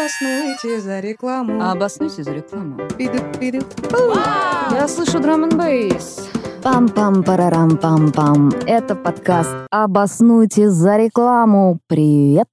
Обоснуйте 0.00 0.80
за 0.80 1.00
рекламу. 1.00 1.62
Обоснуйте 1.62 2.22
за 2.22 2.32
рекламу. 2.32 2.76
Пиду-пиду. 2.96 3.60
Я 4.72 4.88
слышу 4.88 5.20
драм 5.20 5.44
н 5.44 5.58
бейс. 5.58 6.30
Пам-пам-парарам-пам-пам. 6.62 8.64
Это 8.66 8.94
подкаст 8.94 9.54
«Обоснуйте 9.70 10.70
за 10.70 10.96
рекламу». 10.96 11.80
Привет! 11.86 12.48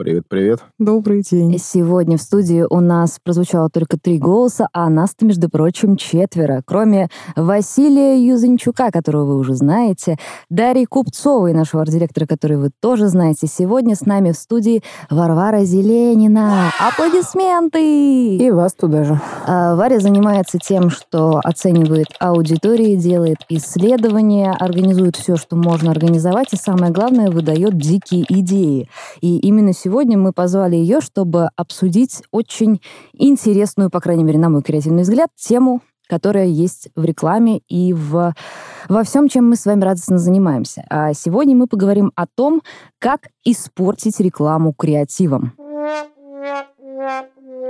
Привет, 0.00 0.24
привет. 0.26 0.60
Добрый 0.78 1.20
день. 1.20 1.58
Сегодня 1.58 2.16
в 2.16 2.22
студии 2.22 2.64
у 2.70 2.80
нас 2.80 3.18
прозвучало 3.22 3.68
только 3.68 3.98
три 3.98 4.16
голоса, 4.16 4.66
а 4.72 4.88
нас-то, 4.88 5.26
между 5.26 5.50
прочим, 5.50 5.98
четверо. 5.98 6.62
Кроме 6.64 7.10
Василия 7.36 8.16
Юзанчука, 8.18 8.92
которого 8.92 9.26
вы 9.26 9.36
уже 9.36 9.54
знаете, 9.56 10.16
Дарьи 10.48 10.86
Купцовой, 10.86 11.52
нашего 11.52 11.82
арт-директора, 11.82 12.24
который 12.24 12.56
вы 12.56 12.70
тоже 12.80 13.08
знаете. 13.08 13.46
Сегодня 13.46 13.94
с 13.94 14.06
нами 14.06 14.32
в 14.32 14.36
студии 14.36 14.82
Варвара 15.10 15.64
Зеленина. 15.64 16.72
Аплодисменты! 16.80 18.38
И 18.38 18.50
вас 18.50 18.72
туда 18.72 19.04
же. 19.04 19.20
А, 19.46 19.76
Варя 19.76 20.00
занимается 20.00 20.56
тем, 20.56 20.88
что 20.88 21.42
оценивает 21.44 22.06
аудитории, 22.18 22.96
делает 22.96 23.40
исследования, 23.50 24.52
организует 24.58 25.16
все, 25.16 25.36
что 25.36 25.56
можно 25.56 25.90
организовать, 25.90 26.54
и 26.54 26.56
самое 26.56 26.90
главное, 26.90 27.30
выдает 27.30 27.76
дикие 27.76 28.24
идеи. 28.26 28.88
И 29.20 29.36
именно 29.36 29.74
сегодня 29.74 29.89
мы 29.90 30.32
позвали 30.32 30.76
ее, 30.76 31.00
чтобы 31.00 31.50
обсудить 31.56 32.22
очень 32.30 32.80
интересную, 33.12 33.90
по 33.90 34.00
крайней 34.00 34.24
мере, 34.24 34.38
на 34.38 34.48
мой 34.48 34.62
креативный 34.62 35.02
взгляд, 35.02 35.30
тему, 35.36 35.82
которая 36.08 36.46
есть 36.46 36.88
в 36.96 37.04
рекламе 37.04 37.60
и 37.68 37.92
в, 37.92 38.34
во 38.88 39.02
всем, 39.04 39.28
чем 39.28 39.48
мы 39.48 39.56
с 39.56 39.64
вами 39.66 39.82
радостно 39.82 40.18
занимаемся. 40.18 40.84
А 40.90 41.14
сегодня 41.14 41.56
мы 41.56 41.66
поговорим 41.66 42.12
о 42.16 42.26
том, 42.26 42.62
как 42.98 43.28
испортить 43.44 44.18
рекламу 44.20 44.72
креативом. 44.72 45.52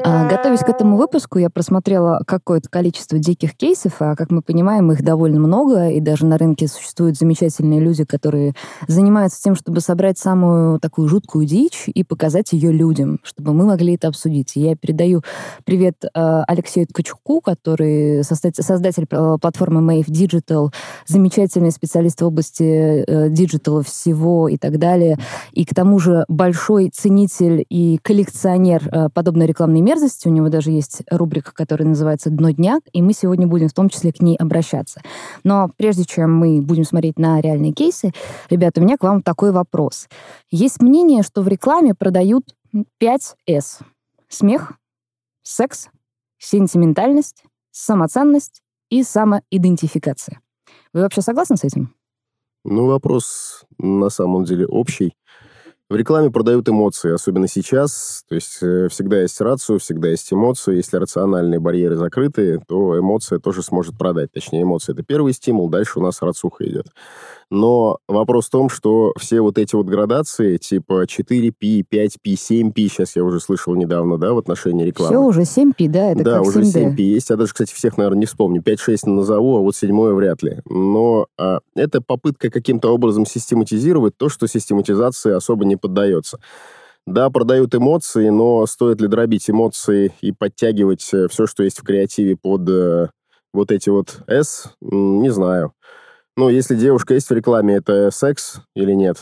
А, 0.05 0.29
Готовясь 0.29 0.61
к 0.61 0.69
этому 0.69 0.97
выпуску, 0.97 1.39
я 1.39 1.51
просмотрела 1.51 2.23
какое-то 2.27 2.69
количество 2.69 3.19
диких 3.19 3.55
кейсов, 3.55 3.97
а 4.01 4.17
как 4.17 4.31
мы 4.31 4.43
понимаем, 4.43 4.91
их 4.93 5.03
довольно 5.03 5.41
много, 5.41 5.89
и 5.89 6.01
даже 6.01 6.25
на 6.25 6.39
рынке 6.39 6.69
существуют 6.69 7.17
замечательные 7.17 7.81
люди, 7.81 8.05
которые 8.05 8.55
занимаются 8.87 9.43
тем, 9.43 9.55
чтобы 9.55 9.81
собрать 9.81 10.19
самую 10.19 10.79
такую 10.81 11.09
жуткую 11.09 11.47
дичь 11.47 11.85
и 11.87 12.05
показать 12.05 12.53
ее 12.53 12.73
людям, 12.73 13.19
чтобы 13.23 13.53
мы 13.53 13.67
могли 13.67 13.97
это 13.97 14.09
обсудить. 14.09 14.53
Я 14.55 14.77
передаю 14.77 15.23
привет 15.65 16.05
э, 16.05 16.09
Алексею 16.15 16.87
Ткачуку, 16.87 17.41
который 17.41 18.25
создатель, 18.25 19.07
э, 19.11 19.37
платформы 19.41 19.81
Mave 19.81 20.07
Digital, 20.07 20.73
замечательный 21.07 21.73
специалист 21.73 22.21
в 22.21 22.27
области 22.27 23.05
э, 23.07 23.29
диджитала 23.29 23.83
всего 23.83 24.49
и 24.49 24.57
так 24.57 24.79
далее, 24.79 25.19
и 25.53 25.65
к 25.65 25.75
тому 25.75 25.99
же 25.99 26.25
большой 26.29 26.91
ценитель 26.91 27.65
и 27.69 27.99
коллекционер 28.03 29.11
подобной 29.13 29.47
рекламной 29.47 29.81
мерзости. 29.91 30.29
У 30.29 30.31
него 30.31 30.49
даже 30.49 30.71
есть 30.71 31.03
рубрика, 31.11 31.53
которая 31.53 31.89
называется 31.89 32.31
«Дно 32.31 32.51
дня», 32.51 32.79
и 32.93 33.03
мы 33.03 33.13
сегодня 33.13 33.49
будем 33.49 33.69
в 33.69 33.73
том 33.73 33.89
числе 33.89 34.13
к 34.13 34.21
ней 34.21 34.37
обращаться. 34.37 35.03
Но 35.43 35.69
прежде 35.77 36.05
чем 36.05 36.33
мы 36.37 36.63
будем 36.63 36.85
смотреть 36.85 37.19
на 37.19 37.41
реальные 37.41 37.73
кейсы, 37.73 38.13
ребята, 38.51 38.81
у 38.81 38.85
меня 38.85 38.97
к 38.97 39.03
вам 39.03 39.21
такой 39.21 39.51
вопрос. 39.51 40.09
Есть 40.51 40.81
мнение, 40.81 41.25
что 41.25 41.43
в 41.43 41.49
рекламе 41.49 41.95
продают 41.95 42.45
5 42.99 43.37
«С». 43.47 43.81
Смех, 44.29 44.75
секс, 45.43 45.89
сентиментальность, 46.39 47.43
самоценность 47.73 48.63
и 48.91 49.03
самоидентификация. 49.03 50.41
Вы 50.93 51.01
вообще 51.01 51.21
согласны 51.21 51.57
с 51.57 51.65
этим? 51.65 51.93
Ну, 52.65 52.87
вопрос 52.87 53.65
на 53.79 54.09
самом 54.09 54.45
деле 54.45 54.67
общий. 54.67 55.15
В 55.91 55.97
рекламе 55.97 56.31
продают 56.31 56.69
эмоции, 56.69 57.13
особенно 57.13 57.49
сейчас. 57.49 58.23
То 58.29 58.37
есть 58.37 58.59
э, 58.63 58.87
всегда 58.91 59.23
есть 59.23 59.41
рацию, 59.41 59.81
всегда 59.81 60.07
есть 60.07 60.33
эмоции. 60.33 60.77
Если 60.77 60.97
рациональные 60.97 61.59
барьеры 61.59 61.97
закрыты, 61.97 62.61
то 62.69 62.97
эмоция 62.97 63.41
тоже 63.41 63.65
сможет 63.65 63.99
продать. 63.99 64.31
Точнее, 64.31 64.63
эмоции– 64.63 64.93
это 64.95 65.03
первый 65.03 65.33
стимул, 65.33 65.69
дальше 65.69 65.99
у 65.99 66.03
нас 66.03 66.23
рацуха 66.23 66.65
идет. 66.65 66.87
Но 67.51 67.99
вопрос 68.07 68.47
в 68.47 68.51
том, 68.51 68.69
что 68.69 69.13
все 69.19 69.41
вот 69.41 69.59
эти 69.59 69.75
вот 69.75 69.87
градации, 69.87 70.57
типа 70.57 71.05
4P, 71.05 71.85
5P, 71.93 72.35
7P, 72.35 72.89
сейчас 72.89 73.17
я 73.17 73.25
уже 73.25 73.41
слышал 73.41 73.75
недавно, 73.75 74.19
да, 74.19 74.33
в 74.33 74.39
отношении 74.39 74.85
рекламы. 74.85 75.11
Все 75.11 75.21
уже 75.21 75.41
7P, 75.41 75.89
да? 75.89 76.13
Это 76.13 76.23
да, 76.23 76.39
как 76.39 76.47
уже 76.47 76.61
7D. 76.61 76.95
7P 76.95 77.01
есть. 77.03 77.31
Я 77.31 77.37
даже, 77.37 77.53
кстати, 77.53 77.75
всех, 77.75 77.99
наверное, 77.99 78.21
не 78.21 78.27
вспомню. 78.27 78.63
5-6 78.63 78.99
назову, 79.07 79.57
а 79.57 79.61
вот 79.61 79.75
седьмое 79.75 80.15
вряд 80.15 80.45
ли. 80.45 80.61
Но 80.67 81.27
а, 81.37 81.59
это 81.75 82.01
попытка 82.01 82.51
каким-то 82.51 82.95
образом 82.95 83.27
систематизировать 83.27 84.17
то, 84.17 84.29
что 84.29 84.47
систематизации 84.47 85.33
особо 85.33 85.65
не 85.65 85.75
поддается. 85.75 86.39
Да, 87.05 87.31
продают 87.31 87.75
эмоции, 87.75 88.29
но 88.29 88.65
стоит 88.67 89.01
ли 89.01 89.09
дробить 89.09 89.51
эмоции 89.51 90.13
и 90.21 90.31
подтягивать 90.31 91.01
все, 91.03 91.47
что 91.47 91.65
есть 91.65 91.81
в 91.81 91.83
креативе 91.83 92.37
под 92.37 92.69
э, 92.69 93.09
вот 93.53 93.73
эти 93.73 93.89
вот 93.89 94.21
S, 94.29 94.73
не 94.81 95.31
знаю. 95.31 95.73
Ну, 96.37 96.49
если 96.49 96.77
девушка 96.77 97.15
есть 97.15 97.29
в 97.29 97.33
рекламе, 97.33 97.75
это 97.75 98.11
секс 98.11 98.61
или 98.75 98.93
нет? 98.93 99.19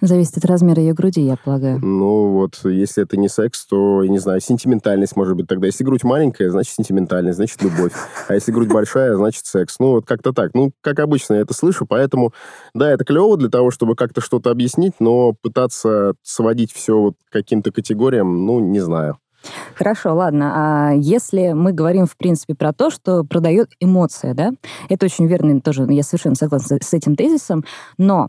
Зависит 0.00 0.38
от 0.38 0.44
размера 0.44 0.80
ее 0.80 0.94
груди, 0.94 1.20
я 1.20 1.36
полагаю. 1.36 1.80
Ну, 1.80 2.32
вот, 2.32 2.60
если 2.64 3.02
это 3.02 3.16
не 3.16 3.28
секс, 3.28 3.66
то, 3.66 4.02
я 4.02 4.08
не 4.08 4.18
знаю, 4.18 4.40
сентиментальность 4.40 5.16
может 5.16 5.36
быть 5.36 5.48
тогда. 5.48 5.66
Если 5.66 5.82
грудь 5.82 6.04
маленькая, 6.04 6.50
значит 6.50 6.74
сентиментальность, 6.74 7.36
значит 7.36 7.62
любовь. 7.62 7.92
А 8.28 8.34
если 8.34 8.52
грудь 8.52 8.68
большая, 8.68 9.16
значит 9.16 9.44
секс. 9.44 9.76
Ну, 9.80 9.90
вот 9.90 10.06
как-то 10.06 10.32
так. 10.32 10.54
Ну, 10.54 10.72
как 10.80 11.00
обычно 11.00 11.34
я 11.34 11.40
это 11.40 11.52
слышу, 11.52 11.84
поэтому, 11.84 12.32
да, 12.74 12.90
это 12.90 13.04
клево 13.04 13.36
для 13.36 13.48
того, 13.48 13.70
чтобы 13.70 13.96
как-то 13.96 14.20
что-то 14.20 14.50
объяснить, 14.50 14.94
но 15.00 15.34
пытаться 15.42 16.14
сводить 16.22 16.72
все 16.72 16.96
вот 16.96 17.14
к 17.28 17.32
каким-то 17.32 17.72
категориям, 17.72 18.46
ну, 18.46 18.60
не 18.60 18.80
знаю. 18.80 19.18
Хорошо, 19.74 20.14
ладно. 20.14 20.52
А 20.54 20.92
если 20.92 21.52
мы 21.52 21.72
говорим, 21.72 22.06
в 22.06 22.16
принципе, 22.16 22.54
про 22.54 22.72
то, 22.72 22.90
что 22.90 23.24
продает 23.24 23.70
эмоция, 23.80 24.34
да, 24.34 24.52
это 24.88 25.06
очень 25.06 25.26
верно 25.26 25.60
тоже, 25.60 25.86
я 25.90 26.02
совершенно 26.02 26.34
согласна 26.34 26.78
с 26.80 26.92
этим 26.92 27.16
тезисом, 27.16 27.64
но 27.98 28.28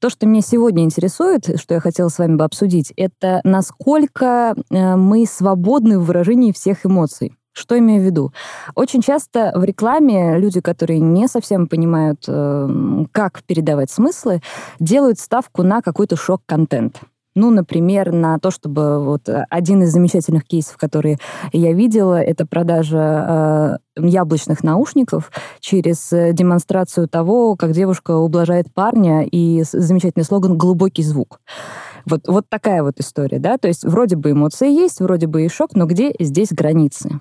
то, 0.00 0.10
что 0.10 0.26
меня 0.26 0.42
сегодня 0.42 0.84
интересует, 0.84 1.60
что 1.60 1.74
я 1.74 1.80
хотела 1.80 2.08
с 2.08 2.18
вами 2.18 2.36
бы 2.36 2.44
обсудить, 2.44 2.92
это 2.96 3.40
насколько 3.42 4.54
э, 4.70 4.96
мы 4.96 5.26
свободны 5.26 5.98
в 5.98 6.04
выражении 6.04 6.52
всех 6.52 6.86
эмоций. 6.86 7.34
Что 7.52 7.76
имею 7.76 8.00
в 8.00 8.04
виду? 8.04 8.32
Очень 8.76 9.02
часто 9.02 9.50
в 9.56 9.64
рекламе 9.64 10.38
люди, 10.38 10.60
которые 10.60 11.00
не 11.00 11.26
совсем 11.26 11.66
понимают, 11.66 12.24
э, 12.28 13.04
как 13.10 13.42
передавать 13.42 13.90
смыслы, 13.90 14.40
делают 14.78 15.18
ставку 15.18 15.64
на 15.64 15.82
какой-то 15.82 16.14
шок-контент. 16.14 17.00
Ну, 17.34 17.50
например, 17.50 18.12
на 18.12 18.38
то, 18.38 18.50
чтобы 18.50 19.04
вот 19.04 19.28
э, 19.28 19.44
один 19.50 19.82
из 19.82 19.92
замечательных 19.92 20.44
кейсов, 20.44 20.76
которые 20.76 21.18
я 21.52 21.72
видела, 21.72 22.20
это 22.20 22.46
продажа 22.46 23.78
э, 23.96 24.06
яблочных 24.08 24.64
наушников 24.64 25.30
через 25.60 26.12
э, 26.12 26.32
демонстрацию 26.32 27.08
того, 27.08 27.54
как 27.56 27.72
девушка 27.72 28.16
ублажает 28.16 28.72
парня, 28.72 29.24
и 29.24 29.62
замечательный 29.62 30.24
слоган 30.24 30.58
«глубокий 30.58 31.02
звук». 31.02 31.40
Вот, 32.06 32.26
вот 32.26 32.46
такая 32.48 32.82
вот 32.82 32.98
история, 32.98 33.38
да? 33.38 33.58
То 33.58 33.68
есть 33.68 33.84
вроде 33.84 34.16
бы 34.16 34.32
эмоции 34.32 34.70
есть, 34.70 35.00
вроде 35.00 35.26
бы 35.26 35.44
и 35.44 35.48
шок, 35.48 35.74
но 35.74 35.86
где 35.86 36.12
здесь 36.18 36.48
границы? 36.50 37.20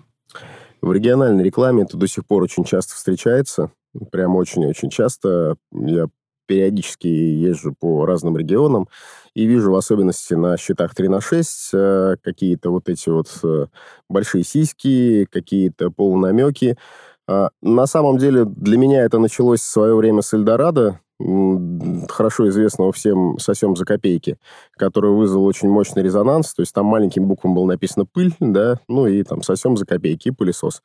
В 0.82 0.92
региональной 0.92 1.44
рекламе 1.44 1.84
это 1.84 1.98
до 1.98 2.08
сих 2.08 2.26
пор 2.26 2.44
очень 2.44 2.64
часто 2.64 2.96
встречается. 2.96 3.72
Прям 4.12 4.36
очень-очень 4.36 4.90
часто. 4.90 5.58
Я 5.72 6.08
периодически 6.48 7.08
езжу 7.08 7.76
по 7.80 8.06
разным 8.06 8.38
регионам 8.38 8.88
и 9.36 9.46
вижу 9.46 9.72
в 9.72 9.76
особенности 9.76 10.34
на 10.34 10.58
счетах 10.58 10.96
3 10.96 11.10
на 11.10 11.22
6 11.22 11.70
э, 11.74 12.16
какие-то 12.24 12.72
вот 12.72 12.90
эти 12.90 13.10
вот 13.10 13.28
э, 13.44 13.68
большие 14.10 14.44
сиськи, 14.44 15.28
какие-то 15.30 15.92
полунамеки. 15.92 16.78
А, 17.28 17.50
На 17.62 17.86
самом 17.86 18.18
деле 18.18 18.46
для 18.46 18.78
меня 18.78 19.04
это 19.04 19.20
началось 19.20 19.60
в 19.60 19.66
свое 19.66 19.96
время 19.96 20.22
с 20.22 20.34
Эльдорадо, 20.34 21.00
хорошо 22.10 22.48
известного 22.50 22.92
всем 22.92 23.40
«Сосем 23.40 23.76
за 23.76 23.86
копейки», 23.86 24.38
который 24.78 25.12
вызвал 25.12 25.46
очень 25.46 25.70
мощный 25.70 26.04
резонанс. 26.04 26.54
То 26.54 26.62
есть 26.62 26.74
там 26.74 26.86
маленьким 26.86 27.28
буквам 27.28 27.56
было 27.56 27.66
написано 27.66 28.06
«пыль», 28.06 28.34
да, 28.40 28.80
ну 28.88 29.08
и 29.08 29.24
там 29.24 29.42
«Сосем 29.42 29.78
за 29.78 29.86
копейки» 29.86 30.30
и 30.30 30.32
«Пылесос». 30.32 30.84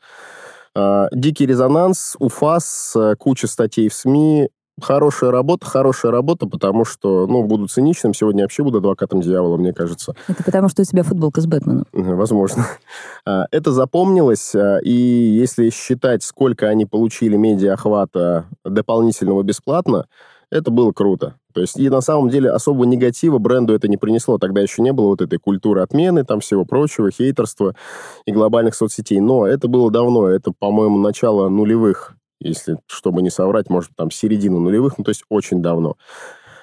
А, 0.75 1.08
Дикий 1.12 1.46
резонанс, 1.46 2.16
УФАС, 2.19 2.94
э, 2.96 3.16
куча 3.16 3.46
статей 3.46 3.90
в 3.90 3.94
СМИ, 3.94 4.48
Хорошая 4.80 5.30
работа, 5.30 5.66
хорошая 5.66 6.12
работа, 6.12 6.46
потому 6.46 6.84
что, 6.84 7.26
ну, 7.26 7.42
буду 7.44 7.69
циничным, 7.69 8.14
сегодня 8.14 8.44
вообще 8.44 8.62
буду 8.62 8.78
адвокатом 8.78 9.20
дьявола, 9.20 9.56
мне 9.58 9.72
кажется. 9.72 10.14
Это 10.28 10.42
потому, 10.42 10.69
что 10.69 10.82
у 10.82 10.84
тебя 10.84 11.02
футболка 11.02 11.40
с 11.40 11.46
Бэтменом. 11.46 11.84
Мгм, 11.92 12.16
Возможно. 12.16 12.66
А, 13.24 13.46
Это 13.52 13.70
запомнилось, 13.70 14.54
а, 14.54 14.78
и 14.78 14.90
если 14.90 15.70
считать, 15.70 16.22
сколько 16.24 16.66
они 16.69 16.86
получили 16.86 17.36
медиа-охвата 17.36 18.46
дополнительного 18.64 19.42
бесплатно, 19.42 20.06
это 20.50 20.70
было 20.70 20.92
круто. 20.92 21.36
То 21.54 21.60
есть, 21.60 21.78
и 21.78 21.88
на 21.88 22.00
самом 22.00 22.28
деле 22.30 22.50
особого 22.50 22.84
негатива 22.84 23.38
бренду 23.38 23.75
это 23.75 23.88
не 23.88 23.96
принесло. 23.96 24.38
Тогда 24.38 24.60
еще 24.60 24.82
не 24.82 24.92
было 24.92 25.08
вот 25.08 25.20
этой 25.22 25.38
культуры 25.38 25.82
отмены, 25.82 26.25
там 26.25 26.40
всего 26.40 26.64
прочего, 26.64 27.10
хейтерства 27.10 27.75
и 28.26 28.32
глобальных 28.32 28.75
соцсетей. 28.75 29.20
Но 29.20 29.46
это 29.46 29.68
было 29.68 29.90
давно, 29.90 30.28
это, 30.28 30.52
по-моему, 30.58 30.98
начало 30.98 31.48
нулевых, 31.48 32.14
если, 32.42 32.78
чтобы 32.86 33.22
не 33.22 33.30
соврать, 33.30 33.70
может, 33.70 33.90
там 33.96 34.10
середину 34.10 34.60
нулевых, 34.60 34.98
ну, 34.98 35.04
то 35.04 35.10
есть 35.10 35.24
очень 35.28 35.62
давно. 35.62 35.96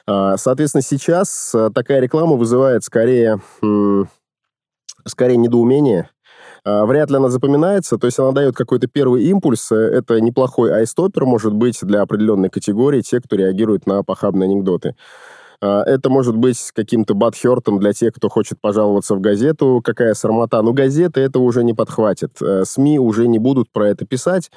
А, 0.08 0.38
Соответственно, 0.38 0.82
сейчас 0.82 1.54
а, 1.54 1.70
такая 1.70 2.00
реклама 2.00 2.36
вызывает 2.36 2.84
скорее 2.84 3.40
скорее 5.06 5.38
недоумение. 5.38 6.10
А, 6.66 6.86
вряд 6.86 7.10
ли 7.10 7.18
она 7.18 7.30
запоминается, 7.30 7.98
то 7.98 8.08
есть 8.08 8.20
она 8.20 8.32
дает 8.32 8.56
какой-то 8.56 8.88
первый 8.88 9.24
импульс. 9.26 9.72
Это 9.72 10.20
неплохой 10.22 10.72
айстопер, 10.72 11.26
может 11.26 11.54
быть, 11.54 11.80
для 11.82 12.02
определенной 12.02 12.50
категории, 12.50 13.02
те, 13.02 13.22
кто 13.22 13.36
реагирует 13.36 13.88
на 13.88 14.04
похабные 14.04 14.48
анекдоты. 14.48 14.96
А, 15.62 15.84
это 15.84 16.10
может 16.10 16.36
быть 16.36 16.72
каким-то 16.74 17.14
бадхертом 17.14 17.80
для 17.80 17.94
тех, 17.94 18.14
кто 18.14 18.30
хочет 18.30 18.60
пожаловаться 18.62 19.16
в 19.16 19.22
газету, 19.22 19.82
какая 19.84 20.14
сармата. 20.14 20.62
Но 20.62 20.74
газеты 20.74 21.22
это 21.22 21.40
уже 21.40 21.64
не 21.64 21.74
подхватит. 21.74 22.42
Э, 22.42 22.64
СМИ 22.66 23.00
уже 23.00 23.28
не 23.28 23.40
будут 23.40 23.72
про 23.72 23.90
это 23.90 24.06
писать 24.06 24.52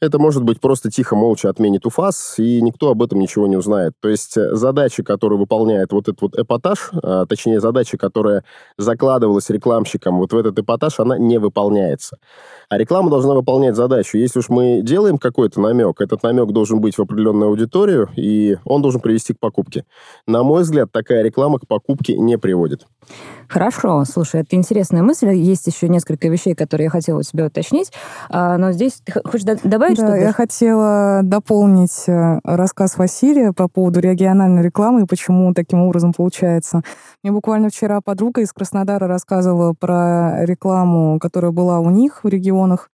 это 0.00 0.18
может 0.18 0.42
быть 0.42 0.60
просто 0.60 0.90
тихо, 0.90 1.14
молча 1.14 1.50
отменит 1.50 1.84
УФАС, 1.84 2.38
и 2.38 2.60
никто 2.62 2.90
об 2.90 3.02
этом 3.02 3.18
ничего 3.18 3.46
не 3.46 3.56
узнает. 3.56 3.92
То 4.00 4.08
есть 4.08 4.36
э, 4.36 4.54
задача, 4.54 5.02
которую 5.02 5.38
выполняет 5.38 5.92
вот 5.92 6.08
этот 6.08 6.22
вот 6.22 6.38
эпатаж, 6.38 6.90
а, 7.02 7.26
точнее 7.26 7.60
задача, 7.60 7.98
которая 7.98 8.42
закладывалась 8.78 9.50
рекламщиком 9.50 10.18
вот 10.18 10.32
в 10.32 10.36
этот 10.36 10.58
эпатаж, 10.58 11.00
она 11.00 11.18
не 11.18 11.38
выполняется. 11.38 12.16
А 12.70 12.78
реклама 12.78 13.10
должна 13.10 13.34
выполнять 13.34 13.76
задачу. 13.76 14.16
Если 14.16 14.38
уж 14.38 14.48
мы 14.48 14.80
делаем 14.82 15.18
какой-то 15.18 15.60
намек, 15.60 16.00
этот 16.00 16.22
намек 16.22 16.50
должен 16.52 16.80
быть 16.80 16.96
в 16.96 17.00
определенную 17.00 17.50
аудиторию, 17.50 18.08
и 18.16 18.56
он 18.64 18.80
должен 18.80 19.00
привести 19.00 19.34
к 19.34 19.40
покупке. 19.40 19.84
На 20.26 20.42
мой 20.42 20.62
взгляд, 20.62 20.90
такая 20.92 21.22
реклама 21.22 21.58
к 21.58 21.66
покупке 21.66 22.16
не 22.16 22.38
приводит. 22.38 22.86
Хорошо, 23.48 24.04
слушай, 24.04 24.42
это 24.42 24.54
интересная 24.54 25.02
мысль. 25.02 25.30
Есть 25.30 25.66
еще 25.66 25.88
несколько 25.88 26.28
вещей, 26.28 26.54
которые 26.54 26.84
я 26.84 26.90
хотела 26.90 27.18
у 27.18 27.22
тебя 27.22 27.46
уточнить. 27.46 27.92
А, 28.28 28.56
но 28.56 28.70
здесь 28.72 29.02
ты 29.04 29.12
хочешь 29.12 29.44
добавить 29.64 29.89
да, 29.94 30.02
что-то? 30.06 30.16
я 30.16 30.32
хотела 30.32 31.20
дополнить 31.22 32.04
э, 32.08 32.40
рассказ 32.44 32.96
Василия 32.96 33.52
по 33.52 33.68
поводу 33.68 34.00
региональной 34.00 34.62
рекламы 34.62 35.02
и 35.02 35.06
почему 35.06 35.52
таким 35.54 35.82
образом 35.82 36.12
получается. 36.12 36.82
Мне 37.22 37.32
буквально 37.32 37.70
вчера 37.70 38.00
подруга 38.00 38.40
из 38.40 38.52
Краснодара 38.52 39.06
рассказывала 39.06 39.74
про 39.78 40.44
рекламу, 40.44 41.18
которая 41.18 41.52
была 41.52 41.80
у 41.80 41.90
них 41.90 42.24
в 42.24 42.28
регионах. 42.28 42.88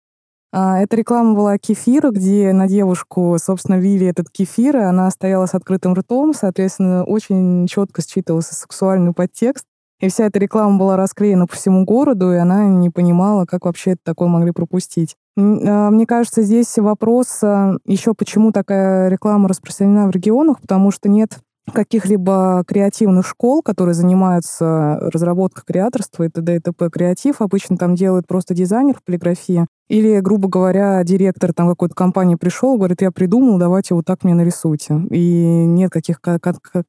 А, 0.57 0.79
эта 0.81 0.95
реклама 0.95 1.35
была 1.35 1.59
кефира, 1.59 2.11
где 2.11 2.53
на 2.53 2.69
девушку, 2.69 3.37
собственно, 3.43 3.77
вили 3.81 4.07
этот 4.07 4.31
кефир, 4.31 4.77
и 4.77 4.83
она 4.83 5.11
стояла 5.11 5.47
с 5.47 5.55
открытым 5.55 5.95
ртом, 5.95 6.33
соответственно, 6.33 7.03
очень 7.03 7.67
четко 7.67 8.03
считывался 8.03 8.55
сексуальный 8.55 9.13
подтекст. 9.13 9.65
И 10.05 10.09
вся 10.09 10.27
эта 10.27 10.39
реклама 10.39 10.79
была 10.79 10.97
расклеена 10.97 11.47
по 11.47 11.57
всему 11.57 11.85
городу, 11.85 12.33
и 12.33 12.37
она 12.37 12.67
не 12.67 12.91
понимала, 12.91 13.47
как 13.47 13.65
вообще 13.65 13.93
это 13.93 14.01
такое 14.05 14.29
могли 14.29 14.53
пропустить. 14.53 15.17
А, 15.37 15.91
мне 15.91 16.07
кажется, 16.07 16.43
здесь 16.43 16.77
вопрос 16.77 17.43
а, 17.43 17.77
еще, 17.87 18.13
почему 18.13 18.53
такая 18.53 19.09
реклама 19.09 19.49
распространена 19.49 20.07
в 20.07 20.11
регионах, 20.11 20.61
потому 20.61 20.91
что 20.91 21.09
нет 21.09 21.39
каких-либо 21.73 22.63
креативных 22.67 23.27
школ, 23.27 23.63
которые 23.63 23.95
занимаются 23.95 24.99
разработкой 25.01 25.65
креаторства 25.67 26.25
и 26.25 26.29
т.д. 26.29 26.57
и 26.57 26.59
т.п. 26.59 26.91
Креатив 26.91 27.41
обычно 27.41 27.77
там 27.77 27.95
делает 27.95 28.27
просто 28.27 28.55
дизайнер 28.55 28.95
в 28.95 29.05
полиграфии. 29.05 29.67
Или, 29.89 30.21
грубо 30.21 30.49
говоря, 30.49 31.03
директор 31.05 31.53
там 31.53 31.69
какой-то 31.69 31.95
компании 31.95 32.37
пришел, 32.37 32.77
говорит, 32.77 33.03
я 33.03 33.11
придумал, 33.11 33.59
давайте 33.59 33.95
вот 33.95 34.05
так 34.05 34.25
мне 34.25 34.35
нарисуйте. 34.35 35.01
И 35.11 35.65
нет 35.67 35.91
каких- 35.91 36.21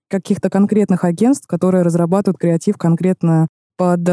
каких-то 0.10 0.50
конкретных 0.50 1.04
агентств, 1.04 1.48
которые 1.48 1.84
разрабатывают 1.84 2.38
креатив 2.38 2.78
конкретно 2.78 3.48
под 3.78 4.08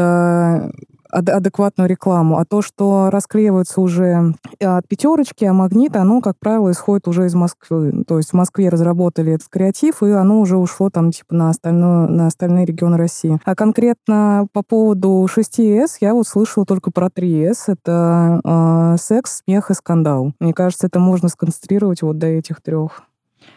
а, 1.13 1.19
адекватную 1.19 1.87
рекламу. 1.89 2.37
А 2.37 2.45
то, 2.45 2.61
что 2.61 3.09
расклеивается 3.11 3.81
уже 3.81 4.33
от 4.59 4.87
пятерочки, 4.87 5.45
а 5.45 5.53
магнит, 5.53 5.95
оно, 5.95 6.21
как 6.21 6.37
правило, 6.39 6.71
исходит 6.71 7.07
уже 7.07 7.27
из 7.27 7.35
Москвы. 7.35 8.03
То 8.07 8.17
есть 8.17 8.31
в 8.31 8.33
Москве 8.33 8.69
разработали 8.69 9.33
этот 9.33 9.47
креатив, 9.49 10.01
и 10.01 10.09
оно 10.11 10.39
уже 10.39 10.57
ушло 10.57 10.89
там 10.89 11.11
типа 11.11 11.35
на, 11.35 11.49
остальную, 11.49 12.09
на 12.09 12.27
остальные 12.27 12.65
регионы 12.65 12.97
России. 12.97 13.39
А 13.45 13.55
конкретно 13.55 14.47
по 14.51 14.63
поводу 14.63 15.27
6С 15.29 15.97
я 16.01 16.13
вот 16.13 16.27
слышала 16.27 16.65
только 16.65 16.91
про 16.91 17.07
3С. 17.07 17.55
Это 17.67 18.41
э, 18.43 18.95
секс, 18.99 19.43
смех 19.45 19.69
и 19.69 19.73
скандал. 19.73 20.33
Мне 20.39 20.53
кажется, 20.53 20.87
это 20.87 20.99
можно 20.99 21.29
сконцентрировать 21.29 22.01
вот 22.01 22.17
до 22.17 22.27
этих 22.27 22.61
трех. 22.61 23.03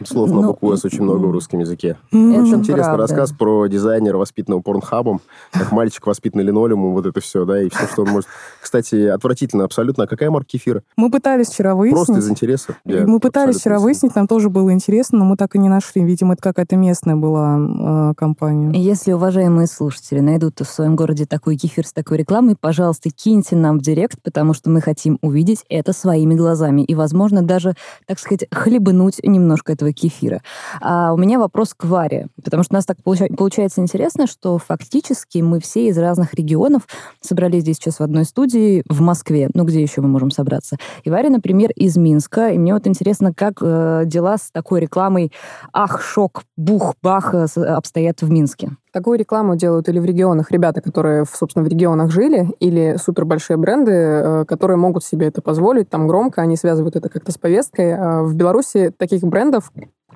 Слов 0.05 0.31
на 0.31 0.43
ну, 0.43 0.47
букву 0.49 0.77
«С» 0.77 0.85
очень 0.85 1.03
много 1.03 1.27
в 1.27 1.31
русском 1.31 1.61
языке. 1.61 1.97
Это 2.09 2.19
очень 2.19 2.57
интересный 2.57 2.95
правда. 2.95 3.03
рассказ 3.03 3.33
про 3.33 3.67
дизайнера, 3.67 4.19
воспитанного 4.19 4.61
порнхабом, 4.61 5.21
как 5.53 5.73
мальчик 5.73 6.07
воспитанный 6.07 6.45
линолеумом, 6.45 6.93
вот 6.93 7.07
это 7.07 7.21
все, 7.21 7.45
да, 7.45 7.63
и 7.63 7.69
все, 7.69 7.87
что 7.87 8.03
он 8.03 8.11
может... 8.11 8.29
Кстати, 8.61 9.07
отвратительно 9.07 9.65
абсолютно. 9.65 10.05
А 10.05 10.07
какая 10.07 10.31
марка 10.31 10.51
кефира? 10.51 10.83
Мы 10.97 11.11
пытались 11.11 11.49
вчера 11.49 11.75
выяснить. 11.75 12.07
Просто 12.07 12.19
из 12.19 12.31
интереса. 12.31 12.77
Мы 12.85 13.21
пытались 13.21 13.57
вчера 13.57 13.79
выяснить, 13.79 14.15
нам 14.15 14.27
тоже 14.27 14.51
было 14.51 14.73
интересно, 14.73 15.19
но 15.19 15.25
мы 15.25 15.37
так 15.37 15.55
и 15.55 15.59
не 15.59 15.69
нашли. 15.69 16.03
Видимо, 16.05 16.35
это 16.35 16.43
какая-то 16.43 16.77
местная 16.77 17.17
была 17.17 18.11
э, 18.11 18.15
компания. 18.17 18.79
Если 18.79 19.13
уважаемые 19.13 19.67
слушатели 19.67 20.21
найдут 20.21 20.61
в 20.61 20.65
своем 20.65 20.97
городе 20.97 21.27
такой 21.27 21.57
кефир 21.57 21.87
с 21.87 21.93
такой 21.93 22.19
рекламой, 22.19 22.57
пожалуйста, 22.59 23.11
киньте 23.11 23.57
нам 23.57 23.79
в 23.79 23.83
директ, 23.83 24.21
потому 24.23 24.55
что 24.55 24.71
мы 24.71 24.81
хотим 24.81 25.19
увидеть 25.23 25.65
это 25.69 25.93
своими 25.93 26.35
глазами. 26.35 26.83
И, 26.83 26.95
возможно, 26.95 27.43
даже, 27.43 27.75
так 28.07 28.19
сказать, 28.19 28.47
хлебнуть 28.51 29.21
немножко 29.23 29.76
этого 29.77 29.93
кефира. 29.93 30.43
А 30.81 31.13
у 31.13 31.17
меня 31.17 31.39
вопрос 31.39 31.75
к 31.75 31.85
Варе, 31.85 32.27
потому 32.43 32.63
что 32.63 32.75
у 32.75 32.77
нас 32.77 32.85
так 32.85 32.99
получается 33.03 33.81
интересно, 33.81 34.27
что 34.27 34.59
фактически 34.59 35.39
мы 35.39 35.61
все 35.61 35.89
из 35.89 35.99
разных 35.99 36.35
регионов 36.35 36.87
собрались 37.21 37.63
здесь 37.63 37.77
сейчас 37.77 38.01
в 38.01 38.03
одной 38.03 38.25
студии 38.25 38.83
в 38.89 39.01
Москве. 39.01 39.49
Ну, 39.55 39.65
где 39.65 39.81
еще 39.81 40.01
мы 40.01 40.09
можем 40.09 40.31
собраться? 40.31 40.77
И 41.05 41.11
Варя, 41.11 41.31
например, 41.31 41.71
из 41.71 41.97
Минска. 41.97 42.51
И 42.51 42.59
мне 42.59 42.75
вот 42.75 42.87
интересно, 42.87 43.33
как 43.33 43.59
э, 43.61 44.03
дела 44.07 44.39
с 44.39 44.51
такой 44.51 44.81
рекламой 44.81 45.33
«Ах, 45.73 46.03
шок, 46.03 46.45
бух, 46.57 46.95
бах» 47.03 47.35
э, 47.35 47.47
обстоят 47.63 48.23
в 48.23 48.31
Минске. 48.31 48.71
Такую 48.97 49.19
рекламу 49.19 49.57
делают 49.57 49.91
или 49.91 49.99
в 49.99 50.07
регионах 50.07 50.51
ребята, 50.51 50.81
которые, 50.81 51.27
собственно, 51.31 51.63
в 51.63 51.69
регионах 51.69 52.11
жили, 52.11 52.49
или 52.61 52.97
супербольшие 52.97 53.59
бренды, 53.59 53.91
э, 53.93 54.45
которые 54.49 54.79
могут 54.79 55.05
себе 55.05 55.27
это 55.27 55.43
позволить, 55.43 55.91
там 55.91 56.09
громко, 56.09 56.41
они 56.41 56.57
связывают 56.57 56.97
это 56.97 57.11
как-то 57.11 57.31
с 57.31 57.37
повесткой. 57.37 57.95
А 57.95 58.23
в 58.23 58.35
Беларуси 58.35 58.91
таких 58.97 59.21
брендов 59.21 59.71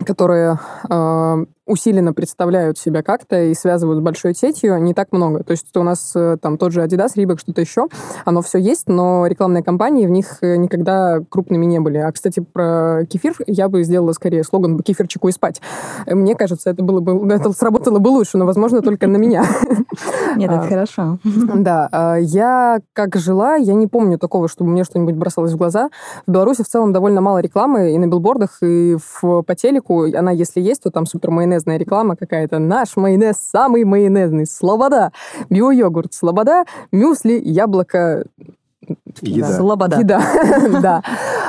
которые 0.07 0.59
э, 0.89 1.45
усиленно 1.71 2.13
представляют 2.13 2.79
себя 2.79 3.03
как-то 3.03 3.41
и 3.45 3.55
связывают 3.55 4.01
с 4.01 4.03
большой 4.03 4.35
сетью, 4.35 4.77
не 4.83 4.93
так 4.93 5.13
много. 5.13 5.45
То 5.45 5.53
есть 5.53 5.75
у 5.77 5.83
нас 5.83 6.13
э, 6.17 6.37
там 6.41 6.59
тот 6.59 6.73
же 6.73 6.83
Adidas, 6.83 7.15
Reebok, 7.17 7.39
что-то 7.39 7.61
еще, 7.61 7.87
оно 8.25 8.43
все 8.43 8.59
есть, 8.59 8.89
но 8.89 9.27
рекламные 9.27 9.63
кампании 9.63 10.07
в 10.07 10.11
них 10.11 10.39
э, 10.43 10.57
никогда 10.57 11.21
крупными 11.29 11.65
не 11.67 11.79
были. 11.79 11.99
А, 11.99 12.11
кстати, 12.11 12.41
про 12.41 13.05
кефир 13.09 13.35
я 13.47 13.69
бы 13.69 13.85
сделала 13.85 14.13
скорее 14.13 14.43
слоган 14.43 14.77
бы 14.77 14.83
«Кефирчику 14.83 15.29
и 15.29 15.33
спать». 15.33 15.61
Мне 16.07 16.35
кажется, 16.35 16.71
это, 16.71 16.83
было 16.83 17.01
бы, 17.01 17.33
это 17.33 17.53
сработало 17.53 18.01
бы 18.01 18.09
лучше, 18.09 18.37
но, 18.37 18.47
возможно, 18.47 18.83
только 18.83 19.07
на 19.07 19.17
меня. 19.17 19.45
Нет, 20.37 20.51
это 20.51 20.63
а, 20.63 20.69
хорошо. 20.69 21.19
Да. 21.61 21.89
А, 21.93 22.17
я 22.17 22.81
как 22.93 23.17
жила, 23.17 23.57
я 23.57 23.75
не 23.75 23.87
помню 23.87 24.19
такого, 24.19 24.49
чтобы 24.49 24.71
мне 24.71 24.85
что-нибудь 24.85 25.15
бросалось 25.15 25.53
в 25.53 25.57
глаза. 25.57 25.91
В 26.27 26.33
Беларуси 26.33 26.63
в 26.63 26.69
целом 26.69 26.93
довольно 26.93 27.21
мало 27.21 27.39
рекламы 27.39 27.93
и 27.93 27.99
на 27.99 28.07
билбордах, 28.07 28.59
и 28.63 28.97
в, 28.97 29.43
по 29.43 29.55
телеку. 29.55 30.07
Она, 30.15 30.33
если 30.33 30.61
есть, 30.61 30.83
то 30.83 30.91
там 30.91 31.07
супер 31.07 31.31
майонезная 31.61 31.79
реклама 31.79 32.17
какая-то. 32.17 32.59
Наш 32.59 32.97
майонез 32.97 33.37
самый 33.37 33.85
майонезный. 33.85 34.47
Слобода. 34.47 35.13
Био-йогурт. 35.49 36.13
Слобода. 36.13 36.65
Мюсли. 36.93 37.41
Яблоко. 37.43 38.25
Еда. 39.21 39.53
Слобода. 39.57 39.99
Еда, 40.01 40.21
да. 40.83 41.03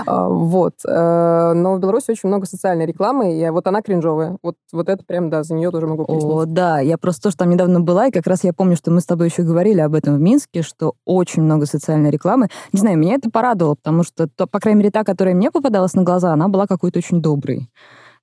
А, 0.06 0.27
вот. 0.27 0.74
Э, 0.86 1.53
но 1.53 1.75
в 1.75 1.80
Беларуси 1.80 2.12
очень 2.12 2.30
много 2.30 2.46
социальной 2.46 2.86
рекламы, 2.86 3.36
и 3.36 3.50
вот 3.50 3.65
она 3.65 3.82
кринжовая. 3.82 4.38
Вот, 4.44 4.56
вот 4.72 4.89
это 4.89 5.03
прям, 5.03 5.32
да, 5.32 5.41
за 5.41 5.56
нее 5.56 5.72
тоже 5.72 5.88
могу 5.88 6.06
пояснить. 6.06 6.32
О, 6.32 6.46
да, 6.46 6.80
я 6.80 7.00
просто 7.00 7.24
тоже 7.24 7.38
там 7.38 7.50
недавно 7.50 7.80
была, 7.80 8.08
и 8.08 8.12
как 8.12 8.27
раз 8.27 8.44
я 8.44 8.53
помню, 8.53 8.75
что 8.75 8.91
мы 8.91 9.01
с 9.01 9.06
тобой 9.06 9.27
еще 9.27 9.41
говорили 9.41 9.80
об 9.80 9.96
этом 9.96 10.18
в 10.18 10.20
Минске, 10.20 10.62
что 10.62 10.94
очень 11.03 11.41
много 11.41 11.65
социальной 11.65 12.12
рекламы. 12.12 12.50
Не 12.74 12.80
знаю, 12.80 12.98
меня 12.98 13.15
это 13.15 13.32
порадовало, 13.32 13.74
потому 13.74 14.03
что, 14.03 14.27
то, 14.27 14.46
по 14.46 14.60
крайней 14.60 14.80
мере, 14.80 14.91
та, 14.91 15.03
которая 15.03 15.34
мне 15.34 15.50
попадалась 15.50 15.94
на 15.94 16.03
глаза, 16.03 16.34
она 16.34 16.48
была 16.48 16.68
какой-то 16.68 17.00
очень 17.00 17.22
доброй. 17.24 17.70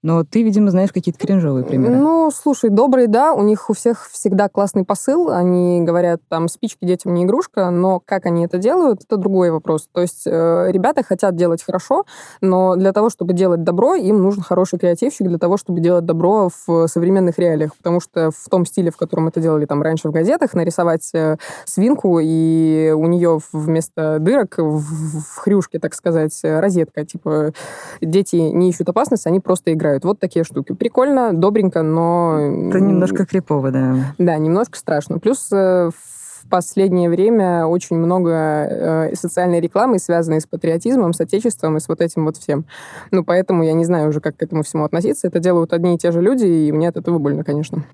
Но 0.02 0.22
ты, 0.22 0.44
видимо, 0.44 0.70
знаешь 0.70 0.92
какие-то 0.92 1.18
кринжовые 1.18 1.64
примеры. 1.64 1.96
Ну, 1.96 2.30
слушай, 2.30 2.70
добрые, 2.70 3.08
да, 3.08 3.32
у 3.32 3.42
них 3.42 3.68
у 3.68 3.72
всех 3.72 4.08
всегда 4.08 4.48
классный 4.48 4.84
посыл. 4.84 5.30
Они 5.30 5.80
говорят, 5.80 6.20
там, 6.28 6.46
спички 6.46 6.84
детям 6.84 7.14
не 7.14 7.24
игрушка, 7.24 7.70
но 7.70 8.00
как 8.04 8.24
они 8.26 8.44
это 8.44 8.58
делают, 8.58 9.02
это 9.04 9.16
другой 9.16 9.50
вопрос. 9.50 9.88
То 9.92 10.00
есть 10.00 10.24
э, 10.24 10.68
ребята 10.70 11.02
хотят 11.02 11.34
делать 11.34 11.64
хорошо, 11.64 12.04
но 12.40 12.76
для 12.76 12.92
того, 12.92 13.10
чтобы 13.10 13.32
делать 13.32 13.64
добро, 13.64 13.96
им 13.96 14.22
нужен 14.22 14.42
хороший 14.42 14.78
креативщик 14.78 15.26
для 15.26 15.38
того, 15.38 15.56
чтобы 15.56 15.80
делать 15.80 16.06
добро 16.06 16.48
в 16.66 16.86
современных 16.86 17.36
реалиях. 17.40 17.76
Потому 17.76 18.00
что 18.00 18.30
в 18.30 18.48
том 18.48 18.66
стиле, 18.66 18.92
в 18.92 18.96
котором 18.96 19.26
это 19.26 19.40
делали 19.40 19.66
там 19.66 19.82
раньше 19.82 20.08
в 20.08 20.12
газетах, 20.12 20.54
нарисовать 20.54 21.10
э, 21.12 21.38
свинку, 21.64 22.20
и 22.22 22.94
у 22.96 23.06
нее 23.08 23.40
вместо 23.52 24.18
дырок 24.20 24.58
в, 24.58 24.78
в 24.78 25.38
хрюшке, 25.38 25.80
так 25.80 25.94
сказать, 25.94 26.38
розетка. 26.44 27.04
Типа 27.04 27.52
дети 28.00 28.36
не 28.36 28.70
ищут 28.70 28.88
опасность, 28.88 29.26
они 29.26 29.40
просто 29.40 29.72
играют 29.72 29.87
играют. 29.88 30.04
Вот 30.04 30.18
такие 30.20 30.44
штуки. 30.44 30.72
Прикольно, 30.74 31.32
добренько, 31.32 31.82
но... 31.82 32.38
Это 32.68 32.80
немножко 32.80 33.26
крипово, 33.26 33.70
да. 33.70 34.14
Да, 34.18 34.36
немножко 34.38 34.78
страшно. 34.78 35.18
Плюс 35.18 35.50
э, 35.52 35.90
в 35.90 36.48
последнее 36.48 37.08
время 37.08 37.66
очень 37.66 37.96
много 37.96 38.30
э, 38.30 39.14
социальной 39.14 39.60
рекламы, 39.60 39.98
связанной 39.98 40.40
с 40.40 40.46
патриотизмом, 40.46 41.12
с 41.12 41.20
отечеством 41.20 41.76
и 41.76 41.80
с 41.80 41.88
вот 41.88 42.00
этим 42.00 42.24
вот 42.26 42.36
всем. 42.36 42.64
Ну, 43.10 43.24
поэтому 43.24 43.62
я 43.62 43.72
не 43.72 43.84
знаю 43.84 44.10
уже, 44.10 44.20
как 44.20 44.36
к 44.36 44.42
этому 44.42 44.62
всему 44.62 44.84
относиться. 44.84 45.26
Это 45.26 45.40
делают 45.40 45.72
одни 45.72 45.94
и 45.94 45.98
те 45.98 46.12
же 46.12 46.20
люди, 46.20 46.44
и 46.44 46.72
мне 46.72 46.88
от 46.88 46.96
этого 46.96 47.18
больно, 47.18 47.44
конечно. 47.44 47.84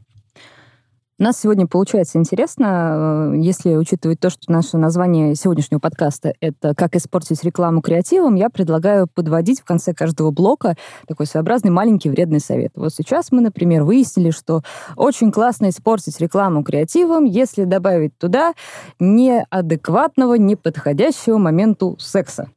У 1.16 1.22
нас 1.22 1.40
сегодня 1.40 1.68
получается 1.68 2.18
интересно, 2.18 3.30
э, 3.34 3.38
если 3.38 3.76
учитывать 3.76 4.18
то, 4.18 4.30
что 4.30 4.50
наше 4.50 4.78
название 4.78 5.36
сегодняшнего 5.36 5.78
подкаста— 5.78 6.34
это 6.40 6.74
«Как 6.74 6.96
испортить 6.96 7.44
рекламу 7.44 7.82
креативом», 7.82 8.34
я 8.34 8.50
предлагаю 8.50 9.06
подводить 9.06 9.60
в 9.60 9.64
конце 9.64 9.94
каждого 9.94 10.32
блока 10.32 10.74
такой 11.06 11.26
своеобразный 11.26 11.70
маленький 11.70 12.10
вредный 12.10 12.40
совет. 12.40 12.72
Вот 12.74 12.92
сейчас 12.92 13.30
мы, 13.30 13.42
например, 13.42 13.84
выяснили, 13.84 14.32
что 14.32 14.62
очень 14.96 15.30
классно 15.30 15.68
испортить 15.68 16.18
рекламу 16.20 16.64
креативом, 16.64 17.26
если 17.26 17.62
добавить 17.62 18.18
туда 18.18 18.52
неадекватного, 18.98 20.34
неподходящего 20.34 21.38
моменту 21.38 21.96
секса. 22.00 22.48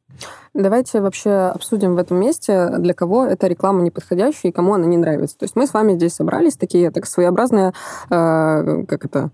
Давайте 0.57 1.01
вообще 1.01 1.51
обсудим 1.53 1.93
в 1.93 1.99
этом 1.99 2.17
месте, 2.17 2.69
для 2.79 2.95
кого 2.95 3.25
эта 3.25 3.45
реклама 3.45 3.83
неподходящая 3.83 4.51
и 4.51 4.55
кому 4.55 4.73
она 4.73 4.87
не 4.87 4.97
нравится. 4.97 5.37
То 5.37 5.43
есть 5.43 5.55
мы 5.55 5.67
с 5.67 5.73
вами 5.73 5.93
здесь 5.93 6.15
собрались, 6.15 6.57
такие 6.57 6.89
так 6.89 7.05
своеобразные, 7.05 7.73
э, 8.09 8.83
как 8.87 9.05
это, 9.05 9.29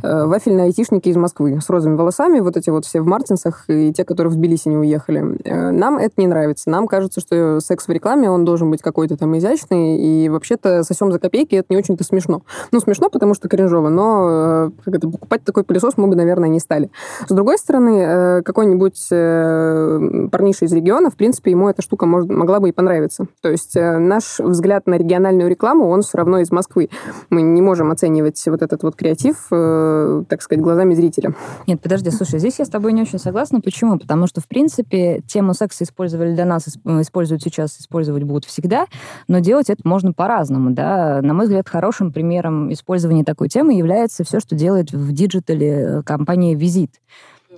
э, 0.00 0.24
вафельные 0.26 0.66
айтишники 0.66 1.08
из 1.08 1.16
Москвы 1.16 1.58
с 1.60 1.68
розовыми 1.68 1.96
волосами, 1.96 2.38
вот 2.38 2.56
эти 2.56 2.70
вот 2.70 2.84
все 2.84 3.00
в 3.00 3.06
Мартинсах 3.06 3.64
и 3.66 3.92
те, 3.92 4.04
которые 4.04 4.30
в 4.30 4.36
Тбилиси 4.36 4.68
не 4.68 4.76
уехали. 4.76 5.40
Э, 5.44 5.72
нам 5.72 5.98
это 5.98 6.14
не 6.18 6.28
нравится. 6.28 6.70
Нам 6.70 6.86
кажется, 6.86 7.20
что 7.20 7.58
секс 7.58 7.88
в 7.88 7.90
рекламе, 7.90 8.30
он 8.30 8.44
должен 8.44 8.70
быть 8.70 8.80
какой-то 8.80 9.16
там 9.16 9.36
изящный, 9.36 9.98
и 9.98 10.28
вообще-то 10.28 10.84
сосем 10.84 11.10
за 11.10 11.18
копейки 11.18 11.56
это 11.56 11.66
не 11.70 11.78
очень-то 11.78 12.04
смешно. 12.04 12.42
Ну, 12.70 12.78
смешно, 12.78 13.10
потому 13.10 13.34
что 13.34 13.48
кринжово, 13.48 13.88
но 13.88 14.28
э, 14.28 14.70
как 14.84 14.94
это, 14.94 15.08
покупать 15.08 15.42
такой 15.42 15.64
пылесос 15.64 15.94
мы 15.96 16.06
бы, 16.06 16.14
наверное, 16.14 16.48
не 16.48 16.60
стали. 16.60 16.92
С 17.26 17.34
другой 17.34 17.58
стороны, 17.58 17.98
э, 17.98 18.42
какой-нибудь 18.42 19.08
э, 19.10 20.28
парниш 20.60 20.62
из 20.62 20.72
региона, 20.72 21.10
в 21.10 21.16
принципе, 21.16 21.50
ему 21.50 21.68
эта 21.68 21.82
штука 21.82 22.06
может, 22.06 22.30
могла 22.30 22.60
бы 22.60 22.68
и 22.68 22.72
понравиться. 22.72 23.26
То 23.42 23.50
есть 23.50 23.76
э, 23.76 23.98
наш 23.98 24.38
взгляд 24.38 24.86
на 24.86 24.94
региональную 24.94 25.48
рекламу, 25.48 25.88
он 25.88 26.02
все 26.02 26.18
равно 26.18 26.38
из 26.38 26.50
Москвы. 26.50 26.88
Мы 27.30 27.42
не 27.42 27.62
можем 27.62 27.90
оценивать 27.90 28.42
вот 28.46 28.62
этот 28.62 28.82
вот 28.82 28.96
креатив, 28.96 29.46
э, 29.50 30.24
так 30.28 30.42
сказать, 30.42 30.62
глазами 30.62 30.94
зрителя. 30.94 31.34
Нет, 31.66 31.80
подожди, 31.80 32.10
слушай, 32.10 32.38
здесь 32.38 32.58
я 32.58 32.64
с 32.64 32.68
тобой 32.68 32.92
не 32.92 33.02
очень 33.02 33.18
согласна. 33.18 33.60
Почему? 33.60 33.98
Потому 33.98 34.26
что, 34.26 34.40
в 34.40 34.48
принципе, 34.48 35.22
тему 35.26 35.54
секса 35.54 35.84
использовали 35.84 36.34
для 36.34 36.44
нас, 36.44 36.68
используют 36.68 37.42
сейчас, 37.42 37.78
использовать 37.78 38.22
будут 38.22 38.44
всегда, 38.44 38.86
но 39.28 39.38
делать 39.40 39.70
это 39.70 39.80
можно 39.84 40.12
по-разному, 40.12 40.70
да. 40.70 41.20
На 41.22 41.34
мой 41.34 41.46
взгляд, 41.46 41.68
хорошим 41.68 42.12
примером 42.12 42.72
использования 42.72 43.24
такой 43.24 43.48
темы 43.48 43.74
является 43.74 44.24
все, 44.24 44.40
что 44.40 44.54
делает 44.54 44.92
в 44.92 45.12
диджитале 45.12 45.68
э, 45.68 46.02
компания 46.02 46.54
«Визит». 46.54 47.00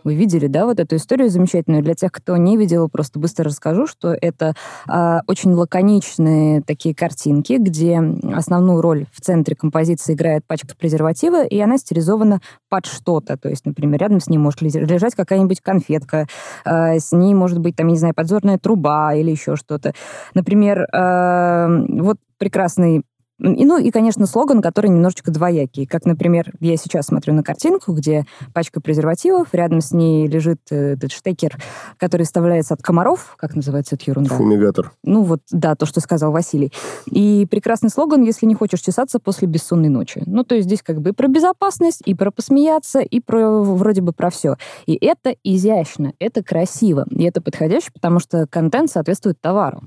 Вы 0.04 0.14
видели, 0.14 0.46
да, 0.46 0.66
вот 0.66 0.80
эту 0.80 0.96
историю 0.96 1.28
замечательную? 1.28 1.82
Для 1.82 1.94
тех, 1.94 2.10
кто 2.12 2.36
не 2.36 2.56
видел, 2.56 2.88
просто 2.88 3.18
быстро 3.18 3.44
расскажу, 3.46 3.86
что 3.86 4.16
это 4.20 4.54
э, 4.88 5.20
очень 5.26 5.52
лаконичные 5.52 6.62
такие 6.62 6.94
картинки, 6.94 7.54
где 7.54 8.02
основную 8.34 8.80
роль 8.80 9.06
в 9.12 9.20
центре 9.20 9.54
композиции 9.54 10.14
играет 10.14 10.44
пачка 10.46 10.74
презерватива, 10.78 11.44
и 11.44 11.58
она 11.60 11.78
стилизована 11.78 12.40
под 12.68 12.86
что-то. 12.86 13.36
То 13.36 13.48
есть, 13.48 13.64
например, 13.64 14.00
рядом 14.00 14.20
с 14.20 14.28
ней 14.28 14.38
может 14.38 14.62
лежать 14.62 15.14
какая-нибудь 15.14 15.60
конфетка, 15.60 16.26
э, 16.64 16.98
с 16.98 17.12
ней 17.12 17.34
может 17.34 17.58
быть, 17.58 17.76
там, 17.76 17.88
не 17.88 17.96
знаю, 17.96 18.14
подзорная 18.14 18.58
труба 18.58 19.14
или 19.14 19.30
еще 19.30 19.56
что-то. 19.56 19.94
Например, 20.34 20.86
э, 20.92 21.86
вот 22.00 22.18
прекрасный 22.38 23.02
и, 23.42 23.64
ну 23.64 23.78
и, 23.78 23.90
конечно, 23.90 24.26
слоган, 24.26 24.62
который 24.62 24.88
немножечко 24.90 25.30
двоякий. 25.30 25.86
Как, 25.86 26.04
например, 26.04 26.52
я 26.60 26.76
сейчас 26.76 27.06
смотрю 27.06 27.34
на 27.34 27.42
картинку, 27.42 27.92
где 27.92 28.24
пачка 28.52 28.80
презервативов, 28.80 29.48
рядом 29.52 29.80
с 29.80 29.92
ней 29.92 30.26
лежит 30.28 30.60
э, 30.70 30.92
этот 30.94 31.12
штекер, 31.12 31.56
который 31.98 32.24
вставляется 32.24 32.74
от 32.74 32.82
комаров. 32.82 33.34
Как 33.38 33.54
называется 33.54 33.96
эта 33.96 34.04
ерунда? 34.10 34.36
Фумигатор. 34.36 34.92
Ну 35.02 35.22
вот, 35.22 35.40
да, 35.50 35.74
то, 35.74 35.86
что 35.86 36.00
сказал 36.00 36.32
Василий. 36.32 36.72
И 37.06 37.46
прекрасный 37.50 37.90
слоган, 37.90 38.22
если 38.22 38.46
не 38.46 38.54
хочешь 38.54 38.80
чесаться 38.80 39.18
после 39.18 39.48
бессонной 39.48 39.88
ночи. 39.88 40.22
Ну, 40.26 40.44
то 40.44 40.54
есть 40.54 40.66
здесь 40.66 40.82
как 40.82 41.00
бы 41.00 41.10
и 41.10 41.12
про 41.12 41.28
безопасность, 41.28 42.02
и 42.04 42.14
про 42.14 42.30
посмеяться, 42.30 43.00
и 43.00 43.20
про 43.20 43.62
вроде 43.62 44.02
бы 44.02 44.12
про 44.12 44.30
все. 44.30 44.56
И 44.86 44.96
это 45.00 45.34
изящно, 45.42 46.12
это 46.18 46.42
красиво, 46.42 47.06
и 47.10 47.24
это 47.24 47.40
подходяще, 47.40 47.90
потому 47.92 48.20
что 48.20 48.46
контент 48.46 48.90
соответствует 48.90 49.40
товару. 49.40 49.82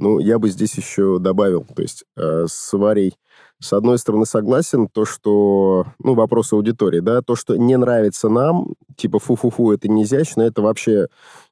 Ну, 0.00 0.18
я 0.18 0.38
бы 0.38 0.48
здесь 0.48 0.74
еще 0.76 1.18
добавил, 1.18 1.66
то 1.76 1.82
есть 1.82 2.04
э, 2.16 2.46
с 2.48 2.72
Варей, 2.72 3.14
с 3.60 3.74
одной 3.74 3.98
стороны, 3.98 4.24
согласен, 4.24 4.88
то, 4.88 5.04
что, 5.04 5.84
ну, 5.98 6.14
вопрос 6.14 6.54
аудитории, 6.54 7.00
да, 7.00 7.20
то, 7.20 7.36
что 7.36 7.56
не 7.56 7.76
нравится 7.76 8.30
нам, 8.30 8.68
типа 8.96 9.18
фу-фу-фу, 9.18 9.72
это 9.72 9.88
не 9.88 10.04
изящно, 10.04 10.40
это 10.40 10.62
вообще 10.62 11.08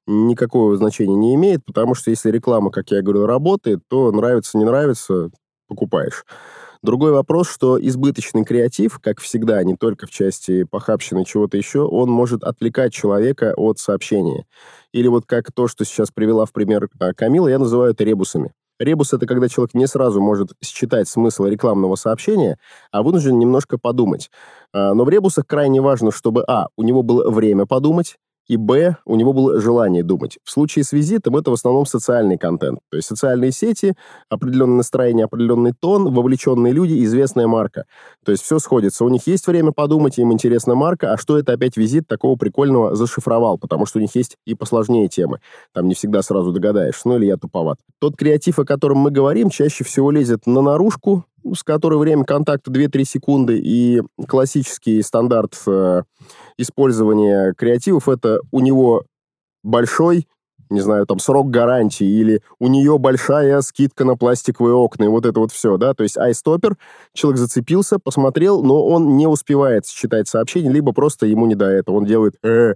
никакого 0.07 0.79
значения 0.79 1.15
не 1.15 1.35
имеет, 1.35 1.63
потому 1.67 1.95
что 1.95 2.11
если 2.11 2.31
реклама, 2.31 2.71
как 2.71 2.91
я 2.91 3.03
говорю, 3.03 3.27
работает, 3.27 3.81
то 3.87 4.11
нравится, 4.13 4.57
не 4.57 4.65
нравится, 4.65 5.29
покупаешь. 5.69 6.25
Другой 6.83 7.13
вопрос, 7.13 7.49
что 7.49 7.79
избыточный 7.81 8.45
креатив, 8.45 9.01
как 9.03 9.21
всегда, 9.21 9.63
не 9.65 9.75
только 9.75 10.07
в 10.07 10.11
части 10.11 10.65
похабщины 10.65 11.25
чего-то 11.25 11.57
еще, 11.57 11.81
он 11.81 12.09
может 12.11 12.45
отвлекать 12.45 12.93
человека 12.93 13.53
от 13.57 13.79
сообщения. 13.79 14.47
Или 14.93 15.09
вот 15.09 15.27
как 15.27 15.53
то, 15.53 15.67
что 15.67 15.85
сейчас 15.85 16.11
привела 16.11 16.47
в 16.47 16.53
пример 16.53 16.89
а, 17.01 17.13
Камила, 17.15 17.49
я 17.49 17.59
называю 17.59 17.93
это 17.93 18.05
ребусами. 18.05 18.53
Ребус— 18.79 19.13
это 19.13 19.27
когда 19.27 19.49
человек 19.49 19.75
не 19.75 19.89
сразу 19.89 20.21
может 20.21 20.51
считать 20.65 21.09
смысл 21.09 21.47
рекламного 21.47 21.97
сообщения, 21.97 22.59
а 22.93 23.03
вынужден 23.03 23.37
немножко 23.39 23.77
подумать. 23.77 24.31
А, 24.73 24.95
но 24.95 25.05
в 25.05 25.09
ребусах 25.09 25.47
крайне 25.47 25.81
важно, 25.81 26.13
чтобы, 26.13 26.45
а, 26.47 26.69
у 26.77 26.85
него 26.85 27.03
было 27.03 27.29
время 27.31 27.67
подумать, 27.67 28.17
и 28.49 28.57
б, 28.57 28.97
у 29.05 29.17
него 29.17 29.33
было 29.33 29.61
желание 29.61 30.03
думать. 30.03 30.39
В 30.43 30.51
случае 30.51 30.85
с 30.85 30.93
визитом 30.93 31.37
это 31.37 31.51
в 31.51 31.55
основном 31.55 31.87
социальный 31.87 32.39
контент. 32.39 32.81
То 32.91 32.97
есть 32.97 33.09
социальные 33.09 33.53
сети, 33.53 33.95
определенное 34.31 34.79
настроение, 34.79 35.27
определенный 35.27 35.73
тон, 35.79 36.13
вовлеченные 36.13 36.73
люди, 36.73 37.05
известная 37.05 37.47
марка. 37.47 37.85
То 38.25 38.33
есть 38.33 38.43
все 38.43 38.59
сходится. 38.59 39.05
У 39.05 39.09
них 39.11 39.27
есть 39.27 39.47
время 39.47 39.73
подумать, 39.73 40.19
им 40.19 40.33
интересна 40.33 40.75
марка, 40.75 41.13
а 41.13 41.19
что 41.19 41.39
это 41.39 41.53
опять 41.53 41.77
визит 41.77 42.09
такого 42.09 42.37
прикольного 42.37 42.95
зашифровал, 42.97 43.59
потому 43.59 43.85
что 43.85 43.99
у 43.99 44.03
них 44.03 44.15
есть 44.15 44.37
и 44.47 44.55
посложнее 44.55 45.09
темы. 45.09 45.41
Там 45.75 45.87
не 45.87 45.95
всегда 45.95 46.23
сразу 46.23 46.51
догадаешься, 46.51 47.03
ну 47.07 47.17
или 47.17 47.27
я 47.27 47.37
туповат. 47.37 47.79
Тот 48.01 48.17
креатив, 48.17 48.59
о 48.59 48.65
котором 48.65 48.99
мы 48.99 49.11
говорим, 49.11 49.51
чаще 49.51 49.85
всего 49.85 50.11
лезет 50.11 50.47
на 50.47 50.63
наружку, 50.63 51.25
с 51.55 51.63
которой 51.63 51.99
время 51.99 52.25
контакта 52.25 52.71
2-3 52.71 53.05
секунды, 53.05 53.59
и 53.59 54.03
классический 54.27 55.03
стандарт 55.03 55.61
э, 55.67 56.03
использования 56.57 57.55
креативов 57.55 58.09
это 58.09 58.41
у 58.51 58.61
него 58.61 59.05
большой, 59.63 60.27
не 60.71 60.81
знаю, 60.81 61.07
там, 61.07 61.19
срок 61.19 61.51
гарантии, 61.51 62.07
или 62.07 62.43
у 62.59 62.69
нее 62.69 62.99
большая 62.99 63.61
скидка 63.63 64.05
на 64.05 64.17
пластиковые 64.17 64.75
окна, 64.75 65.05
и 65.05 65.09
вот 65.09 65.27
это 65.27 65.41
вот 65.41 65.53
все, 65.53 65.77
да, 65.77 65.95
то 65.95 66.03
есть 66.03 66.17
айстопер, 66.17 66.77
человек 67.15 67.39
зацепился, 67.39 67.99
посмотрел, 67.99 68.63
но 68.63 68.85
он 68.85 69.17
не 69.17 69.27
успевает 69.27 69.87
считать 69.87 70.29
сообщение, 70.29 70.73
либо 70.73 70.93
просто 70.93 71.27
ему 71.27 71.47
не 71.47 71.55
до 71.55 71.67
этого, 71.67 71.97
он 71.97 72.05
делает 72.05 72.35
э, 72.45 72.75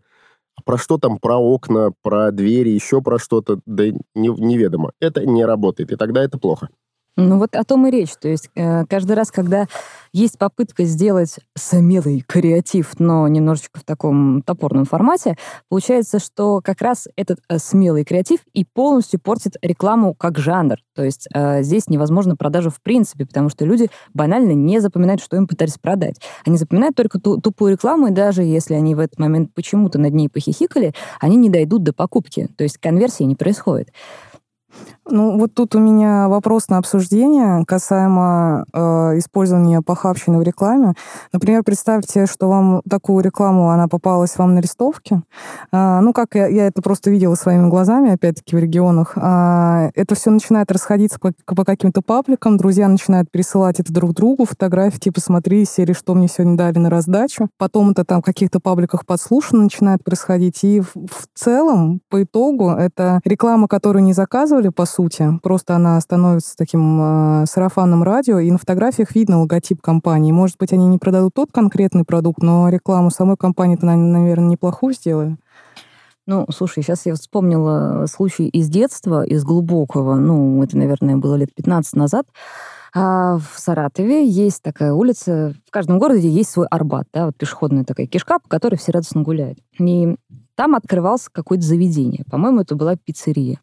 про 0.65 0.79
что 0.79 0.99
там, 0.99 1.19
про 1.19 1.37
окна, 1.37 1.93
про 2.03 2.31
двери, 2.31 2.71
еще 2.71 3.03
про 3.03 3.19
что-то, 3.19 3.61
да 3.67 3.85
не, 4.15 4.29
неведомо. 4.29 4.93
Это 5.01 5.27
не 5.27 5.45
работает, 5.45 5.93
и 5.93 5.97
тогда 5.97 6.23
это 6.23 6.39
плохо. 6.39 6.69
Ну 7.17 7.39
вот 7.39 7.55
о 7.57 7.65
том 7.65 7.87
и 7.87 7.91
речь. 7.91 8.13
То 8.19 8.29
есть 8.29 8.49
э, 8.55 8.87
каждый 8.87 9.13
раз, 9.13 9.31
когда 9.31 9.67
есть 10.15 10.39
попытка 10.39 10.85
сделать 10.85 11.37
смелый 11.55 12.25
креатив, 12.27 12.99
но 12.99 13.29
немножечко 13.29 13.81
в 13.81 13.85
таком 13.85 14.41
топорном 14.41 14.87
формате, 14.87 15.37
получается, 15.69 16.19
что 16.19 16.63
как 16.65 16.81
раз 16.81 17.09
этот 17.17 17.41
э, 17.51 17.59
смелый 17.59 18.05
креатив 18.05 18.41
и 18.55 18.65
полностью 18.65 19.21
портит 19.21 19.57
рекламу 19.61 20.15
как 20.15 20.39
жанр. 20.39 20.79
То 20.95 21.05
есть 21.05 21.29
э, 21.35 21.63
здесь 21.63 21.89
невозможно 21.89 22.35
продажу 22.35 22.71
в 22.71 22.81
принципе, 22.81 23.27
потому 23.27 23.51
что 23.51 23.67
люди 23.67 23.91
банально 24.15 24.53
не 24.53 24.81
запоминают, 24.81 25.23
что 25.23 25.37
им 25.37 25.47
пытались 25.47 25.77
продать. 25.77 26.17
Они 26.47 26.57
запоминают 26.57 26.97
только 26.97 27.21
ту, 27.21 27.39
тупую 27.39 27.73
рекламу, 27.73 28.07
и 28.07 28.13
даже 28.13 28.43
если 28.43 28.73
они 28.73 28.95
в 28.95 29.01
этот 29.01 29.19
момент 29.19 29.53
почему-то 29.53 29.99
над 29.99 30.15
ней 30.15 30.31
похихикали, 30.31 30.95
они 31.21 31.37
не 31.37 31.51
дойдут 31.51 31.83
до 31.83 31.93
покупки. 31.93 32.49
То 32.57 32.65
есть 32.65 32.79
конверсии 32.79 33.25
не 33.25 33.37
происходит. 33.37 33.91
Ну, 35.09 35.39
вот 35.39 35.53
тут 35.55 35.75
у 35.75 35.81
меня 35.81 36.29
вопрос 36.29 36.69
на 36.69 36.79
обсуждение 36.79 37.65
касаемо 37.67 38.65
э, 38.73 39.19
использования 39.19 39.83
похабщины 39.83 40.39
в 40.39 40.43
рекламе. 40.43 40.95
Например, 41.33 41.63
представьте, 41.65 42.27
что 42.27 42.49
вам 42.49 42.83
такую 42.89 43.25
рекламу, 43.25 43.71
она 43.71 43.89
попалась 43.89 44.39
вам 44.39 44.55
на 44.55 44.61
листовке. 44.61 45.23
Э, 45.73 46.01
ну, 46.01 46.13
как 46.13 46.35
я, 46.35 46.47
я 46.47 46.67
это 46.69 46.83
просто 46.83 47.11
видела 47.11 47.35
своими 47.35 47.69
глазами, 47.69 48.13
опять-таки, 48.13 48.55
в 48.55 48.59
регионах. 48.61 49.15
Э, 49.17 49.91
это 49.95 50.15
все 50.15 50.31
начинает 50.31 50.71
расходиться 50.71 51.19
по, 51.19 51.33
по 51.47 51.65
каким-то 51.65 52.01
пабликам, 52.01 52.57
друзья 52.57 52.89
начинают 52.89 53.31
пересылать 53.31 53.81
это 53.81 53.93
друг 53.93 54.15
другу, 54.15 54.45
фотографии, 54.45 54.99
типа, 54.99 55.21
смотри, 55.21 55.65
серии, 55.65 55.95
что 55.95 56.15
мне 56.15 56.29
сегодня 56.29 56.57
дали 56.57 56.79
на 56.79 56.91
раздачу. 56.91 57.49
Потом 57.59 57.91
это 57.91 58.05
там 58.05 58.23
в 58.23 58.25
каких-то 58.25 58.61
пабликах 58.61 59.05
подслушано 59.05 59.65
начинает 59.65 60.05
происходить. 60.05 60.63
И 60.63 60.81
в, 60.81 60.93
в 60.95 61.27
целом, 61.35 62.01
по 62.09 62.23
итогу, 62.23 62.71
это 62.71 63.21
реклама, 63.25 63.69
которую 63.69 64.05
не 64.05 64.13
заказывали, 64.13 64.62
по 64.71 64.85
сути. 64.85 65.39
Просто 65.43 65.77
она 65.77 66.01
становится 66.01 66.57
таким 66.57 67.01
э, 67.43 67.47
сарафанным 67.47 68.03
радио, 68.03 68.39
и 68.39 68.51
на 68.51 68.59
фотографиях 68.59 69.15
видно 69.15 69.41
логотип 69.41 69.81
компании. 69.83 70.33
Может 70.33 70.59
быть, 70.59 70.73
они 70.73 70.87
не 70.87 70.99
продадут 70.99 71.35
тот 71.35 71.51
конкретный 71.53 72.05
продукт, 72.05 72.43
но 72.43 72.69
рекламу 72.69 73.11
самой 73.11 73.37
компании-то, 73.37 73.87
наверное, 73.87 74.51
неплохую 74.51 74.95
сделали. 74.95 75.37
Ну, 76.27 76.47
слушай, 76.51 76.83
сейчас 76.83 77.05
я 77.07 77.15
вспомнила 77.15 78.07
случай 78.07 78.47
из 78.49 78.69
детства, 78.69 79.25
из 79.25 79.43
глубокого, 79.45 80.15
ну, 80.15 80.63
это, 80.63 80.77
наверное, 80.79 81.17
было 81.17 81.35
лет 81.35 81.53
15 81.55 81.97
назад. 81.97 82.27
А 82.95 83.39
в 83.39 83.59
Саратове 83.59 84.29
есть 84.29 84.63
такая 84.63 84.93
улица, 84.93 85.55
в 85.67 85.71
каждом 85.71 85.99
городе 85.99 86.29
есть 86.29 86.51
свой 86.51 86.67
Арбат, 86.67 87.07
да, 87.13 87.27
вот 87.27 87.37
пешеходная 87.37 87.85
такая 87.85 88.07
кишка, 88.07 88.39
по 88.39 88.49
которой 88.49 88.77
все 88.77 88.93
радостно 88.93 89.23
гуляют. 89.23 89.59
И 89.79 90.15
там 90.57 90.75
открывался 90.75 91.29
какое-то 91.33 91.65
заведение. 91.65 92.25
По-моему, 92.31 92.61
это 92.61 92.75
была 92.75 92.97
пиццерия. 92.97 93.61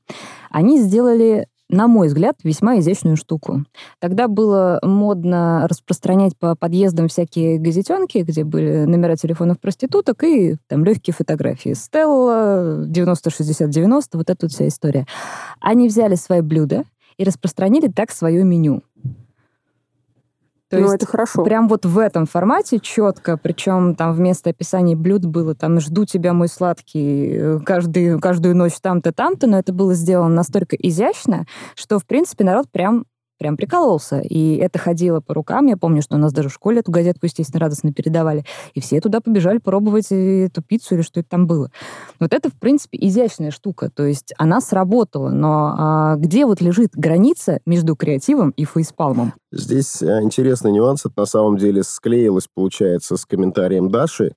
Они 0.50 0.80
сделали 0.80 1.48
на 1.70 1.88
мой 1.88 2.08
взгляд, 2.08 2.36
весьма 2.44 2.80
изящную 2.80 3.16
штуку. 3.16 3.64
Тогда 4.00 4.28
было 4.28 4.80
модно 4.82 5.68
распространять 5.70 6.36
по 6.38 6.56
подъездам 6.56 7.08
всякие 7.08 7.60
газетенки, 7.60 8.20
где 8.20 8.44
были 8.44 8.86
номера 8.86 9.16
телефонов 9.16 9.60
проституток 9.60 10.24
и 10.24 10.58
там 10.68 10.84
легкие 10.84 11.14
фотографии. 11.14 11.74
Стелла, 11.74 12.86
90-60-90, 12.86 14.02
вот 14.14 14.30
эта 14.30 14.46
вот 14.46 14.52
вся 14.52 14.68
история. 14.68 15.06
Они 15.62 15.88
взяли 15.88 16.16
свои 16.16 16.42
блюда 16.42 16.86
и 17.18 17.24
распространили 17.24 17.88
так 17.88 18.12
свое 18.12 18.44
меню. 18.44 18.82
То 20.70 20.78
ну, 20.78 20.84
есть 20.84 20.96
это 20.96 21.08
хорошо. 21.08 21.44
Прям 21.44 21.68
вот 21.68 21.86
в 21.86 21.98
этом 21.98 22.28
формате 22.28 22.80
четко, 22.80 23.38
причем 23.38 23.96
там 23.96 24.14
вместо 24.14 24.52
описания 24.52 24.96
блюд 24.96 25.26
было 25.26 25.56
там 25.56 25.80
«жду 25.80 26.06
тебя, 26.06 26.34
мой 26.34 26.48
сладкий» 26.48 27.32
э, 27.32 27.60
каждый, 27.66 28.20
каждую 28.20 28.56
ночь 28.56 28.76
там-то, 28.80 29.12
там-то, 29.12 29.48
но 29.48 29.58
это 29.58 29.74
было 29.74 29.96
сделано 29.96 30.36
настолько 30.36 30.76
изящно, 30.76 31.46
что, 31.76 31.98
в 31.98 32.06
принципе, 32.06 32.44
народ 32.44 32.68
прям 32.72 33.06
прям 33.40 33.58
прикололся. 33.58 34.20
И 34.20 34.58
это 34.58 34.78
ходило 34.78 35.22
по 35.22 35.34
рукам. 35.34 35.66
Я 35.66 35.78
помню, 35.78 36.02
что 36.04 36.16
у 36.16 36.20
нас 36.20 36.32
даже 36.32 36.50
в 36.50 36.54
школе 36.54 36.82
эту 36.82 36.92
газетку, 36.92 37.26
естественно, 37.26 37.62
радостно 37.62 37.92
передавали. 37.92 38.44
И 38.74 38.82
все 38.82 39.02
туда 39.02 39.22
побежали 39.22 39.58
пробовать 39.58 40.08
эту 40.12 40.62
пиццу 40.62 40.96
или 40.96 41.02
что 41.02 41.22
это 41.22 41.30
там 41.30 41.48
было. 41.48 41.72
Вот 42.20 42.34
это, 42.34 42.50
в 42.50 42.60
принципе, 42.60 43.00
изящная 43.02 43.52
штука. 43.52 43.90
То 43.90 44.06
есть 44.06 44.34
она 44.38 44.62
сработала. 44.62 45.30
Но 45.30 45.76
а, 45.78 46.16
где 46.18 46.46
вот 46.46 46.62
лежит 46.62 46.92
граница 46.94 47.60
между 47.66 47.96
креативом 47.96 48.52
и 48.52 48.66
фейспалмом? 48.66 49.34
Здесь 49.52 50.02
э, 50.02 50.22
интересный 50.22 50.72
нюанс. 50.72 51.06
Это 51.06 51.14
на 51.18 51.26
самом 51.26 51.58
деле 51.58 51.82
склеилось, 51.84 52.48
получается, 52.54 53.18
с 53.18 53.26
комментарием 53.26 53.90
Даши. 53.90 54.34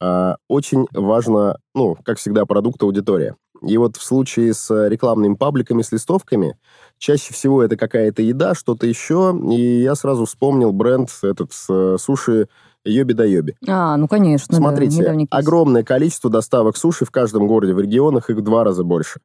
А, 0.00 0.36
очень 0.48 0.86
важно, 0.92 1.56
ну, 1.74 1.96
как 2.04 2.18
всегда, 2.18 2.44
продукт 2.44 2.82
аудитория. 2.82 3.34
И 3.62 3.76
вот 3.78 3.96
в 3.96 4.02
случае 4.02 4.54
с 4.54 4.88
рекламными 4.88 5.34
пабликами, 5.34 5.82
с 5.82 5.92
листовками, 5.92 6.56
чаще 6.98 7.32
всего 7.32 7.62
это 7.62 7.76
какая-то 7.76 8.22
еда, 8.22 8.54
что-то 8.54 8.86
еще. 8.86 9.38
И 9.50 9.82
я 9.82 9.94
сразу 9.94 10.24
вспомнил 10.24 10.72
бренд 10.72 11.10
этот 11.22 11.52
э, 11.68 11.96
суши 11.98 12.48
Йоби 12.84 13.12
да 13.12 13.24
Йоби. 13.24 13.56
А, 13.66 13.96
ну 13.96 14.08
конечно. 14.08 14.56
Смотрите, 14.56 15.02
да, 15.02 15.36
огромное 15.36 15.82
количество 15.82 16.30
доставок 16.30 16.76
суши 16.76 17.04
в 17.04 17.10
каждом 17.10 17.46
городе, 17.46 17.74
в 17.74 17.80
регионах 17.80 18.30
их 18.30 18.36
в 18.36 18.42
два 18.42 18.64
раза 18.64 18.84
больше. 18.84 19.20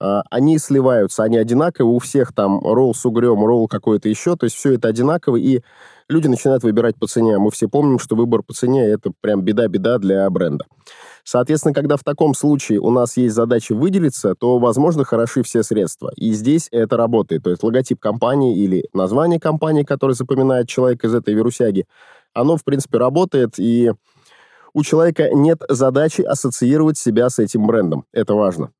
А, 0.00 0.22
они 0.30 0.58
сливаются, 0.58 1.22
они 1.22 1.36
одинаковые, 1.36 1.94
у 1.94 1.98
всех 1.98 2.32
там 2.32 2.60
ролл 2.60 2.94
с 2.94 3.04
угрем, 3.04 3.44
ролл 3.44 3.68
какой-то 3.68 4.08
еще, 4.08 4.36
то 4.36 4.44
есть 4.44 4.56
все 4.56 4.74
это 4.74 4.88
одинаково, 4.88 5.36
и 5.36 5.60
люди 6.08 6.26
начинают 6.26 6.62
выбирать 6.62 6.96
по 6.96 7.06
цене. 7.06 7.38
Мы 7.38 7.50
все 7.50 7.68
помним, 7.68 7.98
что 7.98 8.16
выбор 8.16 8.42
по 8.42 8.54
цене– 8.54 8.86
это 8.88 9.12
прям 9.20 9.42
беда-беда 9.42 9.98
для 9.98 10.28
бренда. 10.30 10.64
Соответственно, 11.24 11.74
когда 11.74 11.96
в 11.96 12.04
таком 12.04 12.34
случае 12.34 12.80
у 12.80 12.90
нас 12.90 13.16
есть 13.16 13.34
задача 13.34 13.74
выделиться, 13.74 14.34
то, 14.34 14.58
возможно, 14.58 15.04
хороши 15.04 15.42
все 15.42 15.62
средства. 15.62 16.10
И 16.16 16.32
здесь 16.32 16.68
это 16.70 16.96
работает. 16.96 17.44
То 17.44 17.50
есть 17.50 17.62
логотип 17.62 18.00
компании 18.00 18.56
или 18.56 18.88
название 18.92 19.40
компании, 19.40 19.82
которое 19.82 20.14
запоминает 20.14 20.68
человек 20.68 21.04
из 21.04 21.14
этой 21.14 21.34
вирусяги, 21.34 21.86
оно, 22.32 22.56
в 22.56 22.64
принципе, 22.64 22.98
работает, 22.98 23.58
и 23.58 23.92
у 24.72 24.82
человека 24.82 25.30
нет 25.32 25.62
задачи 25.68 26.22
ассоциировать 26.22 26.96
себя 26.96 27.28
с 27.28 27.38
этим 27.38 27.66
брендом. 27.66 28.04
Это 28.12 28.34
важно. 28.34 28.70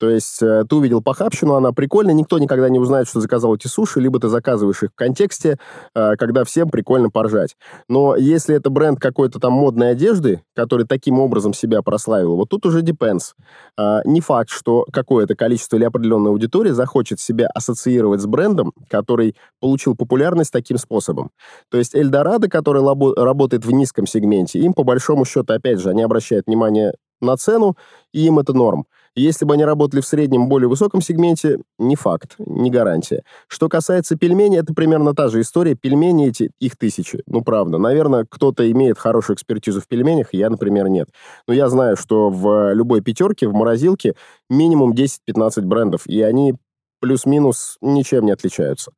То 0.00 0.08
есть 0.08 0.42
э, 0.42 0.64
ты 0.66 0.76
увидел 0.76 1.02
похабщину, 1.02 1.54
она 1.54 1.72
прикольная, 1.72 2.14
никто 2.14 2.38
никогда 2.38 2.70
не 2.70 2.78
узнает, 2.78 3.06
что 3.06 3.20
заказал 3.20 3.54
эти 3.54 3.66
суши, 3.66 4.00
либо 4.00 4.18
ты 4.18 4.28
заказываешь 4.28 4.82
их 4.82 4.90
в 4.92 4.94
контексте, 4.94 5.58
э, 5.94 6.16
когда 6.16 6.44
всем 6.44 6.70
прикольно 6.70 7.10
поржать. 7.10 7.54
Но 7.86 8.16
если 8.16 8.56
это 8.56 8.70
бренд 8.70 8.98
какой-то 8.98 9.38
там 9.38 9.52
модной 9.52 9.90
одежды, 9.90 10.42
который 10.56 10.86
таким 10.86 11.20
образом 11.20 11.52
себя 11.52 11.82
прославил, 11.82 12.36
вот 12.36 12.48
тут 12.48 12.64
уже 12.64 12.80
depends. 12.80 13.34
Э, 13.78 14.00
не 14.06 14.22
факт, 14.22 14.48
что 14.48 14.86
какое-то 14.90 15.34
количество 15.34 15.76
или 15.76 15.84
определенная 15.84 16.30
аудитория 16.30 16.72
захочет 16.72 17.20
себя 17.20 17.48
ассоциировать 17.54 18.22
с 18.22 18.26
брендом, 18.26 18.72
который 18.88 19.36
получил 19.60 19.94
популярность 19.94 20.50
таким 20.50 20.78
способом. 20.78 21.30
То 21.70 21.76
есть 21.76 21.94
Эльдорадо, 21.94 22.48
который 22.48 22.82
работает 22.82 23.66
в 23.66 23.70
низком 23.70 24.06
сегменте, 24.06 24.60
им 24.60 24.72
по 24.72 24.82
большому 24.82 25.26
счету, 25.26 25.52
опять 25.52 25.78
же, 25.78 25.90
они 25.90 26.02
обращают 26.02 26.46
внимание 26.46 26.94
на 27.20 27.36
цену, 27.36 27.76
и 28.12 28.26
им 28.26 28.38
это 28.38 28.54
норм. 28.54 28.86
Если 29.16 29.44
бы 29.44 29.54
они 29.54 29.64
работали 29.64 30.00
в 30.00 30.06
среднем 30.06 30.48
более 30.48 30.68
высоком 30.68 31.00
сегменте, 31.00 31.58
не 31.78 31.96
факт, 31.96 32.36
не 32.38 32.70
гарантия. 32.70 33.22
Что 33.48 33.68
касается 33.68 34.16
пельменей, 34.16 34.60
это 34.60 34.72
примерно 34.72 35.14
та 35.14 35.28
же 35.28 35.40
история. 35.40 35.74
Пельмени 35.74 36.28
эти, 36.28 36.52
их 36.60 36.76
тысячи. 36.76 37.22
Ну, 37.26 37.42
правда. 37.42 37.78
Наверное, 37.78 38.24
кто-то 38.28 38.70
имеет 38.70 38.98
хорошую 38.98 39.36
экспертизу 39.36 39.80
в 39.80 39.88
пельменях, 39.88 40.28
я, 40.32 40.48
например, 40.48 40.88
нет. 40.88 41.08
Но 41.48 41.54
я 41.54 41.68
знаю, 41.68 41.96
что 41.96 42.30
в 42.30 42.72
любой 42.72 43.00
пятерке, 43.00 43.48
в 43.48 43.52
морозилке 43.52 44.14
минимум 44.48 44.92
10-15 44.92 45.62
брендов, 45.62 46.06
и 46.06 46.22
они 46.22 46.54
плюс-минус 47.00 47.78
ничем 47.80 48.26
не 48.26 48.32
отличаются. 48.32 48.92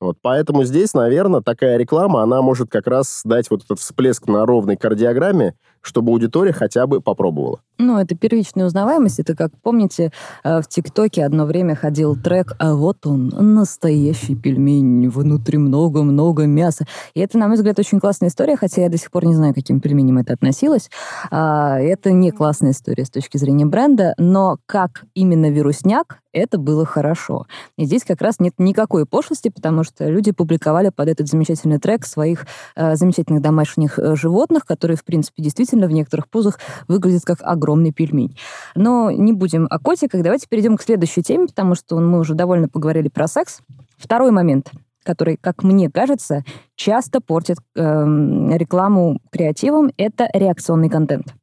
Вот, 0.00 0.18
поэтому 0.20 0.64
здесь, 0.64 0.92
наверное, 0.92 1.40
такая 1.40 1.76
реклама, 1.78 2.22
она 2.22 2.42
может 2.42 2.68
как 2.70 2.86
раз 2.86 3.22
дать 3.24 3.48
вот 3.50 3.64
этот 3.64 3.78
всплеск 3.78 4.26
на 4.26 4.44
ровной 4.44 4.76
кардиограмме, 4.76 5.54
чтобы 5.84 6.12
аудитория 6.12 6.52
хотя 6.52 6.86
бы 6.86 7.00
попробовала. 7.00 7.60
Ну, 7.76 7.98
это 7.98 8.14
первичная 8.14 8.66
узнаваемость. 8.66 9.18
Это, 9.18 9.34
как 9.34 9.50
помните, 9.60 10.12
э, 10.44 10.60
в 10.62 10.68
ТикТоке 10.68 11.24
одно 11.24 11.44
время 11.44 11.74
ходил 11.74 12.16
трек 12.16 12.54
«А 12.58 12.74
вот 12.74 13.04
он, 13.06 13.28
настоящий 13.28 14.36
пельмень, 14.36 15.08
внутри 15.08 15.58
много-много 15.58 16.46
мяса». 16.46 16.86
И 17.14 17.20
это, 17.20 17.36
на 17.36 17.48
мой 17.48 17.56
взгляд, 17.56 17.78
очень 17.78 17.98
классная 18.00 18.28
история, 18.28 18.56
хотя 18.56 18.82
я 18.82 18.88
до 18.88 18.96
сих 18.96 19.10
пор 19.10 19.26
не 19.26 19.34
знаю, 19.34 19.54
каким 19.54 19.80
пельменем 19.80 20.18
это 20.18 20.32
относилось. 20.32 20.88
А, 21.30 21.78
это 21.78 22.12
не 22.12 22.30
классная 22.30 22.70
история 22.70 23.04
с 23.04 23.10
точки 23.10 23.36
зрения 23.38 23.66
бренда, 23.66 24.14
но 24.18 24.58
как 24.66 25.04
именно 25.14 25.50
вирусняк, 25.50 26.20
это 26.34 26.58
было 26.58 26.84
хорошо. 26.84 27.46
И 27.78 27.84
здесь 27.86 28.04
как 28.04 28.20
раз 28.20 28.40
нет 28.40 28.54
никакой 28.58 29.06
пошлости, 29.06 29.48
потому 29.48 29.84
что 29.84 30.08
люди 30.08 30.32
публиковали 30.32 30.90
под 30.90 31.08
этот 31.08 31.28
замечательный 31.28 31.78
трек 31.78 32.04
своих 32.04 32.46
э, 32.76 32.96
замечательных 32.96 33.40
домашних 33.40 33.98
э, 33.98 34.16
животных, 34.16 34.66
которые, 34.66 34.96
в 34.96 35.04
принципе, 35.04 35.42
действительно 35.42 35.73
в 35.82 35.90
некоторых 35.90 36.28
позах 36.28 36.58
выглядят 36.88 37.24
как 37.24 37.38
огромный 37.42 37.92
пельмень. 37.92 38.36
Но 38.74 39.10
не 39.10 39.32
будем 39.32 39.66
о 39.70 39.78
котиках. 39.78 40.22
Давайте 40.22 40.48
перейдем 40.48 40.76
к 40.76 40.82
следующей 40.82 41.22
теме, 41.22 41.46
потому 41.46 41.74
что 41.74 41.98
мы 41.98 42.18
уже 42.20 42.34
довольно 42.34 42.68
поговорили 42.68 43.08
про 43.08 43.28
секс. 43.28 43.60
Второй 43.98 44.30
момент 44.30 44.70
который, 45.04 45.36
как 45.36 45.62
мне 45.62 45.90
кажется, 45.90 46.44
часто 46.76 47.20
портит 47.20 47.58
э, 47.76 47.80
рекламу 47.80 49.20
креативом, 49.30 49.92
это 49.98 50.26
реакционный 50.32 50.88
контент. 50.88 51.34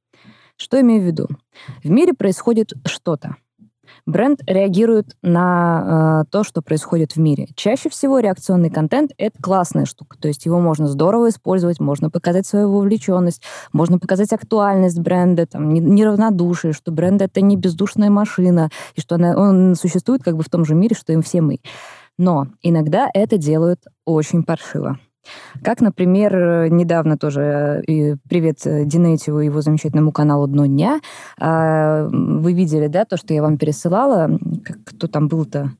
Что 0.58 0.82
имею 0.82 1.02
в 1.02 1.06
виду? 1.06 1.28
В 1.84 1.90
мире 1.90 2.14
происходит 2.14 2.74
что-то 2.86 3.36
бренд 4.06 4.42
реагирует 4.48 5.16
на 5.22 6.24
э, 6.24 6.32
то, 6.32 6.44
что 6.44 6.62
происходит 6.62 7.14
в 7.14 7.20
мире. 7.20 7.48
Чаще 7.56 7.90
всего 7.90 8.20
реакционный 8.20 8.70
контент— 8.70 9.12
это 9.18 9.42
классная 9.42 9.86
штука, 9.86 10.18
то 10.20 10.28
есть 10.28 10.46
его 10.46 10.60
можно 10.60 10.88
здорово 10.88 11.30
использовать, 11.30 11.80
можно 11.80 12.10
показать 12.10 12.46
свою 12.46 12.72
вовлеченность, 12.72 13.42
можно 13.74 14.00
показать 14.00 14.34
актуальность 14.34 15.00
бренда, 15.00 15.46
там, 15.46 15.74
неравнодушие, 15.74 16.74
что 16.74 16.92
бренд— 16.92 17.22
это 17.24 17.42
не 17.42 17.56
бездушная 17.56 18.10
машина, 18.10 18.70
и 18.96 19.02
что 19.02 19.16
она, 19.16 19.36
он 19.36 19.76
существует 19.76 20.24
как 20.24 20.36
бы 20.36 20.44
в 20.44 20.50
том 20.50 20.66
же 20.66 20.76
мире, 20.76 20.96
что 20.96 21.14
и 21.14 21.22
все 21.22 21.42
мы. 21.42 21.60
Но 22.18 22.48
иногда 22.62 23.10
это 23.14 23.38
делают 23.38 23.80
очень 24.06 24.44
паршиво. 24.44 25.00
Как, 25.64 25.82
например, 25.82 26.70
недавно 26.72 27.18
тоже, 27.18 27.84
э, 27.88 28.16
привет 28.28 28.66
э, 28.66 28.86
Динетию 28.86 29.40
и 29.40 29.46
его 29.46 29.62
замечательному 29.62 30.12
каналу 30.12 30.48
«Дно 30.48 30.66
дня», 30.66 31.00
а, 31.40 32.08
вы 32.12 32.54
видели, 32.54 32.88
да, 32.88 33.06
то, 33.06 33.18
что 33.18 33.34
я 33.34 33.42
вам 33.42 33.58
пересылала, 33.58 34.30
кто 34.86 35.08
там 35.08 35.28
был-то? 35.28 35.72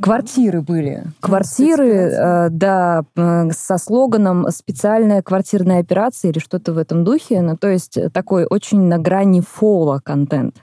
Квартиры 0.00 0.60
были. 0.60 1.04
Квартиры, 1.20 1.88
э, 1.88 2.48
да, 2.50 3.04
со 3.50 3.78
слоганом 3.78 4.50
«специальная 4.50 5.22
квартирная 5.22 5.80
операция» 5.80 6.30
или 6.30 6.38
что-то 6.38 6.74
в 6.74 6.78
этом 6.78 7.02
духе. 7.02 7.40
Ну, 7.40 7.56
то 7.56 7.68
есть 7.68 7.98
такой 8.12 8.44
очень 8.44 8.82
на 8.82 8.98
грани 8.98 9.40
фола 9.40 10.00
контент. 10.04 10.56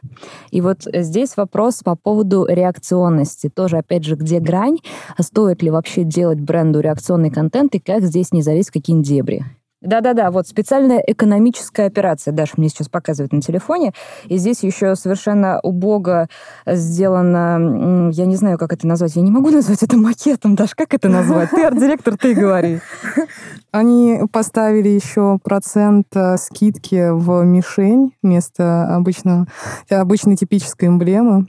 И 0.52 0.62
вот 0.62 0.84
здесь 0.86 1.36
вопрос 1.36 1.82
по 1.84 1.96
поводу 1.96 2.46
реакционности. 2.48 3.50
Тоже, 3.50 3.78
опять 3.78 4.04
же, 4.04 4.15
где 4.15 4.39
грань? 4.39 4.78
Стоит 5.19 5.63
ли 5.63 5.72
вообще 5.72 6.04
делать 6.04 6.39
бренду 6.39 6.80
реакционный 6.80 7.32
контент 7.32 7.74
и 7.74 7.80
как 7.80 8.04
здесь 8.04 8.32
не 8.34 8.43
залезть 8.43 8.69
в 8.69 8.74
какие-нибудь 8.74 9.08
дебри? 9.08 9.46
Да-да-да, 9.84 10.32
вот 10.32 10.48
специальная 10.48 11.00
экономическая 11.06 11.86
операция, 11.86 12.32
Даша 12.32 12.54
мне 12.56 12.69
сейчас 12.69 12.88
показывает 12.88 13.34
на 13.34 13.41
телефоне, 13.41 13.93
и 14.26 14.38
здесь 14.38 14.63
еще 14.63 14.96
совершенно 14.96 15.60
убого 15.62 16.30
сделано, 16.65 18.10
я 18.12 18.26
не 18.26 18.38
знаю, 18.38 18.58
как 18.58 18.72
это 18.72 18.88
назвать, 18.88 19.15
я 19.17 19.22
не 19.22 19.32
могу 19.32 19.50
назвать 19.52 19.84
это 19.84 19.98
макетом, 19.98 20.56
Даш, 20.56 20.74
как 20.74 20.93
это 20.93 21.10
назвать? 21.10 21.50
Ты 21.50 21.63
арт-директор, 21.63 22.17
ты 22.17 22.34
говори. 22.34 22.80
Они 23.72 24.22
поставили 24.32 24.89
еще 24.89 25.38
процент 25.43 26.08
э, 26.15 26.38
скидки 26.38 27.10
в 27.12 27.43
мишень 27.43 28.13
вместо 28.22 28.96
обычно, 28.96 29.48
обычной 29.89 30.38
типической. 30.38 30.89
'Эмблемы'. 30.89 31.48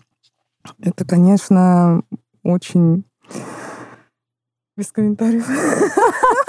Это, 0.81 1.05
конечно, 1.05 2.03
очень... 2.43 3.05
Без 4.77 4.91
комментариев. 4.91 5.47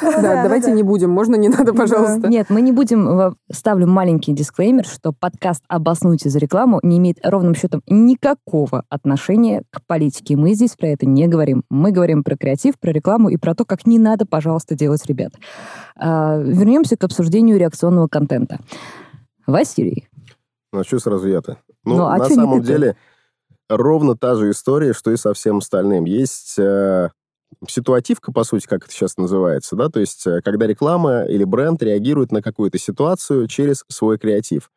Да, 0.00 0.42
давайте 0.42 0.72
не 0.72 0.82
будем. 0.82 1.10
Можно 1.10 1.36
не 1.36 1.48
надо, 1.48 1.72
пожалуйста. 1.74 2.28
Нет, 2.28 2.50
мы 2.50 2.60
не 2.60 2.72
будем... 2.72 3.36
Ставлю 3.50 3.86
маленький 3.86 4.32
дисклеймер, 4.32 4.84
что 4.84 5.12
подкаст 5.12 5.62
«Обоснуйте 5.68 6.30
за 6.30 6.38
рекламу» 6.38 6.80
не 6.82 6.98
имеет 6.98 7.18
ровным 7.24 7.54
счетом 7.54 7.82
никакого 7.88 8.84
отношения 8.88 9.62
к 9.70 9.80
политике. 9.86 10.36
Мы 10.36 10.54
здесь 10.54 10.74
про 10.76 10.88
это 10.88 11.06
не 11.06 11.26
говорим. 11.26 11.64
Мы 11.70 11.90
говорим 11.90 12.24
про 12.24 12.36
креатив, 12.36 12.78
про 12.78 12.90
рекламу 12.90 13.28
и 13.28 13.36
про 13.36 13.54
то, 13.54 13.64
как 13.64 13.86
не 13.86 13.98
надо, 13.98 14.26
пожалуйста, 14.26 14.74
делать, 14.74 15.04
ребят. 15.06 15.32
А, 15.96 16.38
вернемся 16.38 16.96
к 16.96 17.04
обсуждению 17.04 17.58
реакционного 17.58 18.08
контента. 18.08 18.58
Василий. 19.46 20.08
Ну, 20.72 20.80
а 20.80 20.84
что 20.84 20.98
сразу 20.98 21.28
я-то? 21.28 21.58
Ну, 21.84 21.96
ну 21.96 22.06
а 22.06 22.18
на 22.18 22.28
самом 22.28 22.62
деле, 22.62 22.96
ровно 23.68 24.16
та 24.16 24.34
же 24.34 24.50
история, 24.50 24.92
что 24.92 25.10
и 25.10 25.16
со 25.16 25.32
всем 25.32 25.58
остальным. 25.58 26.04
Есть 26.04 26.58
э, 26.58 27.10
ситуативка, 27.66 28.32
по 28.32 28.44
сути, 28.44 28.66
как 28.66 28.84
это 28.84 28.92
сейчас 28.92 29.16
называется, 29.16 29.76
да, 29.76 29.88
то 29.88 30.00
есть 30.00 30.26
э, 30.26 30.40
когда 30.44 30.66
реклама 30.66 31.24
или 31.24 31.44
бренд 31.44 31.82
реагирует 31.82 32.32
на 32.32 32.42
какую-то 32.42 32.78
ситуацию 32.78 33.48
через 33.48 33.84
свой 33.88 34.18
креатив. 34.18 34.70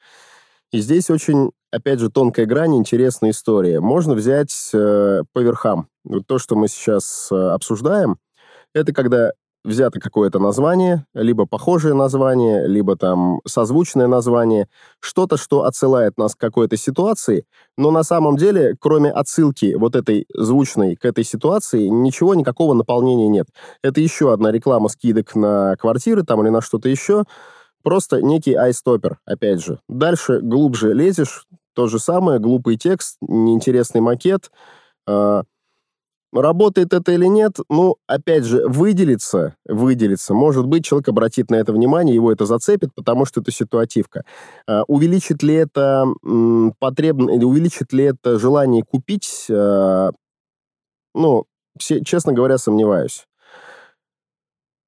И 0.72 0.80
здесь 0.80 1.10
очень, 1.10 1.52
опять 1.70 2.00
же, 2.00 2.10
тонкая 2.10 2.46
грань, 2.46 2.76
интересная 2.76 3.32
история. 3.32 3.82
Можно 3.82 4.14
взять 4.14 4.72
э, 4.74 5.24
по 5.34 5.40
верхам. 5.40 5.88
Вот 6.04 6.26
то, 6.26 6.40
что 6.40 6.56
мы 6.56 6.68
сейчас 6.70 7.30
э, 7.32 7.36
обсуждаем, 7.36 8.18
это 8.74 8.94
когда 8.94 9.32
взято 9.64 10.00
какое-то 10.00 10.40
название, 10.40 11.06
либо 11.14 11.46
похожее 11.46 11.94
название, 11.94 12.68
либо 12.68 12.96
там 12.96 13.42
созвучное 13.48 14.08
название, 14.08 14.68
что-то, 15.00 15.38
что 15.38 15.64
отсылает 15.64 16.18
нас 16.18 16.36
к 16.36 16.40
какой-то 16.40 16.78
ситуации, 16.78 17.46
но 17.78 17.92
на 17.92 18.04
самом 18.04 18.38
деле, 18.38 18.76
кроме 18.80 19.12
отсылки 19.12 19.76
вот 19.76 19.96
этой 19.96 20.26
звучной 20.34 20.96
к 20.96 21.06
этой 21.06 21.24
ситуации, 21.24 21.88
ничего, 21.88 22.34
никакого 22.36 22.74
наполнения 22.74 23.28
нет. 23.28 23.48
Это 23.84 24.02
еще 24.02 24.34
одна 24.34 24.52
реклама 24.52 24.90
скидок 24.90 25.36
на 25.36 25.76
квартиры 25.78 26.24
там 26.24 26.42
или 26.42 26.50
на 26.50 26.62
что-то 26.62 26.90
еще, 26.90 27.24
просто 27.84 28.22
некий 28.22 28.54
айстопер, 28.54 29.20
опять 29.26 29.64
же. 29.64 29.80
Дальше 29.88 30.40
глубже 30.42 30.94
лезешь, 30.94 31.46
то 31.74 31.88
же 31.88 32.00
самое, 32.00 32.40
глупый 32.40 32.78
текст, 32.78 33.18
неинтересный 33.22 34.02
макет, 34.02 34.52
э, 35.08 35.44
Работает 36.34 36.94
это 36.94 37.12
или 37.12 37.26
нет, 37.26 37.58
ну, 37.70 37.98
опять 38.08 38.46
же, 38.46 38.66
выделиться, 38.68 39.56
выделиться. 39.66 40.34
Может 40.34 40.66
быть, 40.66 40.86
человек 40.86 41.10
обратит 41.10 41.52
на 41.52 41.56
это 41.56 41.74
внимание, 41.74 42.16
его 42.16 42.32
это 42.32 42.46
зацепит, 42.46 42.94
потому 42.96 43.26
что 43.26 43.42
это 43.42 43.52
ситуативка. 43.52 44.24
А, 44.66 44.84
увеличит 44.88 45.44
ли 45.44 45.56
это 45.56 46.06
потребно, 46.80 47.34
увеличит 47.34 47.92
ли 47.92 48.06
это 48.06 48.40
желание 48.40 48.84
купить, 48.84 49.48
а, 49.50 50.12
ну, 51.14 51.46
все, 51.78 52.04
честно 52.04 52.32
говоря, 52.32 52.58
сомневаюсь. 52.58 53.26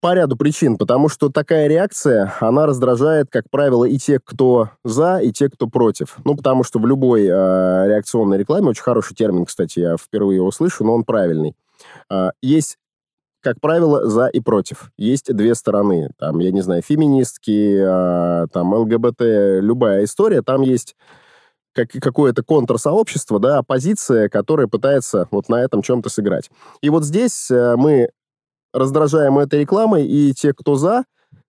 По 0.03 0.13
ряду 0.13 0.35
причин, 0.35 0.77
потому 0.77 1.07
что 1.07 1.29
такая 1.29 1.67
реакция, 1.67 2.33
она 2.41 2.65
раздражает, 2.65 3.27
как 3.29 3.49
правило, 3.49 3.85
и 3.85 3.97
тех, 3.97 4.19
кто 4.25 4.71
за, 4.83 5.19
и 5.19 5.31
тех, 5.31 5.51
кто 5.53 5.67
против. 5.67 6.17
Ну, 6.25 6.35
потому 6.35 6.65
что 6.65 6.77
в 6.79 6.85
любой 6.85 7.21
э, 7.21 7.27
реакционной 7.29 8.37
рекламе, 8.37 8.67
очень 8.67 8.83
хороший 8.83 9.15
термин, 9.15 9.45
кстати, 9.45 9.79
я 9.79 9.95
впервые 9.95 10.35
его 10.35 10.51
слышу, 10.51 10.83
но 10.83 10.93
он 10.93 11.05
правильный. 11.05 11.55
Э, 12.11 12.31
есть 12.41 12.77
как 13.39 13.61
правило, 13.61 14.09
за 14.09 14.27
и 14.27 14.41
против. 14.41 14.91
Есть 14.97 15.33
две 15.33 15.55
стороны. 15.55 16.09
Там, 16.19 16.39
я 16.39 16.51
не 16.51 16.59
знаю, 16.59 16.81
феминистки, 16.81 17.77
э, 17.79 18.47
там, 18.51 18.73
ЛГБТ, 18.73 19.21
любая 19.61 20.03
история. 20.03 20.41
Там 20.41 20.63
есть 20.63 20.97
как, 21.73 21.87
какое-то 21.91 22.43
контрсообщество, 22.43 23.39
да, 23.39 23.59
оппозиция, 23.59 24.27
которая 24.27 24.67
пытается 24.67 25.29
вот 25.31 25.47
на 25.47 25.63
этом 25.63 25.81
чем-то 25.81 26.09
сыграть. 26.09 26.51
И 26.81 26.89
вот 26.89 27.05
здесь 27.05 27.49
э, 27.49 27.77
мы 27.77 28.09
раздражаем 28.73 29.39
этой 29.39 29.61
рекламой, 29.61 30.05
и 30.05 30.33
те, 30.33 30.53
кто 30.53 30.75
за, 30.75 31.05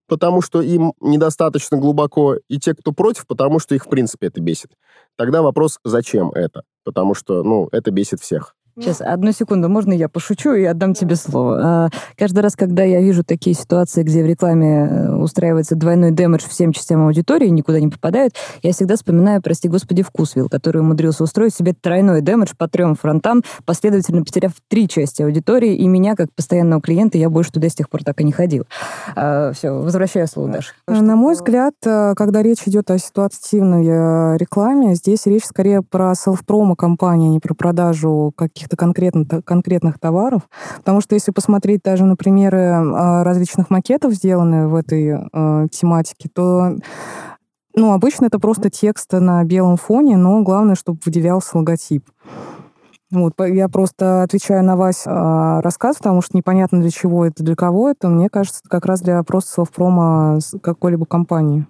потому 0.06 0.42
что 0.42 0.60
им 0.60 0.92
недостаточно 1.00 1.78
глубоко, 1.78 2.37
и 2.48 2.58
те, 2.58 2.74
кто 2.74 2.92
против, 2.92 3.26
потому 3.26 3.58
что 3.58 3.74
их, 3.74 3.87
в 3.87 3.88
принципе, 3.88 4.28
это 4.28 4.40
бесит. 4.40 4.72
Тогда 5.16 5.42
вопрос, 5.42 5.78
зачем 5.84 6.30
это? 6.30 6.62
Потому 6.84 7.14
что, 7.14 7.42
ну, 7.42 7.68
это 7.72 7.90
бесит 7.90 8.20
всех. 8.20 8.54
Сейчас, 8.76 9.00
одну 9.00 9.30
секунду, 9.30 9.68
можно 9.68 9.92
я 9.92 10.08
пошучу 10.08 10.52
и 10.54 10.64
отдам 10.64 10.94
тебе 10.94 11.14
слово? 11.14 11.60
А, 11.62 11.88
каждый 12.18 12.40
раз, 12.40 12.56
когда 12.56 12.82
я 12.82 13.00
вижу 13.00 13.22
такие 13.22 13.54
ситуации, 13.54 14.02
где 14.02 14.24
в 14.24 14.26
рекламе 14.26 14.88
э, 14.90 15.14
устраивается 15.14 15.76
двойной 15.76 16.10
дэмэдж 16.10 16.48
всем 16.48 16.72
частям 16.72 17.06
аудитории, 17.06 17.46
никуда 17.48 17.78
не 17.78 17.87
попадают, 17.87 18.34
я 18.64 18.72
всегда 18.72 18.96
вспоминаю, 18.96 19.40
прости 19.42 19.68
господи, 19.68 20.02
Вкусвилл, 20.02 20.48
который 20.48 20.80
умудрился 20.80 21.22
устроить 21.22 21.54
себе 21.54 21.72
тройной 21.72 22.20
дэмэдж 22.20 22.54
по 22.58 22.66
трем 22.66 22.96
фронтам, 22.96 23.42
последовательно 23.64 24.24
потеряв 24.24 24.52
три 24.68 24.88
части 24.88 25.22
аудитории, 25.22 25.76
и 25.76 25.87
меня, 25.87 26.16
как 26.16 26.32
постоянного 26.34 26.82
клиента, 26.82 27.16
я 27.16 27.30
больше 27.30 27.52
туда 27.52 27.68
с 27.68 27.74
тех 27.74 27.88
пор 27.88 28.02
так 28.02 28.20
и 28.20 28.24
не 28.24 28.32
ходил. 28.32 28.64
А, 29.14 29.52
все, 29.52 29.70
возвращаю 29.70 30.26
слово 30.26 30.48
Даша. 30.48 30.72
На 30.88 31.14
мой 31.14 31.34
взгляд, 31.34 31.74
э, 31.87 32.14
когда 32.16 32.42
речь 32.42 32.66
идет 32.66 32.90
о 32.90 32.98
ситуативной 32.98 33.87
э, 33.87 34.37
рекламе, 34.37 34.96
здесь 34.96 35.26
речь 35.26 35.44
скорее 35.44 35.82
про 35.82 36.12
селф-промо 36.16 36.74
компании, 36.74 37.28
а 37.28 37.30
не 37.30 37.38
про 37.38 37.54
продажу 37.54 38.32
каких 38.37 38.63
каких-то 38.64 38.77
конкретных, 38.77 39.44
конкретных 39.44 39.98
товаров. 39.98 40.42
Потому 40.79 41.00
что 41.00 41.14
если 41.14 41.31
посмотреть 41.31 41.83
даже 41.85 42.05
на 42.05 42.16
примеры 42.16 42.59
э, 42.59 43.22
различных 43.22 43.70
макетов, 43.70 44.14
сделанных 44.14 44.70
в 44.70 44.74
этой 44.74 45.09
э, 45.11 45.66
тематике, 45.70 46.29
то 46.33 46.77
ну, 47.77 47.92
обычно 47.92 48.27
это 48.27 48.38
просто 48.38 48.70
текст 48.70 49.12
на 49.12 49.42
белом 49.44 49.77
фоне, 49.77 50.16
но 50.16 50.42
главное, 50.42 50.77
чтобы 50.77 51.00
выделялся 51.05 51.59
логотип. 51.59 52.09
Вот, 53.11 53.35
я 53.38 53.68
просто 53.68 54.22
отвечаю 54.22 54.64
на 54.64 54.77
Вась 54.77 55.07
э, 55.07 55.61
рассказ, 55.61 55.98
потому 55.98 56.22
что 56.22 56.37
непонятно 56.37 56.81
для 56.81 56.90
чего 56.90 57.27
это, 57.27 57.44
для 57.44 57.55
кого 57.55 57.90
это. 57.90 58.09
Мне 58.09 58.29
кажется, 58.29 58.61
это 58.61 58.70
как 58.70 58.87
раз 58.87 59.03
для 59.03 59.22
просто 59.22 59.53
селф-промо 59.53 60.38
какой-либо 60.62 61.05
компании. 61.05 61.66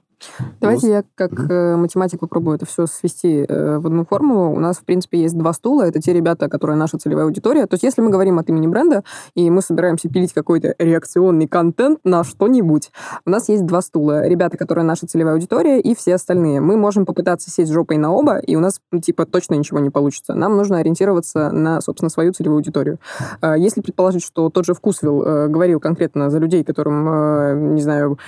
Давайте 0.60 0.88
я 0.88 1.04
как 1.14 1.32
э, 1.50 1.76
математик 1.76 2.20
попробую 2.20 2.56
это 2.56 2.66
все 2.66 2.86
свести 2.86 3.44
э, 3.48 3.78
в 3.78 3.86
одну 3.86 4.04
формулу. 4.04 4.54
У 4.54 4.60
нас, 4.60 4.78
в 4.78 4.84
принципе, 4.84 5.20
есть 5.20 5.36
два 5.36 5.52
стула. 5.52 5.82
Это 5.82 6.00
те 6.00 6.12
ребята, 6.12 6.48
которые 6.48 6.76
наша 6.76 6.98
целевая 6.98 7.24
аудитория. 7.24 7.66
То 7.66 7.74
есть 7.74 7.84
если 7.84 8.00
мы 8.00 8.10
говорим 8.10 8.38
от 8.38 8.48
имени 8.48 8.66
бренда, 8.66 9.04
и 9.34 9.50
мы 9.50 9.62
собираемся 9.62 10.08
пилить 10.08 10.32
какой-то 10.32 10.74
реакционный 10.78 11.46
контент 11.48 12.00
на 12.04 12.24
что-нибудь, 12.24 12.90
у 13.26 13.30
нас 13.30 13.48
есть 13.48 13.66
два 13.66 13.80
стула. 13.82 14.26
Ребята, 14.26 14.56
которые 14.56 14.84
наша 14.84 15.06
целевая 15.06 15.34
аудитория, 15.34 15.80
и 15.80 15.94
все 15.94 16.14
остальные. 16.14 16.60
Мы 16.60 16.76
можем 16.76 17.06
попытаться 17.06 17.50
сесть 17.50 17.72
жопой 17.72 17.96
на 17.96 18.12
оба, 18.12 18.38
и 18.38 18.56
у 18.56 18.60
нас, 18.60 18.80
ну, 18.90 19.00
типа, 19.00 19.26
точно 19.26 19.54
ничего 19.54 19.78
не 19.80 19.90
получится. 19.90 20.34
Нам 20.34 20.56
нужно 20.56 20.78
ориентироваться 20.78 21.50
на, 21.50 21.80
собственно, 21.80 22.10
свою 22.10 22.32
целевую 22.32 22.58
аудиторию. 22.58 22.98
Э, 23.40 23.54
если 23.58 23.80
предположить, 23.80 24.24
что 24.24 24.50
тот 24.50 24.64
же 24.64 24.74
Вкусвилл 24.74 25.22
э, 25.22 25.48
говорил 25.48 25.80
конкретно 25.80 26.30
за 26.30 26.38
людей, 26.38 26.64
которым, 26.64 27.08
э, 27.08 27.54
не 27.54 27.82
знаю, 27.82 28.18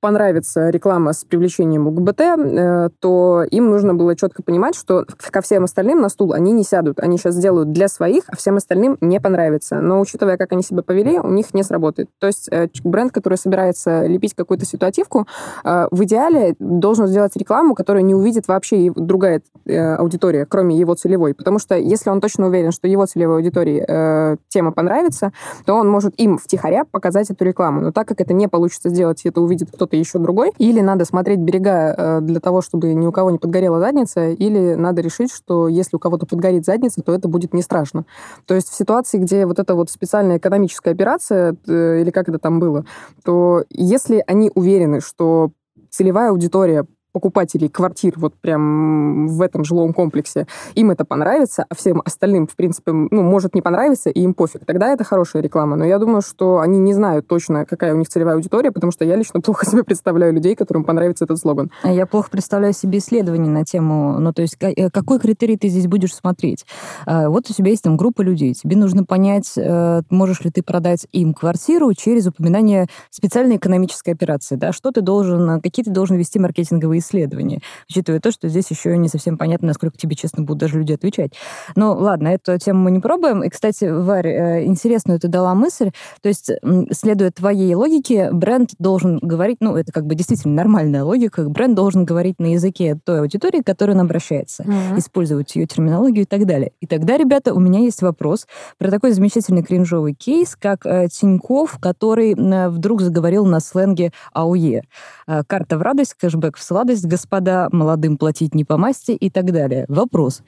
понравится 0.00 0.70
реклама 0.70 1.12
с 1.12 1.24
привлечением 1.24 1.88
ЛГБТ, 1.88 2.20
э, 2.20 2.88
то 3.00 3.44
им 3.50 3.70
нужно 3.70 3.94
было 3.94 4.14
четко 4.14 4.42
понимать, 4.42 4.74
что 4.74 5.04
ко 5.30 5.40
всем 5.40 5.64
остальным 5.64 6.00
на 6.00 6.08
стул 6.08 6.32
они 6.32 6.52
не 6.52 6.62
сядут. 6.62 7.00
Они 7.00 7.18
сейчас 7.18 7.34
сделают 7.34 7.72
для 7.72 7.88
своих, 7.88 8.24
а 8.28 8.36
всем 8.36 8.56
остальным 8.56 8.96
не 9.00 9.20
понравится. 9.20 9.80
Но 9.80 10.00
учитывая, 10.00 10.36
как 10.36 10.52
они 10.52 10.62
себя 10.62 10.82
повели, 10.82 11.18
у 11.18 11.30
них 11.30 11.52
не 11.54 11.62
сработает. 11.62 12.08
То 12.20 12.28
есть 12.28 12.48
э, 12.50 12.68
бренд, 12.84 13.12
который 13.12 13.38
собирается 13.38 14.06
лепить 14.06 14.34
какую-то 14.34 14.64
ситуативку, 14.64 15.26
э, 15.64 15.88
в 15.90 16.04
идеале 16.04 16.54
должен 16.58 17.06
сделать 17.06 17.36
рекламу, 17.36 17.74
которую 17.74 18.04
не 18.04 18.14
увидит 18.14 18.46
вообще 18.48 18.92
другая 18.94 19.42
аудитория, 19.66 20.46
кроме 20.46 20.76
его 20.76 20.94
целевой. 20.94 21.34
Потому 21.34 21.58
что 21.58 21.76
если 21.76 22.10
он 22.10 22.20
точно 22.20 22.46
уверен, 22.46 22.72
что 22.72 22.88
его 22.88 23.06
целевой 23.06 23.36
аудитории 23.36 24.38
тема 24.48 24.72
понравится, 24.72 25.32
то 25.66 25.74
он 25.74 25.88
может 25.88 26.14
им 26.18 26.38
втихаря 26.38 26.84
показать 26.84 27.30
эту 27.30 27.44
рекламу. 27.44 27.80
Но 27.80 27.92
так 27.92 28.08
как 28.08 28.20
это 28.20 28.32
не 28.32 28.48
получится 28.48 28.88
сделать, 28.88 29.20
это 29.24 29.40
увидит 29.40 29.70
кто-то 29.70 29.87
кто-то 29.88 29.96
еще 29.96 30.18
другой, 30.18 30.52
или 30.58 30.80
надо 30.80 31.04
смотреть 31.04 31.40
берега 31.40 31.94
э, 31.96 32.20
для 32.20 32.40
того, 32.40 32.60
чтобы 32.60 32.92
ни 32.92 33.06
у 33.06 33.12
кого 33.12 33.30
не 33.30 33.38
подгорела 33.38 33.80
задница, 33.80 34.28
или 34.28 34.74
надо 34.74 35.00
решить, 35.00 35.32
что 35.32 35.68
если 35.68 35.96
у 35.96 35.98
кого-то 35.98 36.26
подгорит 36.26 36.64
задница, 36.64 37.02
то 37.02 37.12
это 37.12 37.28
будет 37.28 37.54
не 37.54 37.62
страшно. 37.62 38.04
То 38.46 38.54
есть 38.54 38.68
в 38.68 38.74
ситуации, 38.74 39.18
где 39.18 39.46
вот 39.46 39.58
эта 39.58 39.74
вот 39.74 39.90
специальная 39.90 40.38
экономическая 40.38 40.90
операция, 40.90 41.56
э, 41.66 42.00
или 42.02 42.10
как 42.10 42.28
это 42.28 42.38
там 42.38 42.60
было, 42.60 42.84
то 43.24 43.64
если 43.70 44.22
они 44.26 44.50
уверены, 44.54 45.00
что 45.00 45.50
целевая 45.90 46.30
аудитория 46.30 46.86
покупателей 47.18 47.68
квартир 47.68 48.14
вот 48.16 48.34
прям 48.34 49.26
в 49.26 49.42
этом 49.42 49.64
жилом 49.64 49.92
комплексе, 49.92 50.46
им 50.76 50.92
это 50.92 51.04
понравится, 51.04 51.64
а 51.68 51.74
всем 51.74 52.00
остальным, 52.04 52.46
в 52.46 52.54
принципе, 52.54 52.92
ну, 52.92 53.22
может 53.22 53.56
не 53.56 53.60
понравиться, 53.60 54.08
и 54.08 54.20
им 54.20 54.34
пофиг. 54.34 54.64
Тогда 54.64 54.92
это 54.92 55.02
хорошая 55.02 55.42
реклама. 55.42 55.74
Но 55.74 55.84
я 55.84 55.98
думаю, 55.98 56.22
что 56.22 56.60
они 56.60 56.78
не 56.78 56.94
знают 56.94 57.26
точно, 57.26 57.66
какая 57.66 57.92
у 57.92 57.96
них 57.96 58.08
целевая 58.08 58.36
аудитория, 58.36 58.70
потому 58.70 58.92
что 58.92 59.04
я 59.04 59.16
лично 59.16 59.40
плохо 59.40 59.66
себе 59.66 59.82
представляю 59.82 60.32
людей, 60.32 60.54
которым 60.54 60.84
понравится 60.84 61.24
этот 61.24 61.38
слоган. 61.38 61.72
А 61.82 61.90
я 61.90 62.06
плохо 62.06 62.30
представляю 62.30 62.72
себе 62.72 62.98
исследования 62.98 63.50
на 63.50 63.64
тему, 63.64 64.20
ну, 64.20 64.32
то 64.32 64.42
есть 64.42 64.56
э, 64.60 64.88
какой 64.90 65.18
критерий 65.18 65.56
ты 65.56 65.66
здесь 65.66 65.88
будешь 65.88 66.14
смотреть? 66.14 66.66
А, 67.04 67.28
вот 67.28 67.50
у 67.50 67.52
тебя 67.52 67.70
есть 67.70 67.82
там 67.82 67.96
группа 67.96 68.22
людей, 68.22 68.54
тебе 68.54 68.76
нужно 68.76 69.02
понять, 69.02 69.54
э, 69.56 70.02
можешь 70.08 70.42
ли 70.42 70.52
ты 70.52 70.62
продать 70.62 71.08
им 71.10 71.34
квартиру 71.34 71.92
через 71.94 72.28
упоминание 72.28 72.86
специальной 73.10 73.56
экономической 73.56 74.10
операции, 74.10 74.54
да, 74.54 74.70
что 74.70 74.92
ты 74.92 75.00
должен, 75.00 75.60
какие 75.60 75.84
ты 75.84 75.90
должен 75.90 76.16
вести 76.16 76.38
маркетинговые 76.38 77.00
исследование, 77.08 77.60
учитывая 77.88 78.20
то, 78.20 78.30
что 78.30 78.48
здесь 78.48 78.70
еще 78.70 78.96
не 78.96 79.08
совсем 79.08 79.38
понятно, 79.38 79.68
насколько 79.68 79.96
тебе, 79.96 80.14
честно, 80.14 80.42
будут 80.42 80.60
даже 80.60 80.78
люди 80.78 80.92
отвечать. 80.92 81.32
Ну, 81.76 81.92
ладно, 81.92 82.28
эту 82.28 82.58
тему 82.58 82.80
мы 82.80 82.90
не 82.90 83.00
пробуем. 83.00 83.42
И, 83.42 83.48
кстати, 83.48 83.84
Варь, 83.84 84.26
э, 84.26 84.64
интересную 84.64 85.18
ты 85.18 85.28
дала 85.28 85.54
мысль. 85.54 85.90
То 86.22 86.28
есть, 86.28 86.50
следуя 86.92 87.30
твоей 87.30 87.74
логике, 87.74 88.30
бренд 88.32 88.70
должен 88.78 89.18
говорить, 89.18 89.58
ну, 89.60 89.76
это 89.76 89.92
как 89.92 90.06
бы 90.06 90.14
действительно 90.14 90.54
нормальная 90.54 91.04
логика, 91.04 91.48
бренд 91.48 91.74
должен 91.74 92.04
говорить 92.04 92.38
на 92.38 92.52
языке 92.52 92.98
той 93.04 93.20
аудитории, 93.20 93.62
к 93.62 93.66
которой 93.66 93.92
он 93.92 94.00
обращается, 94.00 94.62
mm-hmm. 94.62 94.98
использовать 94.98 95.54
ее 95.56 95.66
терминологию 95.66 96.22
и 96.22 96.26
так 96.26 96.46
далее. 96.46 96.72
И 96.80 96.86
тогда, 96.86 97.16
ребята, 97.16 97.54
у 97.54 97.60
меня 97.60 97.80
есть 97.80 98.02
вопрос 98.02 98.46
про 98.78 98.90
такой 98.90 99.12
замечательный 99.12 99.62
кринжовый 99.62 100.14
кейс, 100.14 100.56
как 100.56 100.84
э, 100.84 101.08
Тиньков, 101.08 101.78
который 101.80 102.34
э, 102.34 102.68
вдруг 102.68 103.00
заговорил 103.00 103.46
на 103.46 103.60
сленге 103.60 104.12
АУЕ. 104.32 104.82
Э, 105.26 105.42
карта 105.46 105.78
в 105.78 105.82
радость, 105.82 106.14
кэшбэк 106.14 106.56
в 106.56 106.62
сладость, 106.62 106.97
господа, 107.04 107.68
молодым 107.72 108.16
платить 108.16 108.54
не 108.54 108.64
по 108.64 108.76
масти 108.76 109.12
и 109.12 109.30
так 109.30 109.52
далее. 109.52 109.84
Вопрос 109.88 110.42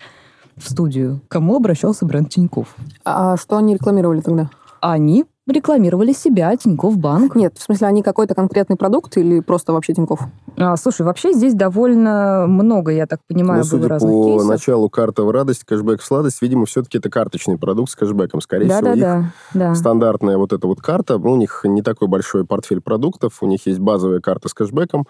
в 0.56 0.70
студию. 0.70 1.20
К 1.28 1.32
кому 1.32 1.56
обращался 1.56 2.04
бренд 2.06 2.28
Тиньков? 2.30 2.74
А 3.04 3.36
что 3.36 3.56
они 3.56 3.74
рекламировали 3.74 4.20
тогда? 4.20 4.50
Они 4.80 5.24
рекламировали 5.46 6.12
себя, 6.12 6.56
Тиньков 6.56 6.96
Банк. 6.98 7.34
Нет, 7.34 7.58
в 7.58 7.62
смысле, 7.62 7.88
они 7.88 8.02
какой-то 8.02 8.34
конкретный 8.34 8.76
продукт 8.76 9.16
или 9.16 9.40
просто 9.40 9.72
вообще 9.72 9.94
Тиньков? 9.94 10.20
А, 10.56 10.76
слушай, 10.76 11.02
вообще 11.02 11.32
здесь 11.32 11.54
довольно 11.54 12.46
много, 12.46 12.92
я 12.92 13.06
так 13.06 13.20
понимаю, 13.26 13.64
ну, 13.64 13.78
было 13.78 13.88
разных 13.88 14.12
по 14.12 14.24
кейсов. 14.26 14.48
началу 14.48 14.88
карта 14.88 15.24
в 15.24 15.30
радость, 15.30 15.64
кэшбэк 15.64 16.00
в 16.00 16.04
сладость, 16.04 16.40
видимо, 16.42 16.66
все-таки 16.66 16.98
это 16.98 17.10
карточный 17.10 17.58
продукт 17.58 17.90
с 17.90 17.96
кэшбэком. 17.96 18.40
Скорее 18.40 18.68
да, 18.68 18.76
всего, 18.76 18.88
да, 18.88 18.94
их 18.94 19.00
да, 19.02 19.32
да. 19.54 19.74
стандартная 19.74 20.38
вот 20.38 20.52
эта 20.52 20.66
вот 20.66 20.80
карта, 20.80 21.18
ну, 21.18 21.32
у 21.32 21.36
них 21.36 21.62
не 21.64 21.82
такой 21.82 22.08
большой 22.08 22.44
портфель 22.44 22.80
продуктов, 22.80 23.38
у 23.40 23.46
них 23.46 23.66
есть 23.66 23.80
базовая 23.80 24.20
карта 24.20 24.48
с 24.48 24.54
кэшбэком, 24.54 25.06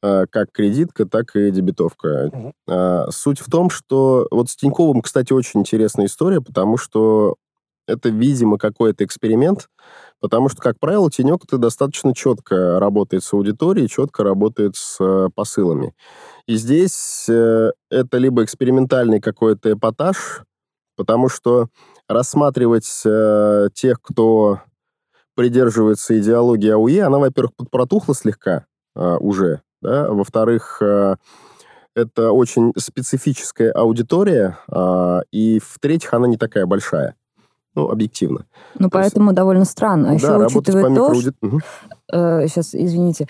как 0.00 0.52
кредитка, 0.52 1.06
так 1.06 1.34
и 1.36 1.50
дебетовка. 1.50 2.52
А, 2.68 3.10
Суть 3.10 3.40
в 3.40 3.50
том, 3.50 3.70
что 3.70 4.26
вот 4.30 4.48
с 4.48 4.56
Тиньковым, 4.56 5.02
кстати, 5.02 5.32
очень 5.32 5.60
интересная 5.60 6.06
история, 6.06 6.40
потому 6.40 6.76
что 6.76 7.36
это, 7.88 8.10
видимо, 8.10 8.58
какой-то 8.58 9.04
эксперимент, 9.04 9.68
потому 10.20 10.48
что, 10.50 10.60
как 10.60 10.78
правило, 10.78 11.10
Тинек 11.10 11.44
это 11.44 11.56
достаточно 11.56 12.14
четко 12.14 12.78
работает 12.78 13.24
с 13.24 13.32
аудиторией, 13.32 13.88
четко 13.88 14.22
работает 14.22 14.76
с 14.76 14.98
э, 15.00 15.28
посылами. 15.34 15.94
И 16.46 16.56
здесь 16.56 17.26
э, 17.28 17.70
это 17.90 18.18
либо 18.18 18.44
экспериментальный 18.44 19.20
какой-то 19.20 19.72
эпатаж, 19.72 20.42
потому 20.96 21.30
что 21.30 21.68
рассматривать 22.08 23.02
э, 23.06 23.68
тех, 23.72 24.00
кто 24.02 24.60
придерживается 25.34 26.18
идеологии 26.18 26.70
АУЕ, 26.70 27.04
она, 27.04 27.18
во-первых, 27.18 27.54
подпротухла 27.56 28.14
слегка 28.14 28.66
э, 28.96 29.16
уже, 29.18 29.62
да, 29.80 30.10
во-вторых, 30.10 30.78
э, 30.82 31.16
это 31.94 32.32
очень 32.32 32.72
специфическая 32.76 33.72
аудитория, 33.72 34.58
э, 34.70 35.20
и, 35.32 35.60
в-третьих, 35.64 36.14
она 36.14 36.28
не 36.28 36.36
такая 36.36 36.66
большая 36.66 37.14
ну, 37.74 37.88
объективно. 37.90 38.44
Ну, 38.76 38.90
То 38.90 38.98
есть- 38.98 39.12
поэтому 39.12 39.32
довольно 39.32 39.64
странно. 39.64 40.10
А 40.10 40.14
еще 40.14 40.26
да, 40.26 40.32
работать 40.38 40.56
учитывая 40.56 40.82
то, 40.82 41.12
микроауди- 41.12 41.34
Мгм. 41.40 41.60
сейчас, 42.48 42.74
извините, 42.74 43.28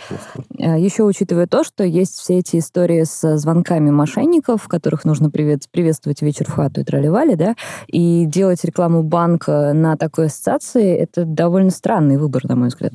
Э, 0.59 0.79
Еще 0.81 1.03
учитывая 1.03 1.47
то, 1.47 1.65
что 1.65 1.85
есть 1.85 2.19
все 2.19 2.39
эти 2.39 2.59
истории 2.59 3.05
с 3.05 3.37
звонками 3.37 3.91
мошенников, 3.91 4.67
которых 4.67 5.05
нужно 5.05 5.31
привет, 5.31 5.65
приветствовать 5.71 6.23
вечер 6.23 6.47
в 6.47 6.55
хату 6.55 6.81
и 6.81 6.85
тролливали, 6.85 7.35
да, 7.35 7.57
и 7.89 8.25
делать 8.27 8.65
рекламу 8.65 9.03
банка 9.03 9.73
на 9.75 9.97
такой 9.97 10.27
ассоциации, 10.27 10.97
это 10.97 11.25
довольно 11.27 11.71
странный 11.71 12.17
выбор, 12.17 12.45
на 12.45 12.57
мой 12.57 12.69
взгляд. 12.69 12.95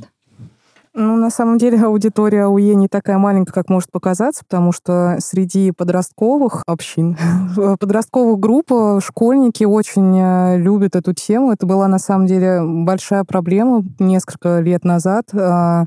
Ну, 0.96 1.16
на 1.16 1.32
самом 1.32 1.58
деле 1.58 1.82
аудитория 1.84 2.44
АУЕ 2.44 2.76
не 2.76 2.88
такая 2.88 3.18
маленькая, 3.18 3.52
как 3.52 3.70
может 3.70 3.92
показаться, 3.92 4.44
потому 4.44 4.72
что 4.72 5.18
среди 5.20 5.72
подростковых 5.72 6.62
общин, 6.68 7.18
подростковых 7.80 8.40
групп 8.40 8.72
э, 8.72 9.00
школьники 9.04 9.64
очень 9.64 10.16
э, 10.20 10.58
любят 10.60 10.96
эту 10.96 11.14
тему. 11.14 11.52
Это 11.52 11.66
была 11.66 11.88
на 11.88 11.98
самом 11.98 12.28
деле 12.28 12.62
большая 12.64 13.24
проблема 13.24 13.84
несколько 13.98 14.60
лет 14.60 14.86
назад, 14.86 15.34
э, 15.34 15.86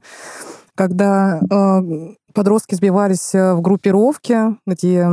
когда 0.75 1.40
подростки 2.35 2.75
сбивались 2.75 3.33
в 3.33 3.61
группировке, 3.62 4.57
где 4.66 5.09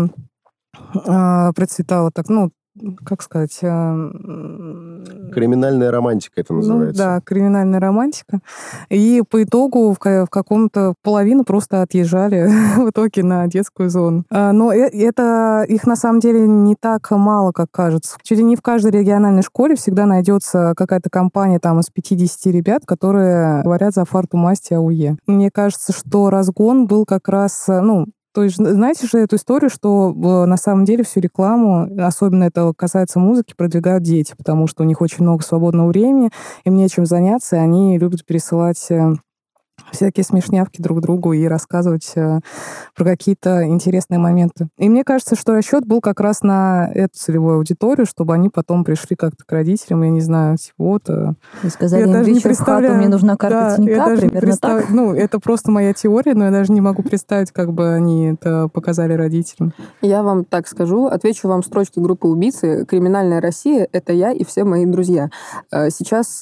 процветала 0.91 2.11
так, 2.11 2.27
ну, 2.27 2.51
как 3.05 3.21
сказать... 3.21 3.59
Криминальная 5.33 5.91
романтика 5.91 6.41
это 6.41 6.53
ну, 6.53 6.59
называется. 6.59 7.03
да, 7.03 7.21
криминальная 7.21 7.79
романтика. 7.79 8.39
И 8.89 9.23
по 9.29 9.43
итогу 9.43 9.91
в, 9.91 9.97
в 9.99 10.27
каком-то 10.29 10.93
половину 11.01 11.43
просто 11.43 11.81
отъезжали 11.81 12.47
в 12.77 12.89
итоге 12.89 13.23
на 13.23 13.47
детскую 13.47 13.89
зону. 13.89 14.25
А, 14.29 14.51
Но 14.51 14.71
э- 14.71 14.89
это 14.89 15.65
их 15.67 15.85
на 15.87 15.95
самом 15.95 16.19
деле 16.19 16.47
не 16.47 16.75
так 16.75 17.09
мало, 17.11 17.51
как 17.51 17.67
кажется. 17.71 18.17
Чуть 18.23 18.37
ли 18.37 18.43
не 18.43 18.55
в 18.55 18.61
каждой 18.61 18.91
региональной 18.91 19.43
школе 19.43 19.75
всегда 19.75 20.05
найдется 20.05 20.73
какая-то 20.75 21.09
компания 21.09 21.59
там 21.59 21.79
из 21.79 21.89
50 21.89 22.53
ребят, 22.53 22.83
которые 22.85 23.63
говорят 23.63 23.93
за 23.93 24.05
фарту 24.05 24.37
масти 24.37 24.73
АУЕ. 24.73 25.17
Мне 25.27 25.49
кажется, 25.51 25.93
что 25.93 26.29
разгон 26.29 26.87
был 26.87 27.05
как 27.05 27.27
раз, 27.27 27.65
э, 27.67 27.81
ну, 27.81 28.07
то 28.33 28.43
есть, 28.43 28.57
знаете 28.57 29.07
же 29.07 29.19
эту 29.19 29.35
историю, 29.35 29.69
что 29.69 30.11
на 30.13 30.57
самом 30.57 30.85
деле 30.85 31.03
всю 31.03 31.19
рекламу, 31.19 31.89
особенно 32.03 32.45
это 32.45 32.73
касается 32.75 33.19
музыки, 33.19 33.53
продвигают 33.55 34.03
дети, 34.03 34.33
потому 34.37 34.67
что 34.67 34.83
у 34.83 34.85
них 34.85 35.01
очень 35.01 35.23
много 35.23 35.43
свободного 35.43 35.89
времени, 35.89 36.31
им 36.65 36.75
нечем 36.75 37.05
заняться, 37.05 37.55
и 37.55 37.59
они 37.59 37.97
любят 37.97 38.25
пересылать 38.25 38.85
э, 38.89 39.13
всякие 39.91 40.23
смешнявки 40.23 40.81
друг 40.81 41.01
другу 41.01 41.33
и 41.33 41.45
рассказывать 41.45 42.11
э, 42.15 42.39
про 42.95 43.05
какие-то 43.05 43.63
интересные 43.67 44.19
моменты. 44.19 44.67
И 44.77 44.87
мне 44.89 45.03
кажется, 45.03 45.35
что 45.35 45.53
расчет 45.53 45.85
был 45.85 45.99
как 46.01 46.19
раз 46.19 46.41
на 46.41 46.89
эту 46.93 47.13
целевую 47.17 47.57
аудиторию, 47.57 48.05
чтобы 48.05 48.33
они 48.33 48.49
потом 48.49 48.83
пришли 48.83 49.15
как-то 49.15 49.43
к 49.45 49.51
родителям, 49.51 50.03
я 50.03 50.09
не 50.09 50.21
знаю, 50.21 50.57
типа 50.57 50.75
вот... 50.77 51.09
э, 51.09 51.33
И 51.63 51.69
сказали 51.69 52.01
я 52.01 52.07
им, 52.07 52.13
даже 52.13 52.31
не 52.31 52.39
в 52.39 52.43
хату, 52.43 52.49
представляю. 52.55 52.97
мне 52.97 53.07
нужна 53.09 53.35
карта 53.35 53.57
Да, 53.59 53.69
я 53.71 53.75
Тинька, 53.77 53.95
даже 54.05 54.21
не 54.23 54.29
примерно 54.29 54.57
так. 54.57 54.71
представ- 54.77 54.93
Ну, 54.95 55.13
это 55.13 55.39
просто 55.39 55.71
моя 55.71 55.93
теория, 55.93 56.33
но 56.35 56.45
я 56.45 56.51
даже 56.51 56.71
не 56.71 56.81
могу 56.81 57.01
представить, 57.03 57.51
как 57.51 57.73
бы 57.73 57.93
они 57.93 58.33
это 58.33 58.67
показали 58.69 59.13
родителям. 59.13 59.73
Я 60.01 60.23
вам 60.23 60.45
так 60.45 60.67
скажу, 60.67 61.07
отвечу 61.07 61.47
вам 61.47 61.63
строчки 61.63 61.99
группы 61.99 62.27
убийцы. 62.27 62.85
Криминальная 62.85 63.41
Россия— 63.41 63.87
это 63.91 64.13
я 64.13 64.31
и 64.31 64.43
все 64.45 64.63
мои 64.63 64.85
друзья. 64.85 65.29
Э, 65.71 65.89
Сейчас 65.89 66.41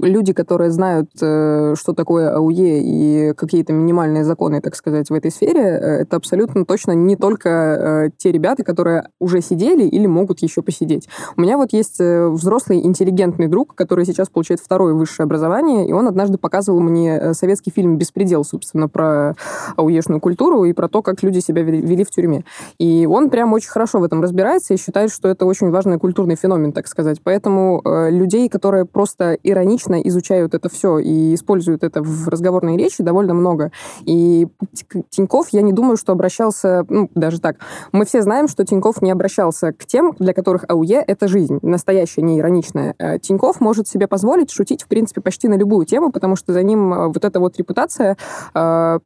люди, 0.00 0.32
которые 0.32 0.70
знают, 0.70 1.10
что 1.16 1.92
такое 1.96 2.34
АУЕ 2.34 2.65
и 2.66 3.32
какие-то 3.34 3.72
минимальные 3.72 4.24
законы, 4.24 4.60
так 4.60 4.74
сказать, 4.76 5.10
в 5.10 5.14
этой 5.14 5.30
сфере, 5.30 5.60
э, 5.60 6.02
это 6.02 6.16
абсолютно 6.16 6.64
точно 6.64 6.92
не 6.92 7.16
только 7.16 7.48
э, 7.48 8.10
те 8.16 8.32
ребята, 8.32 8.64
которые 8.64 9.08
уже 9.20 9.40
сидели 9.40 9.84
или 9.84 10.06
могут 10.06 10.40
еще 10.40 10.62
посидеть. 10.62 11.08
У 11.36 11.40
меня 11.40 11.56
вот 11.56 11.72
есть 11.72 12.00
э, 12.00 12.28
взрослый 12.28 12.84
интеллигентный 12.84 13.48
друг, 13.48 13.74
который 13.74 14.04
сейчас 14.04 14.28
получает 14.28 14.60
второе 14.60 14.94
высшее 14.94 15.24
образование, 15.24 15.88
и 15.88 15.92
он 15.92 16.08
однажды 16.08 16.38
показывал 16.38 16.80
мне 16.80 17.34
советский 17.34 17.70
фильм 17.70 17.98
«Беспредел», 17.98 18.44
собственно, 18.44 18.88
про 18.88 19.34
ауешную 19.76 20.20
культуру 20.20 20.64
и 20.64 20.72
про 20.72 20.88
то, 20.88 21.02
как 21.02 21.22
люди 21.22 21.38
себя 21.40 21.62
вели 21.62 22.04
в 22.04 22.10
тюрьме. 22.10 22.44
И 22.78 23.06
он 23.10 23.30
прям 23.30 23.52
очень 23.52 23.70
хорошо 23.70 23.98
в 23.98 24.04
этом 24.04 24.22
разбирается 24.22 24.74
и 24.74 24.76
считает, 24.76 25.10
что 25.12 25.28
это 25.28 25.46
очень 25.46 25.70
важный 25.70 25.98
культурный 25.98 26.36
феномен, 26.36 26.72
так 26.72 26.86
сказать. 26.88 27.20
Поэтому 27.22 27.82
людей, 28.10 28.48
которые 28.48 28.84
просто 28.84 29.36
иронично 29.42 30.00
изучают 30.02 30.54
это 30.54 30.68
все 30.68 30.98
и 30.98 31.34
используют 31.34 31.84
это 31.84 32.02
в 32.02 32.28
разговорной 32.56 32.76
речи, 32.76 33.02
довольно 33.02 33.34
много. 33.34 33.70
И 34.04 34.48
Тиньков, 35.10 35.48
я 35.50 35.62
не 35.62 35.72
думаю, 35.72 35.96
что 35.96 36.12
обращался, 36.12 36.84
ну, 36.88 37.10
даже 37.14 37.40
так. 37.40 37.56
Мы 37.92 38.04
все 38.04 38.22
знаем, 38.22 38.48
что 38.48 38.64
Тиньков 38.64 39.02
не 39.02 39.10
обращался 39.10 39.72
к 39.72 39.86
тем, 39.86 40.14
для 40.18 40.32
которых 40.32 40.64
АУЕ— 40.68 41.04
это 41.06 41.28
жизнь, 41.28 41.58
настоящая, 41.62 42.22
не 42.22 42.38
ироничная. 42.38 42.94
Э, 42.98 43.18
Тиньков 43.18 43.60
может 43.60 43.88
себе 43.88 44.06
позволить 44.06 44.50
шутить, 44.50 44.82
в 44.82 44.88
принципе, 44.88 45.20
почти 45.20 45.48
на 45.48 45.56
любую 45.56 45.86
тему, 45.86 46.10
потому 46.10 46.36
что 46.36 46.52
за 46.52 46.62
ним 46.62 46.92
э, 46.92 47.06
вот 47.08 47.24
эта 47.24 47.40
вот 47.40 47.56
репутация 47.58 48.16
э, 48.54 48.98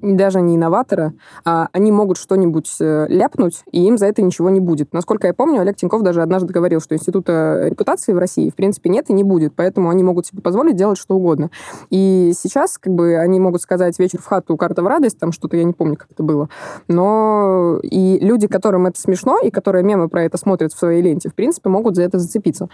даже 0.00 0.40
не 0.40 0.56
инноватора, 0.56 1.14
а 1.44 1.68
они 1.72 1.92
могут 1.92 2.18
что-нибудь 2.18 2.70
э, 2.80 3.06
ляпнуть, 3.08 3.64
и 3.72 3.84
им 3.84 3.98
за 3.98 4.06
это 4.06 4.22
ничего 4.22 4.50
не 4.50 4.60
будет. 4.60 4.92
Насколько 4.92 5.26
я 5.26 5.34
помню, 5.34 5.60
Олег 5.60 5.76
Тиньков 5.76 6.02
даже 6.02 6.22
однажды 6.22 6.52
говорил, 6.52 6.80
что 6.80 6.94
института 6.94 7.68
репутации 7.68 8.12
в 8.12 8.18
России, 8.18 8.50
в 8.50 8.54
принципе, 8.54 8.90
нет 8.90 9.10
и 9.10 9.12
не 9.12 9.24
будет, 9.24 9.54
поэтому 9.54 9.90
они 9.90 10.02
могут 10.02 10.26
себе 10.26 10.42
позволить 10.42 10.76
делать 10.76 10.98
что 10.98 11.16
угодно. 11.16 11.50
И 11.90 12.32
сейчас, 12.36 12.78
как 12.78 12.92
бы, 12.92 13.16
они 13.16 13.40
могут 13.40 13.62
сказать 13.62 13.98
«вечер 13.98 14.20
в 14.20 14.26
хату, 14.26 14.56
карта 14.56 14.82
в 14.82 14.86
радость», 14.86 15.18
там 15.18 15.32
что-то, 15.32 15.56
я 15.56 15.64
не 15.64 15.72
помню, 15.72 15.96
как 15.96 16.10
это 16.10 16.22
было, 16.22 16.48
но 16.86 17.78
и 17.82 18.18
люди, 18.20 18.46
которым 18.46 18.86
это 18.86 19.00
смешно, 19.00 19.38
и 19.40 19.50
которые 19.50 19.84
мемы 19.84 20.08
про 20.08 20.24
это 20.24 20.38
смотрят 20.38 20.72
в 20.72 20.78
своей 20.78 21.02
ленте, 21.02 21.28
в 21.28 21.34
принципе, 21.34 21.68
могут 21.68 21.96
за 21.96 22.02
это 22.02 22.18
зацепиться. 22.18 22.68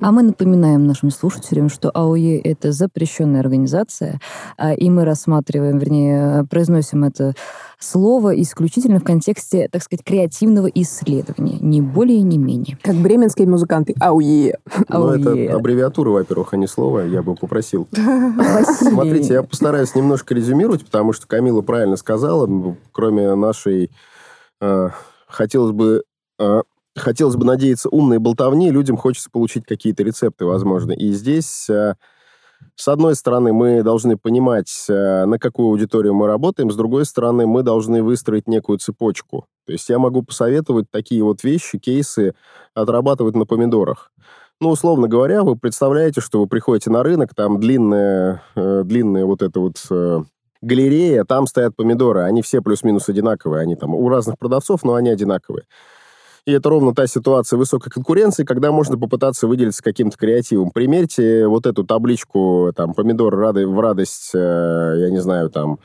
А 0.00 0.10
мы 0.10 0.22
напоминаем 0.22 0.86
нашим 0.86 1.10
слушателям, 1.10 1.68
что 1.68 1.90
АОЕ— 1.90 2.40
это 2.44 2.72
запрещенная 2.72 3.40
организация, 3.40 4.20
а, 4.56 4.72
и 4.72 4.90
мы 4.90 5.04
рассматриваем, 5.04 5.78
вернее, 5.78 6.29
мы 6.30 6.46
произносим 6.46 7.04
это 7.04 7.34
слово 7.78 8.40
исключительно 8.40 9.00
в 9.00 9.04
контексте, 9.04 9.68
так 9.70 9.82
сказать, 9.82 10.04
креативного 10.04 10.66
исследования. 10.66 11.58
Ни 11.60 11.80
более, 11.80 12.22
ни 12.22 12.36
менее. 12.36 12.78
Как 12.82 12.94
бременские 12.96 13.48
музыканты. 13.48 13.94
Ауе. 14.00 14.58
Ну, 14.88 15.08
это 15.08 15.56
аббревиатура, 15.56 16.10
во-первых, 16.10 16.52
а 16.52 16.56
не 16.56 16.66
слово. 16.66 17.00
Я 17.00 17.22
бы 17.22 17.34
попросил. 17.34 17.88
Смотрите, 18.78 19.34
я 19.34 19.42
постараюсь 19.42 19.94
немножко 19.94 20.34
резюмировать, 20.34 20.84
потому 20.84 21.12
что 21.12 21.26
Камила 21.26 21.62
правильно 21.62 21.96
сказала. 21.96 22.76
Кроме 22.92 23.34
нашей... 23.34 23.90
э, 24.60 24.88
хотелось 25.26 25.72
бы... 25.72 26.02
э, 26.38 26.62
хотелось 26.96 27.36
бы 27.36 27.46
надеяться 27.46 27.88
умной 27.88 28.18
болтовни, 28.18 28.70
людям 28.70 28.96
хочется 28.96 29.30
получить 29.30 29.64
какие-то 29.66 30.02
рецепты, 30.02 30.44
возможно. 30.44 30.92
И 30.92 31.12
здесь... 31.12 31.68
с 32.80 32.88
одной 32.88 33.14
стороны, 33.14 33.52
мы 33.52 33.82
должны 33.82 34.16
понимать, 34.16 34.86
э, 34.88 35.26
на 35.26 35.38
какую 35.38 35.68
аудиторию 35.68 36.14
мы 36.14 36.26
работаем, 36.26 36.70
с 36.70 36.76
другой 36.76 37.04
стороны, 37.04 37.46
мы 37.46 37.62
должны 37.62 38.02
выстроить 38.02 38.48
некую 38.48 38.78
цепочку. 38.78 39.44
То 39.66 39.72
есть 39.72 39.88
я 39.90 39.98
могу 39.98 40.22
посоветовать 40.22 40.86
такие 40.90 41.22
вот 41.22 41.44
вещи, 41.44 41.78
кейсы 41.78 42.34
отрабатывать 42.74 43.36
на 43.36 43.44
помидорах. 43.44 44.10
Ну, 44.62 44.70
условно 44.70 45.08
говоря, 45.08 45.42
вы 45.42 45.56
представляете, 45.56 46.22
что 46.22 46.40
вы 46.40 46.46
приходите 46.46 46.90
на 46.90 47.02
рынок, 47.02 47.34
там 47.34 47.60
длинная, 47.60 48.42
э, 48.56 48.82
длинная 48.84 49.26
вот 49.26 49.42
эта 49.42 49.60
вот 49.60 49.76
э, 49.90 50.20
галерея, 50.62 51.24
там 51.24 51.46
стоят 51.46 51.76
помидоры, 51.76 52.22
они 52.22 52.40
все 52.40 52.62
плюс-минус 52.62 53.10
одинаковые, 53.10 53.60
они 53.60 53.76
там 53.76 53.94
у 53.94 54.08
разных 54.08 54.38
продавцов, 54.38 54.84
но 54.84 54.94
они 54.94 55.10
одинаковые. 55.10 55.64
И 56.50 56.52
это 56.52 56.68
ровно 56.68 56.92
та 56.92 57.06
ситуация 57.06 57.58
высокой 57.58 57.90
конкуренции, 57.90 58.42
когда 58.42 58.72
можно 58.72 58.98
попытаться 58.98 59.46
выделиться 59.46 59.84
каким-то 59.84 60.16
креативом. 60.16 60.72
Примерьте 60.72 61.46
вот 61.46 61.64
эту 61.64 61.84
табличку, 61.84 62.72
там, 62.74 62.92
помидор 62.92 63.36
рады, 63.36 63.68
в 63.68 63.78
радость, 63.78 64.32
э, 64.34 64.94
я 64.98 65.10
не 65.10 65.20
знаю, 65.20 65.48
там, 65.48 65.78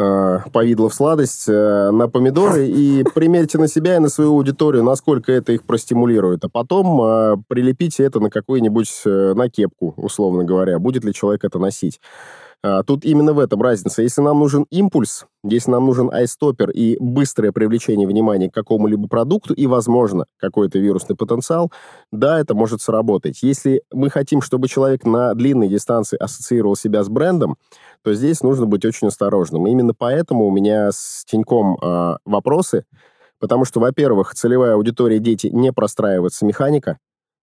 э, 0.00 0.38
повидло 0.52 0.88
в 0.88 0.94
сладость 0.94 1.48
э, 1.48 1.90
на 1.92 2.08
помидоры 2.08 2.66
и 2.66 3.04
примерьте 3.14 3.58
на 3.58 3.68
себя 3.68 3.94
и 3.94 4.00
на 4.00 4.08
свою 4.08 4.30
аудиторию, 4.32 4.82
насколько 4.82 5.30
это 5.30 5.52
их 5.52 5.62
простимулирует. 5.62 6.44
А 6.44 6.48
потом 6.48 7.00
э, 7.00 7.36
прилепите 7.46 8.02
это 8.02 8.18
на 8.18 8.28
какую-нибудь, 8.28 9.02
э, 9.06 9.34
на 9.36 9.48
кепку, 9.48 9.94
условно 9.96 10.42
говоря. 10.42 10.80
Будет 10.80 11.04
ли 11.04 11.14
человек 11.14 11.44
это 11.44 11.60
носить? 11.60 12.00
А, 12.62 12.82
Тут 12.84 13.04
именно 13.04 13.32
в 13.32 13.38
этом 13.38 13.60
разница. 13.60 14.02
Если 14.02 14.20
нам 14.20 14.38
нужен 14.38 14.66
импульс, 14.70 15.26
если 15.42 15.70
нам 15.70 15.86
нужен 15.86 16.10
айстопер 16.12 16.70
и 16.70 16.96
быстрое 17.00 17.50
привлечение 17.50 18.06
внимания 18.06 18.50
к 18.50 18.54
какому-либо 18.54 19.08
продукту 19.08 19.52
и, 19.54 19.66
возможно, 19.66 20.26
какой-то 20.38 20.78
вирусный 20.78 21.16
потенциал, 21.16 21.72
да, 22.12 22.38
это 22.38 22.54
может 22.54 22.80
сработать. 22.80 23.42
Если 23.42 23.82
мы 23.92 24.10
хотим, 24.10 24.40
чтобы 24.40 24.68
человек 24.68 25.04
на 25.04 25.34
длинной 25.34 25.68
дистанции 25.68 26.16
ассоциировал 26.16 26.76
себя 26.76 27.02
с 27.02 27.08
брендом, 27.08 27.56
то 28.02 28.14
здесь 28.14 28.42
нужно 28.42 28.66
быть 28.66 28.84
очень 28.84 29.08
осторожным. 29.08 29.66
Именно 29.66 29.94
поэтому 29.96 30.46
у 30.46 30.52
меня 30.52 30.90
с 30.92 31.24
Тиньком 31.26 31.78
а, 31.82 32.18
вопросы, 32.24 32.84
потому 33.40 33.64
что, 33.64 33.80
во-первых, 33.80 34.34
целевая 34.34 34.74
аудитория 34.74 35.18
дети 35.18 35.48
не 35.48 35.72
простраивается 35.72 36.46
механика, 36.46 36.98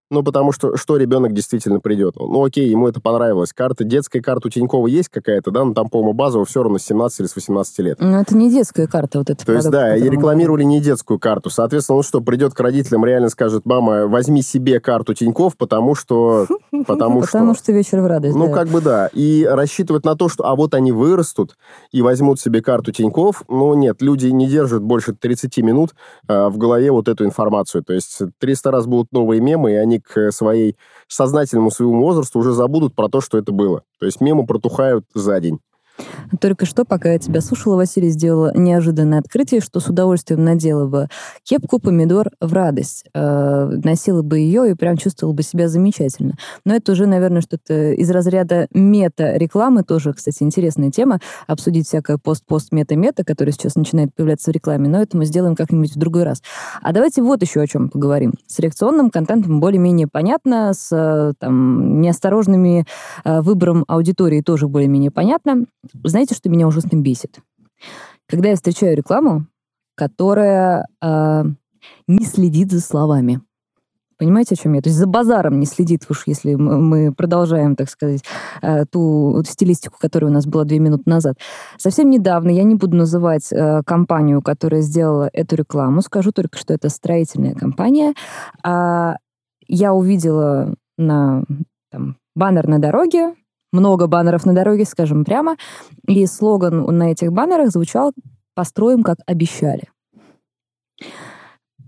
ну, 0.10 0.24
потому 0.24 0.52
что 0.52 0.76
что 0.76 0.98
ребенок 0.98 1.34
действительно 1.34 1.80
придет? 1.80 2.16
Ну, 2.18 2.44
окей, 2.44 2.68
ему 2.68 2.88
это 2.88 3.00
понравилось. 3.00 3.54
Карта, 3.54 3.84
детская 3.84 4.22
карта 4.22 4.48
у 4.48 4.52
Тинькова 4.52 4.88
есть 4.88 5.10
какая-то, 5.10 5.52
да, 5.52 5.64
но 5.64 5.74
там, 5.74 5.88
по-моему, 5.88 6.14
базово 6.14 6.46
все 6.46 6.64
равно 6.64 6.80
с 6.80 6.84
17 6.84 7.20
или 7.20 7.28
с 7.28 7.36
18 7.36 7.80
лет. 7.80 7.98
Ну, 8.00 8.20
это 8.20 8.36
не 8.36 8.50
детская 8.50 8.88
карта, 8.88 9.20
вот 9.20 9.30
эта. 9.30 9.46
То 9.46 9.54
есть, 9.54 9.70
да, 9.70 9.96
и 9.96 10.10
рекламировали 10.10 10.64
не 10.64 10.82
детскую 10.82 11.20
карту. 11.20 11.52
Соответственно, 11.52 11.98
он 11.98 12.04
что, 12.04 12.22
придет 12.22 12.54
к 12.54 12.60
родителям, 12.60 13.06
реально 13.06 13.30
скажет, 13.30 13.66
мама, 13.66 14.08
возьми 14.08 14.42
себе 14.42 14.80
карту 14.80 15.14
Тиньков, 15.14 15.56
потому 15.58 15.94
что... 15.96 16.48
Потому 16.88 17.24
что... 17.24 17.32
Потому 17.32 17.56
что 17.56 17.72
вечер 17.72 18.02
в 18.02 18.08
радость, 18.08 18.36
Ну, 18.36 18.52
как 18.52 18.68
бы 18.68 18.80
да. 18.82 19.10
И 19.14 19.44
рассчитывать 19.44 20.06
на 20.06 20.16
то, 20.16 20.30
что 20.30 20.46
а 20.46 20.56
вот 20.56 20.74
они 20.74 20.92
вырастут 20.92 21.56
и 21.92 22.02
возьмут 22.02 22.40
себе 22.40 22.62
карту 22.62 22.92
Тиньков, 22.92 23.44
ну, 23.48 23.74
нет, 23.74 24.02
люди 24.02 24.28
не 24.28 24.48
держат 24.48 24.82
больше 24.82 25.14
30 25.14 25.58
минут 25.58 25.92
а, 26.28 26.50
в 26.50 26.58
голове 26.58 26.92
вот 26.92 27.08
эту 27.08 27.26
информацию. 27.26 27.84
То 27.84 27.94
есть 27.94 28.20
300 28.40 28.72
раз 28.72 28.86
будут 28.86 29.12
новые 29.12 29.42
мемы, 29.42 29.74
и 29.74 29.76
они 29.76 29.99
к 30.02 30.32
своей 30.32 30.76
сознательному 31.08 31.72
своему 31.72 32.02
возрасту 32.02 32.40
уже 32.40 32.54
забудут 32.54 32.96
про 32.96 33.10
то, 33.10 33.22
что 33.22 33.38
это 33.38 33.52
было. 33.52 33.84
То 34.00 34.06
есть 34.06 34.22
мемы 34.22 34.46
протухают 34.46 35.06
за 35.14 35.40
день. 35.40 35.60
Только 36.40 36.66
что, 36.66 36.86
пока 36.86 37.14
я 37.14 37.20
тебя 37.20 37.42
слушала, 37.42 37.76
Василий 37.76 38.10
сделала 38.10 38.52
неожиданное 38.56 39.20
открытие, 39.20 39.62
что 39.62 39.80
с 39.80 39.88
удовольствием 39.88 40.44
надела 40.44 40.88
бы 40.88 41.08
кепку 41.44 41.80
помидор 41.80 42.30
в 42.40 42.54
радость. 42.54 43.06
Э, 43.14 43.66
носила 43.84 44.22
бы 44.22 44.40
ее 44.40 44.72
и 44.72 44.74
прям 44.76 44.98
чувствовала 44.98 45.34
бы 45.34 45.44
себя 45.44 45.68
замечательно. 45.68 46.36
Но 46.66 46.76
это 46.76 46.92
уже, 46.92 47.06
наверное, 47.08 47.42
что-то 47.42 47.92
из 47.92 48.10
разряда 48.12 48.68
мета-рекламы. 48.74 49.84
Тоже, 49.84 50.14
кстати, 50.14 50.44
интересная 50.44 50.92
тема. 50.92 51.20
Обсудить 51.48 51.88
всякое 51.88 52.18
пост-пост-мета-мета, 52.18 53.24
которое 53.24 53.52
сейчас 53.52 53.76
начинает 53.76 54.14
появляться 54.14 54.52
в 54.52 54.54
рекламе. 54.54 54.88
Но 54.88 55.02
это 55.02 55.18
мы 55.18 55.26
сделаем 55.26 55.56
как-нибудь 55.56 55.96
в 55.96 56.00
другой 56.00 56.24
раз. 56.24 56.42
А 56.82 56.94
давайте 56.94 57.22
вот 57.22 57.42
еще 57.42 57.62
о 57.62 57.68
чем 57.68 57.90
поговорим. 57.90 58.34
С 58.48 58.60
реакционным 58.60 59.10
контентом 59.10 59.60
более-менее 59.60 60.08
понятно, 60.08 60.74
с 60.74 60.90
э, 60.92 61.34
там, 61.40 62.02
неосторожными 62.02 62.86
э, 63.24 63.42
выбором 63.42 63.84
аудитории 63.88 64.42
тоже 64.42 64.68
более-менее 64.68 65.12
понятно. 65.12 65.66
Знаете, 66.04 66.36
что 66.36 66.50
меня 66.50 66.68
ужасно 66.68 66.98
бесит? 66.98 67.40
Когда 68.28 68.50
я 68.50 68.56
встречаю 68.56 68.96
рекламу, 68.96 69.48
которая 69.96 70.88
э, 71.02 71.44
не 72.08 72.26
следит 72.26 72.72
за 72.72 72.80
словами. 72.80 73.42
Понимаете, 74.18 74.56
о 74.56 74.58
чем 74.58 74.74
я? 74.74 74.82
То 74.82 74.90
есть 74.90 75.00
за 75.00 75.08
базаром 75.08 75.60
не 75.60 75.66
следит, 75.66 76.06
уж 76.10 76.24
если 76.26 76.56
мы 76.56 77.14
продолжаем, 77.14 77.78
так 77.78 77.90
сказать, 77.90 78.22
э, 78.62 78.86
ту 78.86 79.42
стилистику, 79.46 79.98
которая 80.00 80.30
у 80.30 80.34
нас 80.34 80.46
была 80.46 80.66
две 80.66 80.80
минуты 80.80 81.04
назад. 81.06 81.38
Совсем 81.78 82.10
недавно, 82.10 82.50
я 82.50 82.64
не 82.64 82.76
буду 82.76 82.98
называть 82.98 83.52
э, 83.52 83.82
компанию, 83.86 84.42
которая 84.42 84.82
сделала 84.82 85.30
эту 85.32 85.56
рекламу, 85.56 86.02
скажу 86.02 86.34
только, 86.34 86.58
что 86.58 86.74
это 86.74 86.90
строительная 86.90 87.56
компания. 87.56 88.14
А, 88.62 89.16
я 89.68 89.94
увидела 89.94 90.76
на 90.98 91.44
там, 91.90 92.18
баннер 92.36 92.68
на 92.68 92.80
дороге, 92.80 93.36
много 93.72 94.08
баннеров 94.08 94.46
на 94.46 94.54
дороге, 94.54 94.86
скажем 94.86 95.26
прямо, 95.26 95.58
и 96.08 96.26
слоган 96.26 96.86
на 96.98 97.12
этих 97.12 97.32
баннерах 97.32 97.70
звучал 97.70 98.14
«Построим, 98.56 99.04
как 99.04 99.18
обещали». 99.26 99.90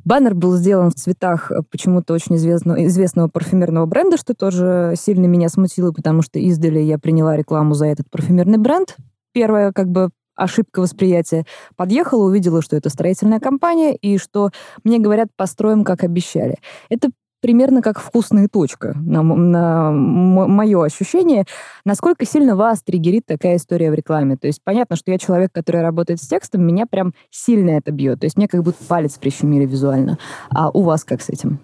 Баннер 0.03 0.33
был 0.33 0.55
сделан 0.55 0.89
в 0.89 0.95
цветах 0.95 1.51
э, 1.51 1.61
почему-то 1.69 2.13
очень 2.13 2.35
известного, 2.35 2.83
известного 2.87 3.27
парфюмерного 3.27 3.85
бренда, 3.85 4.17
что 4.17 4.33
тоже 4.33 4.95
сильно 4.97 5.25
меня 5.27 5.47
смутило, 5.49 5.91
потому 5.91 6.21
что 6.21 6.39
издали 6.39 6.79
я 6.79 6.97
приняла 6.97 7.37
рекламу 7.37 7.75
за 7.75 7.85
этот 7.85 8.09
парфюмерный 8.09 8.57
бренд. 8.57 8.97
Первая 9.31 9.71
как 9.71 9.89
бы 9.89 10.09
ошибка 10.35 10.79
восприятия. 10.79 11.45
Подъехала, 11.75 12.23
увидела, 12.23 12.61
что 12.61 12.75
это 12.75 12.89
строительная 12.89 13.39
компания, 13.39 13.95
и 13.95 14.17
что 14.17 14.49
мне 14.83 14.97
говорят, 14.97 15.27
построим, 15.35 15.83
как 15.83 16.03
обещали. 16.03 16.57
Это 16.89 17.09
примерно 17.41 17.81
как 17.81 17.99
вкусная 17.99 18.47
точка, 18.47 18.93
на, 18.95 19.21
на 19.23 19.91
мое 19.91 20.83
ощущение, 20.83 21.45
насколько 21.85 22.25
сильно 22.25 22.55
вас 22.55 22.81
триггерит 22.81 23.25
такая 23.25 23.57
история 23.57 23.91
в 23.91 23.93
рекламе. 23.93 24.37
То 24.37 24.47
есть 24.47 24.61
понятно, 24.63 24.95
что 24.95 25.11
я 25.11 25.17
человек, 25.17 25.51
который 25.51 25.81
работает 25.81 26.21
с 26.21 26.27
текстом, 26.27 26.65
меня 26.65 26.85
прям 26.85 27.13
сильно 27.29 27.71
это 27.71 27.91
бьет. 27.91 28.19
То 28.19 28.25
есть 28.25 28.37
мне 28.37 28.47
как 28.47 28.63
будто 28.63 28.83
палец 28.87 29.17
прищемили 29.17 29.65
визуально. 29.65 30.17
А 30.49 30.69
у 30.69 30.83
вас 30.83 31.03
как 31.03 31.21
с 31.21 31.29
этим? 31.29 31.59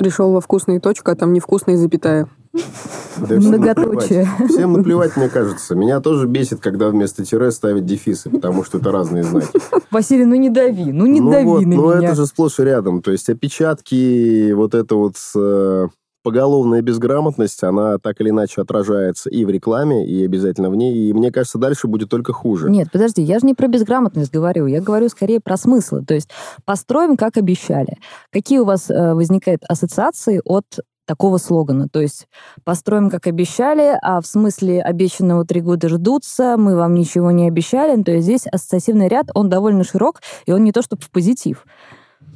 Пришел 0.00 0.32
во 0.32 0.40
вкусные 0.40 0.80
точка, 0.80 1.12
а 1.12 1.14
там 1.14 1.32
невкусные 1.32 1.76
запятая. 1.76 2.26
Да 2.52 3.38
всем 3.38 3.42
Многоточие. 3.42 4.24
наплевать. 4.24 4.50
Всем 4.50 4.72
наплевать, 4.72 5.16
мне 5.16 5.28
кажется. 5.28 5.74
Меня 5.74 6.00
тоже 6.00 6.26
бесит, 6.26 6.60
когда 6.60 6.88
вместо 6.88 7.24
тире 7.24 7.50
ставят 7.50 7.84
дефисы, 7.84 8.30
потому 8.30 8.64
что 8.64 8.78
это 8.78 8.90
разные 8.90 9.22
знаки. 9.22 9.48
Василий, 9.90 10.24
ну 10.24 10.34
не 10.36 10.48
дави, 10.48 10.90
ну 10.90 11.06
не 11.06 11.20
ну 11.20 11.30
дави 11.30 11.44
вот, 11.44 11.62
на 11.62 11.76
ну 11.76 11.96
меня. 11.96 12.08
это 12.08 12.16
же 12.16 12.26
сплошь 12.26 12.58
и 12.58 12.64
рядом. 12.64 13.02
То 13.02 13.12
есть 13.12 13.28
опечатки, 13.28 14.52
вот 14.52 14.74
эта 14.74 14.94
вот 14.94 15.16
э, 15.36 15.88
поголовная 16.22 16.82
безграмотность, 16.82 17.62
она 17.62 17.98
так 17.98 18.20
или 18.20 18.30
иначе 18.30 18.60
отражается 18.60 19.30
и 19.30 19.44
в 19.44 19.50
рекламе, 19.50 20.06
и 20.06 20.24
обязательно 20.24 20.70
в 20.70 20.76
ней. 20.76 21.08
И 21.08 21.12
мне 21.12 21.30
кажется, 21.30 21.58
дальше 21.58 21.86
будет 21.86 22.08
только 22.08 22.32
хуже. 22.32 22.70
Нет, 22.70 22.88
подожди, 22.92 23.22
я 23.22 23.38
же 23.38 23.46
не 23.46 23.54
про 23.54 23.68
безграмотность 23.68 24.32
говорю, 24.32 24.66
я 24.66 24.80
говорю 24.80 25.08
скорее 25.08 25.40
про 25.40 25.56
смыслы. 25.56 26.04
То 26.04 26.14
есть 26.14 26.30
построим, 26.64 27.16
как 27.16 27.36
обещали. 27.36 27.98
Какие 28.30 28.58
у 28.58 28.64
вас 28.64 28.90
э, 28.90 29.14
возникают 29.14 29.62
ассоциации 29.68 30.40
от 30.44 30.64
такого 31.06 31.38
слогана? 31.38 31.88
То 31.88 32.00
есть 32.00 32.28
построим, 32.64 33.10
как 33.10 33.26
обещали, 33.26 33.98
а 34.02 34.20
в 34.20 34.26
смысле 34.26 34.82
обещанного 34.82 35.44
три 35.44 35.60
года 35.60 35.88
ждутся, 35.88 36.56
мы 36.56 36.76
вам 36.76 36.94
ничего 36.94 37.30
не 37.30 37.48
обещали. 37.48 37.96
Ну, 37.96 38.04
То 38.04 38.12
есть 38.12 38.24
здесь 38.24 38.46
ассоциативный 38.46 39.08
ряд, 39.08 39.26
он 39.34 39.48
довольно 39.48 39.84
широк, 39.84 40.20
и 40.46 40.52
он 40.52 40.64
не 40.64 40.72
то 40.72 40.82
чтобы 40.82 41.02
в 41.02 41.10
позитив. 41.10 41.64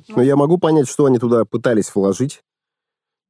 Но 0.08 0.22
я 0.22 0.36
могу 0.36 0.58
понять, 0.58 0.88
что 0.88 1.06
они 1.06 1.18
туда 1.18 1.44
пытались 1.44 1.94
вложить. 1.94 2.40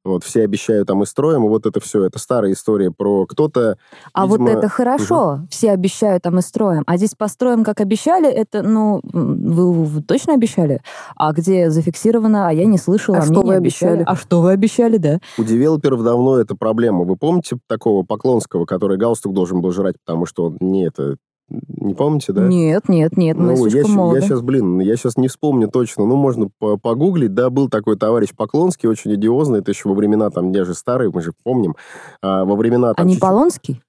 Вот, 0.05 0.23
все 0.23 0.43
обещают 0.43 0.87
там 0.87 1.01
и 1.01 1.05
строим, 1.07 1.45
и 1.45 1.49
вот 1.49 1.65
это 1.65 1.79
все, 1.79 2.05
это 2.05 2.19
старая 2.19 2.51
история 2.53 2.91
про 2.91 3.25
кто-то... 3.25 3.77
А 4.13 4.27
видимо, 4.27 4.49
вот 4.51 4.57
это 4.57 4.69
хорошо, 4.69 5.39
все 5.49 5.71
обещают, 5.71 6.27
а 6.27 6.31
мы 6.31 6.41
строим. 6.41 6.83
А 6.85 6.97
здесь 6.97 7.15
построим, 7.15 7.63
как 7.63 7.81
обещали, 7.81 8.29
это, 8.29 8.61
ну, 8.61 9.01
вы, 9.03 9.73
вы 9.73 10.01
точно 10.03 10.35
обещали? 10.35 10.81
А 11.15 11.33
где 11.33 11.71
зафиксировано, 11.71 12.49
а 12.49 12.53
я 12.53 12.65
не 12.65 12.77
слышала, 12.77 13.17
А 13.17 13.21
мне 13.21 13.31
что 13.31 13.41
вы 13.41 13.55
обещали. 13.55 14.01
обещали? 14.01 14.05
А 14.07 14.15
что 14.15 14.41
вы 14.41 14.51
обещали, 14.51 14.97
да? 14.97 15.19
У 15.39 15.43
девелоперов 15.43 16.03
давно 16.03 16.37
это 16.37 16.55
проблема. 16.55 17.03
Вы 17.03 17.15
помните 17.15 17.57
такого 17.67 18.03
Поклонского, 18.03 18.65
который 18.65 18.97
галстук 18.97 19.33
должен 19.33 19.59
был 19.59 19.71
жрать, 19.71 19.95
потому 20.05 20.27
что 20.27 20.45
он 20.45 20.57
не 20.59 20.85
это 20.85 21.15
Не 21.49 21.93
помните, 21.93 22.33
да? 22.33 22.47
Нет, 22.47 22.89
нет, 22.89 23.17
нет, 23.17 23.37
мы 23.37 23.55
ну, 23.55 23.69
слишком 23.69 23.91
я, 23.91 23.97
молоды. 23.97 24.19
я 24.19 24.25
сейчас, 24.25 24.41
блин, 24.41 24.79
я 24.79 24.95
сейчас 24.95 25.15
не 25.15 25.27
вспомню 25.27 25.67
точно. 25.67 26.05
Ну, 26.05 26.15
можно 26.15 26.49
по- 26.57 26.77
погуглить. 26.77 27.35
Да, 27.35 27.51
был 27.51 27.69
такой 27.69 27.97
товарищ 27.97 28.29
Поклонский, 28.35 28.89
очень 28.89 29.13
одиозный. 29.13 29.59
Это 29.59 29.71
еще 29.71 29.89
во 29.89 29.93
времена, 29.95 30.31
там, 30.31 30.51
я 30.51 30.65
же 30.65 30.73
старый, 30.73 31.11
мы 31.13 31.21
же 31.21 31.33
помним. 31.43 31.75
А, 32.23 32.45
во 32.45 32.55
времена... 32.55 32.89
А 32.91 32.93
Там, 32.95 33.05
не 33.05 33.13
чуть-чуть- 33.13 33.21
Полонский? 33.21 33.81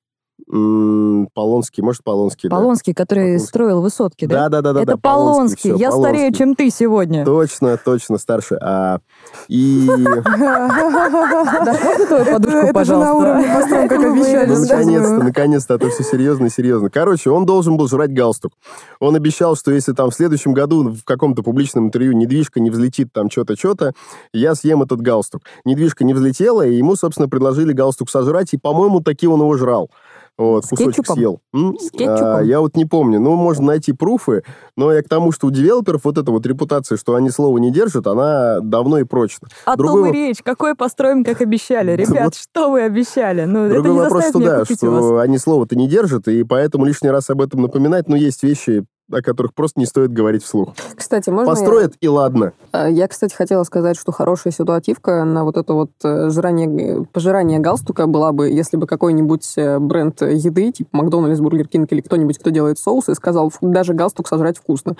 Полонский, 0.48 1.82
может, 1.82 2.04
Полонский, 2.04 2.48
да. 2.48 2.56
Полонский, 2.56 2.94
который 2.94 3.24
Поклонский. 3.32 3.48
строил 3.48 3.80
высотки, 3.82 4.26
да? 4.26 4.48
Да, 4.48 4.48
да, 4.48 4.62
да, 4.62 4.72
да. 4.74 4.82
Это 4.82 4.92
да, 4.92 4.96
Полонский. 4.96 5.72
всё, 5.72 5.76
Я 5.76 5.90
старее, 5.90 6.30
Полонский. 6.30 6.38
чем 6.38 6.54
ты 6.54 6.70
сегодня. 6.70 7.24
Точно, 7.24 7.76
точно, 7.84 8.16
старше. 8.18 8.56
А, 8.62 9.00
и... 9.48 9.86
Да, 9.86 11.78
можно 11.84 12.06
твою 12.06 12.24
подушку, 12.26 12.58
Это 12.58 12.84
же 12.84 12.96
на 12.96 13.14
уровне 13.14 13.44
построен, 13.54 13.88
как 13.88 13.98
обещали. 13.98 14.46
Ну, 14.46 14.60
наконец-то, 14.60 15.24
наконец-то, 15.24 15.74
а 15.74 15.78
то 15.78 15.90
все 15.90 16.04
серьезно, 16.04 16.48
серьезно. 16.48 16.90
Короче, 16.90 17.30
он 17.30 17.44
должен 17.44 17.76
был 17.76 17.88
жрать 17.88 18.12
галстук. 18.12 18.52
Он 19.00 19.16
обещал, 19.16 19.56
что 19.56 19.72
если 19.72 19.92
там 19.92 20.10
в 20.10 20.14
следующем 20.14 20.52
году 20.52 20.90
в 20.90 21.02
каком-то 21.04 21.42
публичном 21.42 21.86
интервью 21.86 22.12
недвижка 22.12 22.60
не 22.60 22.70
взлетит 22.70 23.12
там 23.12 23.30
что-то, 23.30 23.56
что-то, 23.56 23.94
я 24.32 24.54
съем 24.54 24.82
этот 24.82 25.00
галстук. 25.00 25.42
Недвижка 25.64 26.04
не 26.04 26.14
взлетела, 26.14 26.64
и 26.66 26.76
ему, 26.76 26.94
собственно, 26.94 27.28
предложили 27.28 27.72
галстук 27.72 28.10
сожрать, 28.10 28.52
и, 28.52 28.58
по-моему, 28.58 29.00
таки 29.00 29.26
он 29.26 29.40
его 29.40 29.56
жрал. 29.56 29.90
Вот, 30.38 30.66
С 30.66 30.68
кусочек 30.68 30.96
кетчупом? 30.96 31.16
съел. 31.16 31.40
С 31.54 31.90
кетчупом? 31.90 32.36
А, 32.36 32.42
я 32.42 32.60
вот 32.60 32.76
не 32.76 32.84
помню. 32.84 33.18
Ну, 33.18 33.36
можно 33.36 33.66
найти 33.66 33.92
пруфы, 33.92 34.42
но 34.76 34.92
я 34.92 35.02
к 35.02 35.08
тому, 35.08 35.32
что 35.32 35.46
у 35.46 35.50
девелоперов 35.50 36.04
вот 36.04 36.18
эта 36.18 36.30
вот 36.30 36.46
репутация, 36.46 36.98
что 36.98 37.14
они 37.14 37.30
слова 37.30 37.56
не 37.58 37.72
держат, 37.72 38.06
она 38.06 38.60
давно 38.60 38.98
и 38.98 39.04
прочна. 39.04 39.48
О 39.64 39.76
Другой 39.76 40.10
том 40.10 40.12
и 40.12 40.12
речь. 40.12 40.42
Какой 40.42 40.74
построим, 40.74 41.24
как 41.24 41.40
обещали. 41.40 41.92
Ребят, 41.92 42.34
что 42.34 42.70
вы 42.70 42.82
обещали? 42.82 43.44
Ну, 43.44 43.64
это 43.64 43.74
Другой 43.74 43.92
не 43.92 43.98
вопрос, 44.00 44.28
что 44.28 44.38
да, 44.40 44.64
что 44.64 45.18
они 45.20 45.38
слова-то 45.38 45.74
не 45.74 45.88
держат, 45.88 46.28
и 46.28 46.44
поэтому 46.44 46.84
лишний 46.84 47.10
раз 47.10 47.30
об 47.30 47.40
этом 47.40 47.62
напоминать, 47.62 48.08
но 48.08 48.16
есть 48.16 48.42
вещи, 48.42 48.84
о 49.10 49.22
которых 49.22 49.54
просто 49.54 49.78
не 49.80 49.86
стоит 49.86 50.12
говорить 50.12 50.42
вслух. 50.42 50.74
Кстати, 50.94 51.30
можно 51.30 51.50
я- 51.50 51.54
Построят, 51.56 51.94
и 52.00 52.08
ладно. 52.08 52.52
Э, 52.72 52.90
Я, 52.90 53.06
кстати, 53.08 53.34
хотела 53.34 53.62
сказать, 53.64 53.96
что 53.96 54.12
хорошая 54.12 54.52
ситуативка 54.52 55.24
на 55.24 55.44
вот 55.44 55.56
это 55.56 55.74
вот 55.74 55.90
э, 56.04 56.30
жрание, 56.30 57.04
пожирание 57.12 57.58
галстука 57.58 58.06
была 58.06 58.32
бы, 58.32 58.48
если 58.48 58.76
бы 58.76 58.86
какой-нибудь 58.86 59.52
э, 59.56 59.78
бренд 59.78 60.20
еды, 60.22 60.72
типа 60.72 60.90
Макдональдс, 60.92 61.40
Бургер 61.40 61.68
Кинг 61.68 61.92
или 61.92 62.00
кто-нибудь, 62.00 62.38
кто 62.38 62.50
делает 62.50 62.78
соусы, 62.78 63.14
сказал, 63.14 63.50
«Фу, 63.50 63.68
даже 63.68 63.94
галстук 63.94 64.28
сожрать 64.28 64.58
вкусно. 64.58 64.96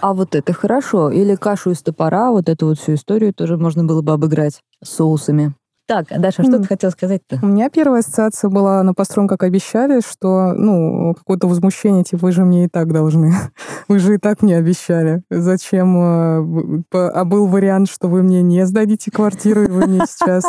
А 0.00 0.14
вот 0.14 0.34
это 0.34 0.52
хорошо. 0.52 1.10
Или 1.10 1.34
кашу 1.34 1.70
из 1.72 1.82
топора, 1.82 2.30
вот 2.30 2.48
эту 2.48 2.66
вот 2.66 2.78
всю 2.78 2.94
историю 2.94 3.34
тоже 3.34 3.56
можно 3.56 3.84
было 3.84 4.02
бы 4.02 4.12
обыграть 4.12 4.60
с 4.82 4.88
соусами. 4.90 5.54
Так, 5.86 6.06
а 6.12 6.18
Даша, 6.18 6.44
что 6.44 6.56
М. 6.56 6.62
ты 6.62 6.68
хотела 6.68 6.90
сказать-то? 6.90 7.40
У 7.42 7.46
меня 7.46 7.68
первая 7.68 8.00
ассоциация 8.00 8.48
была 8.50 8.82
на 8.84 8.94
построен, 8.94 9.26
как 9.28 9.42
обещали, 9.42 10.00
что, 10.00 10.52
ну, 10.52 11.12
какое-то 11.14 11.48
возмущение, 11.48 12.04
типа, 12.04 12.26
вы 12.26 12.32
же 12.32 12.44
мне 12.44 12.64
и 12.64 12.68
так 12.68 12.92
должны. 12.92 13.32
Вы 13.88 13.98
же 13.98 14.14
и 14.14 14.18
так 14.18 14.42
мне 14.42 14.56
обещали. 14.56 15.22
Зачем? 15.28 15.96
э, 15.98 16.82
А 16.92 17.24
был 17.24 17.46
вариант, 17.46 17.90
что 17.90 18.08
вы 18.08 18.22
мне 18.22 18.40
не 18.42 18.64
сдадите 18.64 19.10
квартиру, 19.10 19.64
и 19.64 19.68
вы 19.68 19.86
мне 19.86 20.00
сейчас 20.08 20.44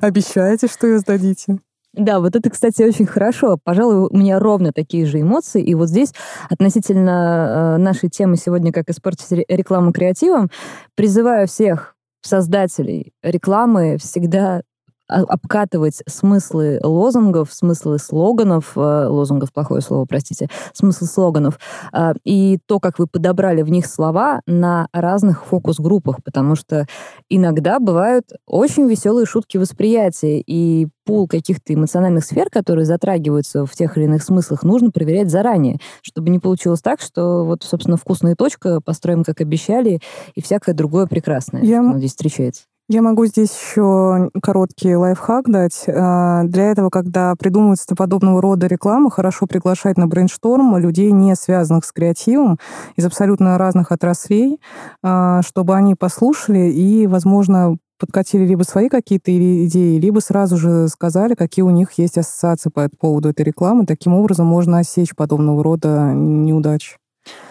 обещаете, 0.00 0.66
что 0.68 0.86
ее 0.86 0.98
сдадите. 0.98 1.58
Да, 1.92 2.18
вот 2.20 2.34
это, 2.34 2.48
кстати, 2.50 2.82
очень 2.82 3.06
хорошо. 3.06 3.58
Пожалуй, 3.62 4.08
у 4.10 4.16
меня 4.16 4.38
ровно 4.38 4.72
такие 4.72 5.04
же 5.06 5.20
эмоции. 5.20 5.62
И 5.62 5.74
вот 5.74 5.88
здесь 5.88 6.12
относительно 6.50 7.76
э, 7.76 7.82
нашей 7.82 8.08
темы 8.08 8.36
сегодня 8.36 8.72
«Как 8.72 8.88
испортить 8.88 9.30
ре- 9.32 9.44
рекламу 9.48 9.92
креативом», 9.92 10.50
призываю 10.96 11.46
всех 11.46 11.94
создателей 12.22 13.12
рекламы 13.22 13.96
всегда 13.98 14.62
обкатывать 15.08 16.02
смыслы 16.06 16.80
лозунгов, 16.82 17.52
смыслы 17.52 17.98
слоганов, 17.98 18.72
э, 18.76 19.06
лозунгов 19.08 19.52
плохое 19.52 19.80
слово, 19.80 20.04
простите, 20.04 20.48
смысл 20.72 21.06
слоганов, 21.06 21.58
а, 21.92 22.14
и 22.24 22.58
то, 22.66 22.78
как 22.80 22.98
вы 22.98 23.06
подобрали 23.06 23.62
в 23.62 23.70
них 23.70 23.86
слова 23.86 24.42
на 24.46 24.88
разных 24.92 25.44
фокус-группах, 25.46 26.22
потому 26.22 26.54
что 26.54 26.86
иногда 27.28 27.78
бывают 27.80 28.26
очень 28.46 28.88
веселые 28.88 29.26
шутки 29.26 29.56
восприятия, 29.56 30.40
и 30.40 30.88
пул 31.04 31.26
каких-то 31.26 31.72
эмоциональных 31.72 32.22
сфер, 32.22 32.50
которые 32.50 32.84
затрагиваются 32.84 33.64
в 33.64 33.72
тех 33.72 33.96
или 33.96 34.04
иных 34.04 34.22
смыслах, 34.22 34.62
нужно 34.62 34.90
проверять 34.90 35.30
заранее, 35.30 35.78
чтобы 36.02 36.28
не 36.28 36.38
получилось 36.38 36.82
так, 36.82 37.00
что 37.00 37.44
вот, 37.44 37.62
собственно, 37.62 37.96
вкусная 37.96 38.34
точка, 38.34 38.82
построим, 38.82 39.24
как 39.24 39.40
обещали, 39.40 40.00
и 40.34 40.42
всякое 40.42 40.74
другое 40.74 41.06
прекрасное, 41.06 41.62
Я 41.62 41.82
что 41.82 41.98
здесь 41.98 42.10
встречается. 42.10 42.64
Я 42.90 43.02
могу 43.02 43.26
здесь 43.26 43.50
еще 43.50 44.30
короткий 44.40 44.96
лайфхак 44.96 45.50
дать. 45.50 45.84
А, 45.88 46.44
Для 46.44 46.70
этого, 46.70 46.88
когда 46.88 47.34
придумывается 47.36 47.94
подобного 47.94 48.40
рода 48.40 48.66
реклама, 48.66 49.10
хорошо 49.10 49.46
приглашать 49.46 49.98
на 49.98 50.06
брейншторм 50.06 50.74
людей, 50.78 51.10
не 51.10 51.34
связанных 51.36 51.84
с 51.84 51.92
креативом, 51.92 52.58
из 52.96 53.04
абсолютно 53.04 53.58
разных 53.58 53.92
отраслей, 53.92 54.58
а, 55.02 55.42
чтобы 55.42 55.76
они 55.76 55.96
послушали 55.96 56.70
и, 56.70 57.06
возможно, 57.06 57.76
подкатили 58.00 58.46
либо 58.46 58.62
свои 58.62 58.88
какие-то 58.88 59.30
идеи, 59.66 59.98
либо 59.98 60.20
сразу 60.20 60.56
же 60.56 60.88
сказали, 60.88 61.34
какие 61.34 61.64
у 61.64 61.70
них 61.70 61.92
есть 61.98 62.16
ассоциации 62.16 62.70
по 62.70 62.88
поводу 62.98 63.28
этой 63.28 63.44
рекламы. 63.44 63.84
Таким 63.84 64.14
образом 64.14 64.46
можно 64.46 64.78
осечь 64.78 65.14
подобного 65.14 65.62
рода 65.62 66.12
неудачи. 66.14 66.96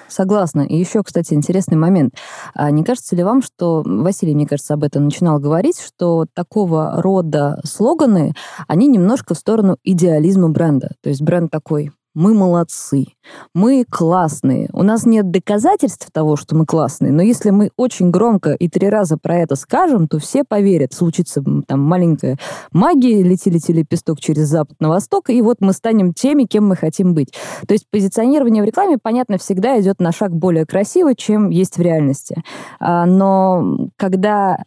Согласна. 0.08 0.62
И 0.62 0.78
еще, 0.78 1.04
кстати, 1.04 1.34
интересный 1.34 1.78
момент. 1.78 2.16
А 2.54 2.72
не 2.72 2.84
кажется 2.84 3.16
ли 3.16 3.24
вам, 3.24 3.42
что 3.42 3.84
Василий, 3.86 4.36
мне 4.36 4.48
кажется, 4.48 4.74
об 4.74 4.84
этом 4.84 5.06
начинал 5.06 5.40
говорить, 5.40 5.80
что 5.80 6.26
такого 6.34 7.02
рода 7.02 7.60
слоганы, 7.64 8.34
они 8.68 8.88
немножко 8.88 9.34
в 9.34 9.38
сторону 9.38 9.78
идеализма 9.84 10.50
бренда. 10.50 10.92
То 11.02 11.10
есть 11.10 11.22
бренд 11.22 11.52
такой, 11.52 11.92
мы 12.18 12.34
молодцы, 12.34 13.06
мы 13.54 13.86
классные. 13.88 14.70
У 14.74 14.82
нас 14.82 15.06
нет 15.06 15.30
доказательств 15.30 16.10
того, 16.12 16.36
что 16.36 16.56
мы 16.56 16.66
классные, 16.66 17.12
но 17.12 17.22
если 17.22 17.52
мы 17.52 17.70
очень 17.78 18.10
громко 18.10 18.54
и 18.54 18.68
три 18.68 18.90
раза 18.90 19.20
про 19.20 19.36
это 19.36 19.56
скажем, 19.56 20.08
то 20.08 20.18
все 20.18 20.44
поверят. 20.44 20.94
Случится 20.94 21.44
там 21.68 21.80
маленькая 21.80 22.40
магия, 22.72 23.22
лети-лети 23.22 23.72
лепесток 23.72 24.20
через 24.20 24.48
запад 24.48 24.78
на 24.80 24.90
восток, 24.90 25.30
и 25.30 25.40
вот 25.44 25.58
мы 25.60 25.74
станем 25.74 26.12
теми, 26.12 26.46
кем 26.46 26.68
мы 26.68 26.76
хотим 26.76 27.14
быть. 27.14 27.34
То 27.68 27.76
есть 27.76 27.86
позиционирование 27.92 28.64
в 28.64 28.66
рекламе, 28.66 28.98
понятно, 28.98 29.38
всегда 29.38 29.80
идет 29.80 30.00
на 30.00 30.12
шаг 30.12 30.36
более 30.36 30.66
красиво, 30.66 31.14
чем 31.14 31.52
есть 31.52 31.78
в 31.78 31.82
реальности. 31.82 32.42
А, 32.80 33.06
Но 33.06 33.90
когда 33.96 34.58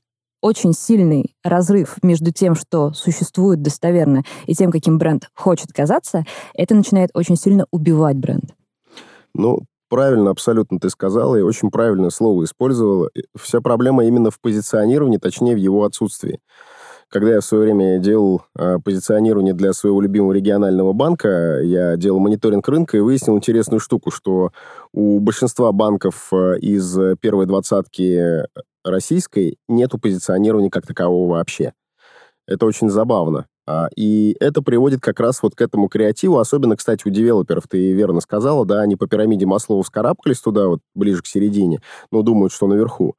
очень 0.41 0.73
сильный 0.73 1.35
разрыв 1.45 1.97
между 2.03 2.33
тем, 2.33 2.55
что 2.55 2.93
существует 2.93 3.63
достоверно, 3.63 4.23
и 4.47 4.55
тем, 4.55 4.71
каким 4.71 4.99
бренд 4.99 5.29
хочет 5.35 5.73
казаться, 5.73 6.25
это 6.55 6.75
начинает 6.75 7.11
очень 7.15 7.37
сильно 7.37 7.67
убивать 7.71 8.17
бренд. 8.17 8.55
Ну, 9.35 9.61
правильно 9.89 10.31
абсолютно 10.31 10.79
ты 10.79 10.91
сказала, 10.91 11.37
и 11.37 11.43
очень 11.43 11.71
правильное 11.71 12.11
слово 12.11 12.45
использовала. 12.45 13.11
И 13.15 13.25
Вся 13.37 13.61
проблема 13.61 14.05
именно 14.05 14.31
в 14.31 14.41
позиционировании, 14.41 15.19
точнее, 15.19 15.55
в 15.55 15.59
его 15.59 15.85
отсутствии. 15.85 16.41
Когда 17.11 17.31
я 17.33 17.41
в 17.41 17.45
свое 17.45 17.65
время 17.65 17.99
делал 17.99 18.43
э, 18.57 18.79
позиционирование 18.85 19.53
для 19.53 19.73
своего 19.73 20.01
любимого 20.01 20.33
регионального 20.33 20.93
банка, 20.93 21.61
я 21.61 21.97
делал 21.97 22.21
мониторинг 22.21 22.69
рынка 22.69 22.97
и 22.97 23.01
выяснил 23.01 23.37
интересную 23.37 23.81
штуку, 23.81 24.13
что 24.13 24.53
у 24.93 25.19
большинства 25.19 25.73
банков 25.73 26.29
э, 26.33 26.59
из 26.61 26.97
первой 27.21 27.47
двадцатки 27.47 28.47
российской 28.85 29.59
нету 29.69 29.99
позиционирования 29.99 30.71
как 30.71 30.87
такового 30.87 31.33
вообще. 31.33 31.73
Это 32.47 32.65
очень 32.65 32.91
забавно. 32.91 33.47
А, 33.67 33.89
И 33.97 34.37
это 34.41 34.63
приводит 34.63 35.01
как 35.01 35.21
раз 35.21 35.43
вот 35.43 35.55
к 35.55 35.61
этому 35.61 35.89
креативу, 35.89 36.39
особенно, 36.39 36.77
кстати, 36.77 37.07
у 37.07 37.11
девелоперов, 37.11 37.65
ты 37.69 37.93
верно 37.93 38.21
сказала, 38.21 38.65
да, 38.67 38.81
они 38.81 38.97
по 38.97 39.07
пирамиде 39.07 39.47
Маслоу 39.47 39.83
вскарабкались 39.83 40.41
туда, 40.41 40.69
вот 40.69 40.81
ближе 40.95 41.23
к 41.23 41.27
середине, 41.27 41.81
но 42.11 42.23
думают, 42.23 42.53
что 42.53 42.67
наверху. 42.67 43.17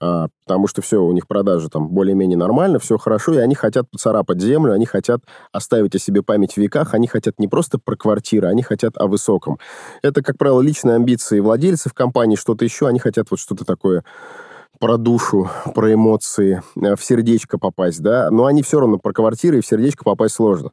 А, 0.00 0.26
потому 0.44 0.66
что 0.66 0.82
все, 0.82 1.02
у 1.02 1.12
них 1.12 1.26
продажи 1.26 1.68
там 1.68 1.88
более-менее 1.88 2.36
нормально, 2.36 2.78
все 2.78 2.98
хорошо, 2.98 3.34
и 3.34 3.38
они 3.38 3.54
хотят 3.54 3.90
поцарапать 3.90 4.40
землю, 4.40 4.72
они 4.72 4.86
хотят 4.86 5.20
оставить 5.52 5.94
о 5.94 5.98
себе 5.98 6.22
память 6.22 6.54
в 6.54 6.56
веках, 6.58 6.94
они 6.94 7.06
хотят 7.06 7.38
не 7.38 7.48
просто 7.48 7.78
про 7.78 7.96
квартиры, 7.96 8.48
они 8.48 8.62
хотят 8.62 8.98
о 8.98 9.06
высоком. 9.06 9.58
Это, 10.02 10.22
как 10.22 10.36
правило, 10.36 10.60
личные 10.60 10.96
амбиции 10.96 11.40
владельцев 11.40 11.94
компании, 11.94 12.36
что-то 12.36 12.64
еще, 12.64 12.88
они 12.88 12.98
хотят 12.98 13.30
вот 13.30 13.38
что-то 13.38 13.64
такое 13.64 14.04
про 14.80 14.96
душу, 14.96 15.48
про 15.74 15.94
эмоции, 15.94 16.62
э, 16.76 16.96
в 16.96 17.04
сердечко 17.04 17.58
попасть, 17.58 18.02
да, 18.02 18.30
но 18.30 18.46
они 18.46 18.62
все 18.62 18.80
равно 18.80 18.98
про 18.98 19.12
квартиры, 19.12 19.58
и 19.58 19.60
в 19.60 19.66
сердечко 19.66 20.04
попасть 20.04 20.34
сложно. 20.34 20.72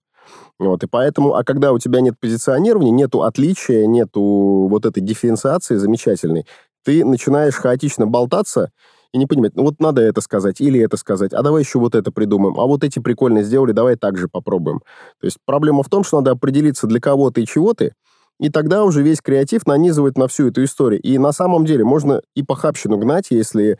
Вот, 0.59 0.84
и 0.84 0.88
поэтому, 0.88 1.36
а 1.36 1.43
когда 1.43 1.72
у 1.72 1.80
тебя 1.80 2.01
нет 2.01 2.15
позиционирования, 2.19 2.91
нету 2.91 3.24
отличия, 3.24 3.86
нету 3.86 4.67
вот 4.69 4.86
этой 4.86 5.01
дифференциации 5.01 5.76
замечательной, 5.76 6.45
ты 6.84 7.05
начинаешь 7.05 7.55
хаотично 7.55 8.07
болтаться 8.07 8.72
и 9.14 9.18
не 9.18 9.26
понимать, 9.26 9.55
ну 9.55 9.64
вот 9.64 9.80
надо 9.80 10.01
это 10.01 10.22
сказать 10.22 10.62
или 10.62 10.80
это 10.80 10.97
сказать, 10.97 11.34
а 11.34 11.41
давай 11.41 11.64
еще 11.64 11.80
вот 11.80 11.95
это 11.95 12.12
придумаем, 12.12 12.59
а 12.59 12.66
вот 12.66 12.84
эти 12.84 12.99
прикольно 12.99 13.43
сделали, 13.43 13.72
давай 13.72 13.95
так 13.95 14.18
же 14.18 14.28
попробуем. 14.28 14.82
То 15.20 15.26
есть 15.26 15.38
проблема 15.45 15.84
в 15.84 15.89
том, 15.89 16.03
что 16.03 16.18
надо 16.18 16.32
определиться, 16.32 16.88
для 16.88 16.99
кого 16.99 17.30
ты 17.32 17.43
и 17.43 17.45
чего 17.45 17.74
ты, 17.74 17.93
и 18.39 18.49
тогда 18.49 18.84
уже 18.84 19.03
весь 19.03 19.22
креатив 19.22 19.68
нанизывать 19.68 20.18
на 20.18 20.28
всю 20.28 20.47
эту 20.47 20.64
историю. 20.64 20.99
И 21.01 21.18
на 21.18 21.32
самом 21.32 21.66
деле 21.66 21.84
можно 21.84 22.22
и 22.36 22.41
похабщину 22.41 22.97
гнать, 22.97 23.28
если 23.30 23.78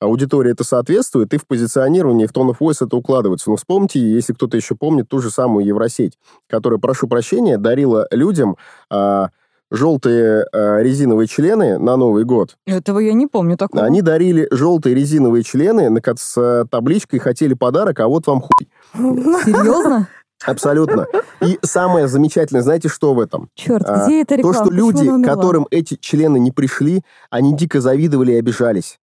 аудитория 0.00 0.50
это 0.50 0.64
соответствует, 0.64 1.32
и 1.32 1.36
в 1.36 1.46
позиционировании, 1.46 2.26
в 2.26 2.32
tone 2.32 2.50
of 2.50 2.56
voice 2.58 2.84
это 2.84 2.96
укладывается. 2.96 3.50
Но 3.50 3.56
вспомните, 3.56 4.00
если 4.00 4.32
кто-то 4.32 4.56
еще 4.56 4.74
помнит, 4.74 5.08
ту 5.08 5.20
же 5.20 5.30
самую 5.30 5.64
Евросеть, 5.64 6.18
которая, 6.48 6.80
прошу 6.80 7.06
прощения, 7.06 7.58
дарила 7.58 8.08
людям 8.10 8.56
а, 8.90 9.28
желтые 9.72 10.44
э, 10.52 10.82
резиновые 10.82 11.26
члены 11.26 11.78
на 11.78 11.96
Новый 11.96 12.24
год. 12.24 12.56
Этого 12.66 12.98
я 12.98 13.14
не 13.14 13.26
помню 13.26 13.56
такого. 13.56 13.84
Они 13.84 14.02
дарили 14.02 14.46
желтые 14.50 14.94
резиновые 14.94 15.42
члены 15.42 15.88
на, 15.88 16.00
с 16.16 16.36
э, 16.36 16.66
табличкой 16.70 17.18
«Хотели 17.18 17.54
подарок, 17.54 17.98
а 18.00 18.06
вот 18.06 18.26
вам 18.26 18.42
хуй». 18.42 18.68
Серьезно? 18.94 20.08
Абсолютно. 20.44 21.06
И 21.40 21.58
самое 21.62 22.08
замечательное, 22.08 22.62
знаете, 22.62 22.88
что 22.88 23.14
в 23.14 23.20
этом? 23.20 23.48
Черт, 23.54 23.84
А, 23.86 24.04
где 24.06 24.22
эта 24.22 24.30
То, 24.30 24.36
реклама? 24.36 24.54
что 24.54 24.64
Почему 24.64 24.90
люди, 24.90 25.24
которым 25.24 25.66
эти 25.70 25.96
члены 25.96 26.38
не 26.38 26.50
пришли, 26.50 27.02
они 27.30 27.56
дико 27.56 27.80
завидовали 27.80 28.32
и 28.32 28.38
обижались. 28.38 28.98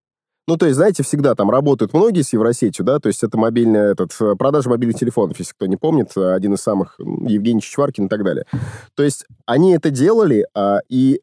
Ну, 0.49 0.57
то 0.57 0.65
есть, 0.65 0.77
знаете, 0.77 1.03
всегда 1.03 1.35
там 1.35 1.51
работают 1.51 1.93
многие 1.93 2.23
с 2.23 2.33
Евросетью, 2.33 2.83
да, 2.83 2.99
то 3.01 3.09
есть 3.09 3.23
это 3.23 3.37
мобильная, 3.37 3.93
этот, 3.93 4.17
э, 4.19 4.35
продажа 4.35 4.71
мобильных 4.71 4.99
телефонов, 4.99 5.39
если 5.39 5.53
кто 5.53 5.67
не 5.67 5.77
помнит, 5.77 6.11
э, 6.17 6.33
один 6.33 6.55
из 6.55 6.61
самых, 6.61 6.99
Евгений 6.99 7.61
Чичваркин 7.61 8.07
и 8.07 8.09
так 8.09 8.25
далее. 8.25 8.47
То 8.95 9.03
есть 9.03 9.27
они 9.45 9.75
это 9.75 9.91
делали, 9.91 10.47
а, 10.55 10.79
и 10.89 11.21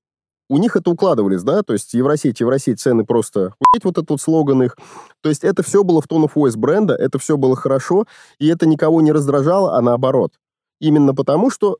у 0.48 0.60
них 0.60 0.76
это 0.76 0.92
укладывались, 0.92 1.42
да, 1.42 1.64
то 1.64 1.74
есть 1.74 1.96
Евросеть, 1.96 2.40
Евросеть, 2.40 2.80
цены 2.80 3.04
просто, 3.04 3.56
вот 3.84 3.98
этот 3.98 4.12
вот 4.12 4.22
слоган 4.22 4.62
их. 4.62 4.78
То 5.22 5.30
есть 5.30 5.44
это 5.44 5.64
все 5.64 5.84
было 5.84 6.02
в 6.02 6.06
tone 6.06 6.26
of 6.26 6.34
voice 6.36 6.56
бренда, 6.56 6.94
это 6.94 7.18
все 7.18 7.36
было 7.36 7.56
хорошо, 7.56 8.06
и 8.38 8.46
это 8.46 8.68
никого 8.68 9.02
не 9.02 9.12
раздражало, 9.12 9.76
а 9.76 9.82
наоборот. 9.82 10.34
Именно 10.80 11.16
потому, 11.16 11.50
что 11.50 11.78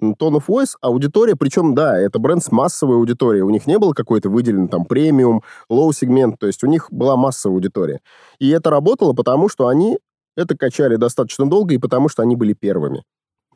Tone 0.00 0.38
of 0.38 0.44
Voice, 0.48 0.76
аудитория, 0.80 1.36
причем, 1.36 1.74
да, 1.74 1.98
это 1.98 2.18
бренд 2.18 2.42
с 2.42 2.50
массовой 2.50 2.96
аудиторией. 2.96 3.42
У 3.42 3.50
них 3.50 3.66
не 3.66 3.78
было 3.78 3.92
какой-то 3.92 4.30
выделен 4.30 4.68
там 4.68 4.84
премиум, 4.84 5.42
лоу-сегмент, 5.68 6.38
то 6.38 6.46
есть 6.46 6.64
у 6.64 6.66
них 6.66 6.88
была 6.90 7.16
массовая 7.16 7.56
аудитория. 7.56 8.00
И 8.38 8.48
это 8.48 8.70
работало 8.70 9.12
потому, 9.12 9.48
что 9.48 9.68
они 9.68 9.98
это 10.36 10.56
качали 10.56 10.96
достаточно 10.96 11.48
долго 11.48 11.74
и 11.74 11.78
потому, 11.78 12.08
что 12.08 12.22
они 12.22 12.36
были 12.36 12.54
первыми, 12.54 13.04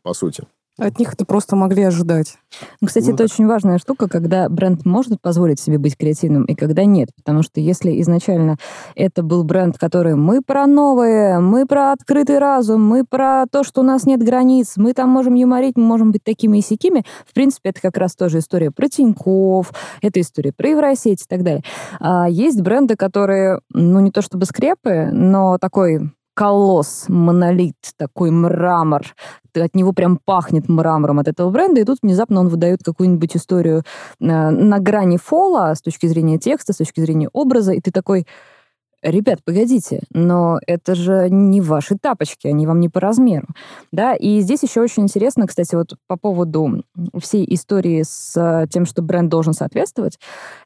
по 0.02 0.12
сути. 0.12 0.46
От 0.76 0.98
них 0.98 1.12
это 1.12 1.24
просто 1.24 1.54
могли 1.54 1.84
ожидать. 1.84 2.36
Ну, 2.80 2.88
Кстати, 2.88 3.06
Ну 3.06 3.14
это 3.14 3.24
очень 3.24 3.46
важная 3.46 3.78
штука, 3.78 4.08
когда 4.08 4.48
бренд 4.48 4.84
может 4.84 5.20
позволить 5.20 5.60
себе 5.60 5.78
быть 5.78 5.96
креативным, 5.96 6.44
и 6.46 6.56
когда 6.56 6.84
нет. 6.84 7.10
Потому 7.14 7.42
что 7.42 7.60
если 7.60 8.00
изначально 8.00 8.56
это 8.96 9.22
был 9.22 9.44
бренд, 9.44 9.78
который 9.78 10.16
мы 10.16 10.42
про 10.42 10.66
новое, 10.66 11.38
мы 11.38 11.64
про 11.66 11.92
открытый 11.92 12.40
разум, 12.40 12.84
мы 12.84 13.04
про 13.04 13.44
то, 13.48 13.62
что 13.62 13.82
у 13.82 13.84
нас 13.84 14.04
нет 14.04 14.20
границ, 14.20 14.72
мы 14.76 14.94
там 14.94 15.10
можем 15.10 15.34
юморить, 15.34 15.76
мы 15.76 15.84
можем 15.84 16.10
быть 16.10 16.24
такими 16.24 16.58
и 16.58 16.62
сякими, 16.62 17.04
в 17.24 17.34
принципе, 17.34 17.70
это 17.70 17.80
как 17.80 17.96
раз 17.96 18.16
тоже 18.16 18.38
история 18.38 18.72
про 18.72 18.88
Тинькофф, 18.88 19.72
это 20.02 20.20
история 20.20 20.52
про 20.52 20.70
Евросеть 20.70 21.22
и 21.22 21.26
так 21.28 21.44
далее. 21.44 21.62
А 22.00 22.28
есть 22.28 22.60
бренды, 22.60 22.96
которые, 22.96 23.60
ну, 23.72 24.00
не 24.00 24.10
то 24.10 24.22
чтобы 24.22 24.44
скрепы, 24.46 25.10
но 25.12 25.58
такой 25.58 26.10
колосс, 26.34 27.06
монолит, 27.08 27.76
такой 27.96 28.30
мрамор, 28.30 29.14
от 29.54 29.74
него 29.74 29.92
прям 29.92 30.18
пахнет 30.24 30.68
мрамором 30.68 31.20
от 31.20 31.28
этого 31.28 31.50
бренда, 31.50 31.80
и 31.80 31.84
тут 31.84 31.98
внезапно 32.02 32.40
он 32.40 32.48
выдает 32.48 32.82
какую-нибудь 32.82 33.36
историю 33.36 33.78
э, 33.78 34.24
на 34.24 34.78
грани 34.80 35.16
фола 35.16 35.72
с 35.74 35.80
точки 35.80 36.06
зрения 36.06 36.38
текста, 36.38 36.72
с 36.72 36.78
точки 36.78 37.00
зрения 37.00 37.28
образа, 37.32 37.72
и 37.72 37.80
ты 37.80 37.92
такой, 37.92 38.26
ребят, 39.04 39.40
погодите, 39.44 40.00
но 40.12 40.58
это 40.66 40.94
же 40.94 41.28
не 41.30 41.60
ваши 41.60 41.96
тапочки, 41.96 42.48
они 42.48 42.66
вам 42.66 42.80
не 42.80 42.88
по 42.88 43.00
размеру. 43.00 43.46
Да, 43.92 44.14
и 44.14 44.40
здесь 44.40 44.62
еще 44.62 44.80
очень 44.80 45.04
интересно, 45.04 45.46
кстати, 45.46 45.74
вот 45.74 45.94
по 46.08 46.16
поводу 46.16 46.82
всей 47.20 47.46
истории 47.54 48.02
с 48.02 48.34
э, 48.36 48.66
тем, 48.68 48.86
что 48.86 49.02
бренд 49.02 49.28
должен 49.28 49.52
соответствовать, 49.52 50.18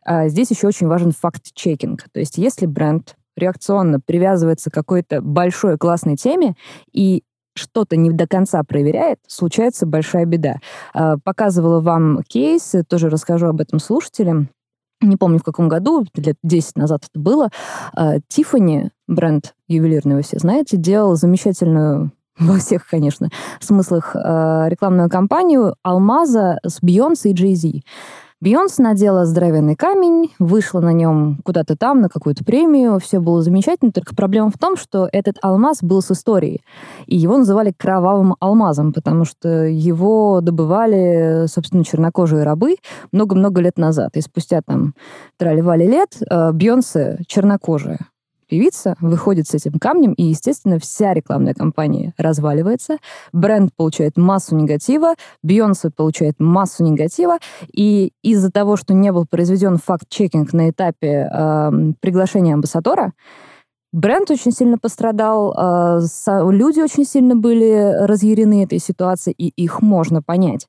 а, 0.03 0.29
здесь 0.29 0.51
еще 0.51 0.69
очень 0.69 0.87
важен 0.87 1.13
факт-чекинг. 1.13 2.05
То 2.11 2.21
есть 2.21 2.39
если 2.39 2.67
бренд 2.67 3.18
реакционно 3.39 4.01
привязывается 4.01 4.71
к 4.71 4.75
какой-то 4.75 5.21
большой 5.23 5.79
классной 5.79 6.17
теме 6.17 6.55
и 6.93 7.23
что-то 7.55 7.97
не 7.97 8.11
до 8.11 8.29
конца 8.29 8.63
проверяет, 8.63 9.19
случается 9.27 9.87
большая 9.87 10.27
беда. 10.27 10.57
А, 10.95 11.17
Показывала 11.19 11.81
вам 11.81 12.23
кейс, 12.29 12.75
тоже 12.89 13.09
расскажу 13.11 13.47
об 13.47 13.61
этом 13.61 13.81
слушателям. 13.81 14.49
Не 15.01 15.17
помню, 15.17 15.39
в 15.39 15.45
каком 15.45 15.69
году, 15.69 16.05
лет 16.15 16.37
10 16.43 16.77
назад 16.77 17.05
это 17.09 17.21
было. 17.21 17.51
Тифани, 18.27 18.91
бренд 19.07 19.55
ювелирный, 19.69 20.17
вы 20.17 20.23
все 20.23 20.39
знаете, 20.39 20.77
делал 20.77 21.15
замечательную 21.15 22.11
во 22.39 22.59
всех, 22.59 22.87
конечно, 22.87 23.31
смыслах 23.61 24.15
э, 24.15 24.69
рекламную 24.69 25.11
кампанию 25.11 25.75
«Алмаза» 25.83 26.59
с 26.65 26.81
Бейонсе 26.81 27.31
и 27.31 27.35
Джей-Зи. 27.35 27.83
Бейонсе 28.41 28.85
надела 28.85 29.27
здоровенный 29.27 29.75
камень, 29.75 30.33
вышла 30.39 30.81
на 30.81 30.93
нем 30.93 31.41
куда-то 31.45 31.77
там, 31.77 32.01
на 32.01 32.09
какую-то 32.09 32.45
премию, 32.45 33.01
все 33.01 33.19
было 33.19 33.43
замечательно, 33.43 33.91
только 33.91 34.15
проблема 34.15 34.51
в 34.51 34.59
том, 34.59 34.77
что 34.77 35.09
этот 35.11 35.39
алмаз 35.43 35.83
был 35.83 36.01
с 36.03 36.13
историей, 36.13 36.63
и 37.07 37.17
его 37.17 37.37
называли 37.37 37.75
кровавым 37.77 38.37
алмазом, 38.39 38.93
потому 38.93 39.25
что 39.25 39.65
его 39.65 40.41
добывали, 40.41 41.47
собственно, 41.49 41.85
чернокожие 41.85 42.45
рабы 42.45 42.77
много-много 43.11 43.61
лет 43.61 43.77
назад, 43.77 44.17
и 44.17 44.21
спустя 44.21 44.61
там 44.65 44.95
трали-вали 45.37 45.89
лет 45.89 46.19
э, 46.31 46.53
Бейонсе 46.53 47.19
чернокожая 47.27 47.99
певица 48.49 48.97
выходит 49.01 49.47
с 49.47 49.55
этим 49.55 49.79
камнем, 49.79 50.13
и, 50.15 50.25
естественно, 50.25 50.79
вся 50.79 51.15
рекламная 51.15 51.55
кампания 51.55 52.15
разваливается, 52.17 52.99
бренд 53.33 53.71
получает 53.77 54.17
массу 54.17 54.57
негатива, 54.57 55.15
Бейонсе 55.43 55.91
получает 55.91 56.37
массу 56.39 56.85
негатива, 56.85 57.39
и 57.73 58.13
из-за 58.23 58.51
того, 58.51 58.77
что 58.77 58.95
не 58.95 59.13
был 59.13 59.27
произведен 59.27 59.77
факт-чекинг 59.77 60.53
на 60.53 60.71
этапе 60.71 61.29
э, 61.33 61.71
приглашения 62.01 62.55
амбассадора, 62.55 63.13
бренд 63.93 64.31
очень 64.31 64.53
сильно 64.53 64.79
пострадал, 64.79 65.55
э, 65.57 66.01
люди 66.51 66.81
очень 66.81 67.05
сильно 67.05 67.37
были 67.37 68.05
разъярены 68.07 68.65
этой 68.65 68.79
ситуацией, 68.79 69.35
и 69.37 69.49
их 69.63 69.83
можно 69.83 70.23
понять. 70.23 70.67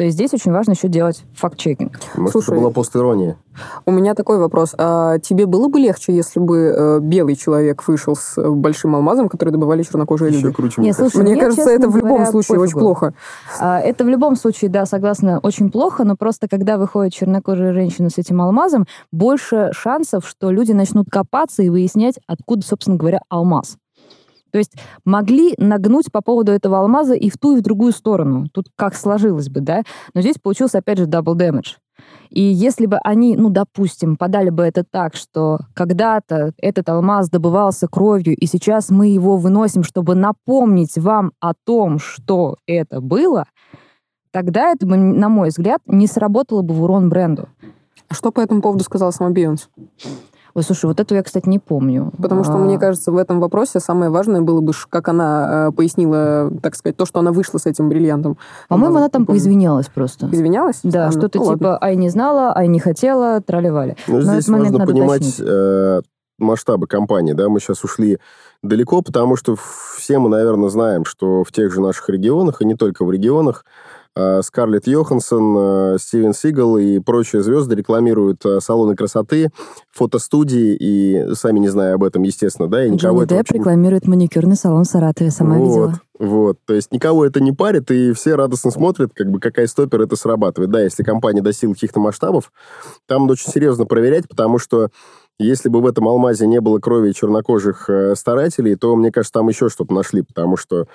То 0.00 0.04
есть 0.04 0.14
здесь 0.16 0.32
очень 0.32 0.50
важно 0.50 0.70
еще 0.70 0.88
делать 0.88 1.24
факт-чекинг. 1.34 1.92
Может, 2.16 2.32
Слушай, 2.32 2.52
это 2.52 2.60
была 2.62 2.70
постирония. 2.70 3.36
У 3.84 3.90
меня 3.90 4.14
такой 4.14 4.38
вопрос. 4.38 4.74
А 4.78 5.18
тебе 5.18 5.44
было 5.44 5.68
бы 5.68 5.78
легче, 5.78 6.14
если 6.14 6.40
бы 6.40 6.56
э, 6.74 6.98
белый 7.00 7.36
человек 7.36 7.86
вышел 7.86 8.16
с 8.16 8.38
э, 8.38 8.48
большим 8.48 8.94
алмазом, 8.96 9.28
который 9.28 9.50
добывали 9.50 9.82
чернокожие 9.82 10.30
Еще 10.30 10.40
люди? 10.40 10.54
круче, 10.54 10.80
Не, 10.80 10.84
мне 10.84 10.94
кажется. 10.94 11.10
слушай, 11.10 11.22
Мне 11.22 11.32
мне, 11.34 11.42
кажется, 11.42 11.68
это 11.68 11.90
в 11.90 11.96
любом 11.96 12.12
говоря, 12.14 12.30
случае 12.30 12.58
очень 12.60 12.72
пофигу. 12.72 12.80
плохо. 12.80 13.14
А, 13.60 13.78
Это 13.78 14.04
в 14.04 14.08
любом 14.08 14.36
случае, 14.36 14.70
да, 14.70 14.86
согласна, 14.86 15.38
очень 15.42 15.70
плохо, 15.70 16.04
но 16.04 16.16
просто 16.16 16.48
когда 16.48 16.78
выходит 16.78 17.12
чернокожая 17.12 17.74
женщина 17.74 18.08
с 18.08 18.16
этим 18.16 18.40
алмазом, 18.40 18.86
больше 19.12 19.68
шансов, 19.72 20.26
что 20.26 20.50
люди 20.50 20.72
начнут 20.72 21.10
копаться 21.10 21.62
и 21.62 21.68
выяснять, 21.68 22.18
откуда, 22.26 22.66
собственно 22.66 22.96
говоря, 22.96 23.20
алмаз. 23.28 23.76
То 24.50 24.58
есть 24.58 24.74
могли 25.04 25.54
нагнуть 25.58 26.10
по 26.12 26.20
поводу 26.20 26.52
этого 26.52 26.78
алмаза 26.78 27.14
и 27.14 27.30
в 27.30 27.38
ту, 27.38 27.56
и 27.56 27.60
в 27.60 27.62
другую 27.62 27.92
сторону. 27.92 28.46
Тут 28.52 28.66
как 28.76 28.94
сложилось 28.94 29.48
бы, 29.48 29.60
да? 29.60 29.82
Но 30.14 30.20
здесь 30.20 30.36
получился, 30.42 30.78
опять 30.78 30.98
же, 30.98 31.04
double 31.04 31.36
damage. 31.36 31.76
И 32.30 32.40
если 32.40 32.86
бы 32.86 32.98
они, 32.98 33.36
ну, 33.36 33.50
допустим, 33.50 34.16
подали 34.16 34.50
бы 34.50 34.62
это 34.62 34.84
так, 34.84 35.16
что 35.16 35.58
когда-то 35.74 36.52
этот 36.58 36.88
алмаз 36.88 37.28
добывался 37.28 37.88
кровью, 37.88 38.36
и 38.36 38.46
сейчас 38.46 38.90
мы 38.90 39.08
его 39.08 39.36
выносим, 39.36 39.82
чтобы 39.82 40.14
напомнить 40.14 40.96
вам 40.96 41.32
о 41.40 41.52
том, 41.66 41.98
что 41.98 42.56
это 42.66 43.00
было, 43.00 43.46
тогда 44.30 44.70
это 44.70 44.86
бы, 44.86 44.96
на 44.96 45.28
мой 45.28 45.48
взгляд, 45.48 45.80
не 45.86 46.06
сработало 46.06 46.62
бы 46.62 46.74
в 46.74 46.82
урон 46.82 47.08
бренду. 47.08 47.48
А 48.08 48.14
Что 48.14 48.32
по 48.32 48.40
этому 48.40 48.62
поводу 48.62 48.84
сказала 48.84 49.10
сама 49.10 49.30
Бейонс? 49.30 49.68
Ой, 50.54 50.62
слушай, 50.62 50.86
вот 50.86 50.98
это 51.00 51.14
я, 51.14 51.22
кстати, 51.22 51.48
не 51.48 51.58
помню. 51.58 52.12
Потому 52.20 52.44
что, 52.44 52.54
А, 52.54 52.58
мне 52.58 52.78
кажется, 52.78 53.12
в 53.12 53.16
этом 53.16 53.40
вопросе 53.40 53.80
самое 53.80 54.10
важное 54.10 54.40
было 54.40 54.60
бы, 54.60 54.72
как 54.88 55.08
она 55.08 55.68
э, 55.68 55.72
пояснила, 55.72 56.50
так 56.62 56.74
сказать, 56.74 56.96
то, 56.96 57.06
что 57.06 57.20
она 57.20 57.32
вышла 57.32 57.58
с 57.58 57.66
этим 57.66 57.88
бриллиантом. 57.88 58.36
По-моему, 58.68 58.96
она 58.96 59.08
там 59.08 59.22
Не 59.22 59.26
помню. 59.26 59.38
поизвинялась 59.40 59.86
просто. 59.88 60.28
Извинялась? 60.32 60.80
Да, 60.82 61.10
что-то 61.10 61.38
Ну, 61.38 61.44
ладно. 61.44 61.58
типа 61.58 61.78
«ай 61.80 61.96
не 61.96 62.08
знала, 62.08 62.52
ай 62.56 62.68
не 62.68 62.80
хотела», 62.80 63.40
тролливали. 63.40 63.96
Ну, 64.06 64.16
Но 64.16 64.20
здесь 64.22 64.48
важно 64.48 64.84
понимать 64.86 65.40
э, 65.40 66.00
масштабы 66.38 66.86
компании, 66.86 67.32
да, 67.34 67.48
мы 67.48 67.60
сейчас 67.60 67.84
ушли 67.84 68.18
далеко, 68.62 69.02
потому 69.02 69.36
что 69.36 69.56
все 69.96 70.18
мы, 70.18 70.28
наверное, 70.28 70.68
знаем, 70.68 71.04
что 71.04 71.44
в 71.44 71.52
тех 71.52 71.72
же 71.72 71.80
наших 71.80 72.08
регионах, 72.08 72.60
и 72.62 72.64
не 72.64 72.74
только 72.74 73.04
в 73.04 73.10
регионах, 73.10 73.64
Скарлетт 74.16 74.86
Йоханссон, 74.86 75.56
э, 75.94 75.98
Стивен 75.98 76.34
Сигал 76.34 76.78
и 76.78 76.98
прочие 76.98 77.42
звезды 77.42 77.76
рекламируют 77.76 78.44
э, 78.44 78.60
салоны 78.60 78.96
красоты, 78.96 79.50
фотостудии, 79.92 80.76
и 80.78 81.34
сами 81.34 81.60
не 81.60 81.68
зная 81.68 81.94
об 81.94 82.02
этом, 82.02 82.22
естественно, 82.22 82.68
да, 82.68 82.84
и 82.84 82.90
никого 82.90 83.24
Джонни 83.24 83.28
Депп 83.28 83.52
рекламирует 83.52 84.06
маникюрный 84.06 84.56
салон 84.56 84.84
в 84.84 84.88
Саратове, 84.88 85.30
сама 85.30 85.56
вот, 85.56 85.64
видела. 85.64 86.00
Вот, 86.18 86.58
то 86.66 86.74
есть 86.74 86.92
никого 86.92 87.24
это 87.24 87.40
не 87.40 87.52
парит, 87.52 87.90
и 87.92 88.12
все 88.12 88.34
радостно 88.34 88.70
смотрят, 88.70 89.12
как 89.14 89.30
бы 89.30 89.38
какая 89.38 89.68
стопер 89.68 90.02
это 90.02 90.16
срабатывает. 90.16 90.70
Да, 90.70 90.82
если 90.82 91.04
компания 91.04 91.40
достигла 91.40 91.74
каких-то 91.74 92.00
масштабов, 92.00 92.52
там 93.06 93.22
надо 93.22 93.34
очень 93.34 93.50
серьезно 93.50 93.86
проверять, 93.86 94.28
потому 94.28 94.58
что 94.58 94.88
если 95.38 95.68
бы 95.68 95.80
в 95.80 95.86
этом 95.86 96.06
алмазе 96.08 96.46
не 96.46 96.60
было 96.60 96.78
крови 96.80 97.12
чернокожих 97.12 97.88
э, 97.88 98.14
старателей, 98.16 98.74
то, 98.74 98.94
мне 98.96 99.10
кажется, 99.10 99.34
там 99.34 99.48
еще 99.48 99.68
что-то 99.70 99.94
нашли, 99.94 100.22
потому 100.22 100.56
что 100.56 100.86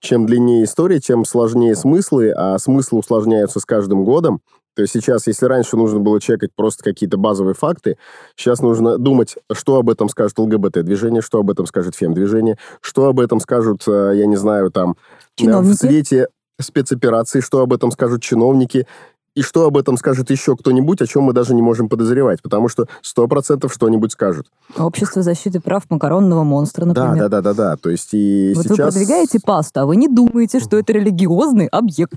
чем 0.00 0.26
длиннее 0.26 0.64
история, 0.64 0.98
тем 0.98 1.24
сложнее 1.24 1.74
смыслы, 1.76 2.30
а 2.30 2.58
смыслы 2.58 2.98
усложняются 2.98 3.60
с 3.60 3.64
каждым 3.64 4.04
годом. 4.04 4.40
То 4.74 4.82
есть 4.82 4.94
сейчас, 4.94 5.26
если 5.26 5.46
раньше 5.46 5.76
нужно 5.76 5.98
было 5.98 6.20
чекать 6.20 6.50
просто 6.54 6.82
какие-то 6.84 7.18
базовые 7.18 7.54
факты, 7.54 7.96
сейчас 8.36 8.60
нужно 8.60 8.98
думать, 8.98 9.36
что 9.52 9.76
об 9.76 9.90
этом 9.90 10.08
скажет 10.08 10.38
ЛГБТ-движение, 10.38 11.22
что 11.22 11.40
об 11.40 11.50
этом 11.50 11.66
скажет 11.66 11.96
ФЕМ-движение, 11.96 12.56
что 12.80 13.06
об 13.06 13.20
этом 13.20 13.40
скажут, 13.40 13.82
э, 13.88 14.12
я 14.14 14.26
не 14.26 14.36
знаю, 14.36 14.70
там, 14.70 14.92
э, 14.92 14.94
в 15.36 15.40
Чиновники. 15.40 15.76
свете 15.76 16.28
спецоперации, 16.60 17.40
что 17.40 17.60
об 17.60 17.72
этом 17.72 17.90
скажут 17.90 18.22
чиновники. 18.22 18.86
И 19.34 19.42
что 19.42 19.66
об 19.66 19.76
этом 19.76 19.96
скажет 19.96 20.30
еще 20.30 20.56
кто-нибудь, 20.56 21.00
о 21.02 21.06
чем 21.06 21.24
мы 21.24 21.32
даже 21.32 21.54
не 21.54 21.62
можем 21.62 21.88
подозревать, 21.88 22.42
потому 22.42 22.68
что 22.68 22.86
сто 23.02 23.26
процентов 23.28 23.72
что-нибудь 23.72 24.12
скажут. 24.12 24.46
Общество 24.76 25.22
защиты 25.22 25.60
прав 25.60 25.84
макаронного 25.88 26.44
монстра, 26.44 26.84
например. 26.84 27.16
Да, 27.16 27.28
да, 27.28 27.40
да, 27.40 27.54
да, 27.54 27.54
да. 27.54 27.76
То 27.76 27.90
есть 27.90 28.10
и 28.12 28.52
вот 28.54 28.64
сейчас... 28.64 28.78
вы 28.78 28.84
продвигаете 28.84 29.38
пасту, 29.44 29.80
а 29.80 29.86
вы 29.86 29.96
не 29.96 30.08
думаете, 30.08 30.60
что 30.60 30.78
это 30.78 30.92
религиозный 30.92 31.66
объект. 31.66 32.14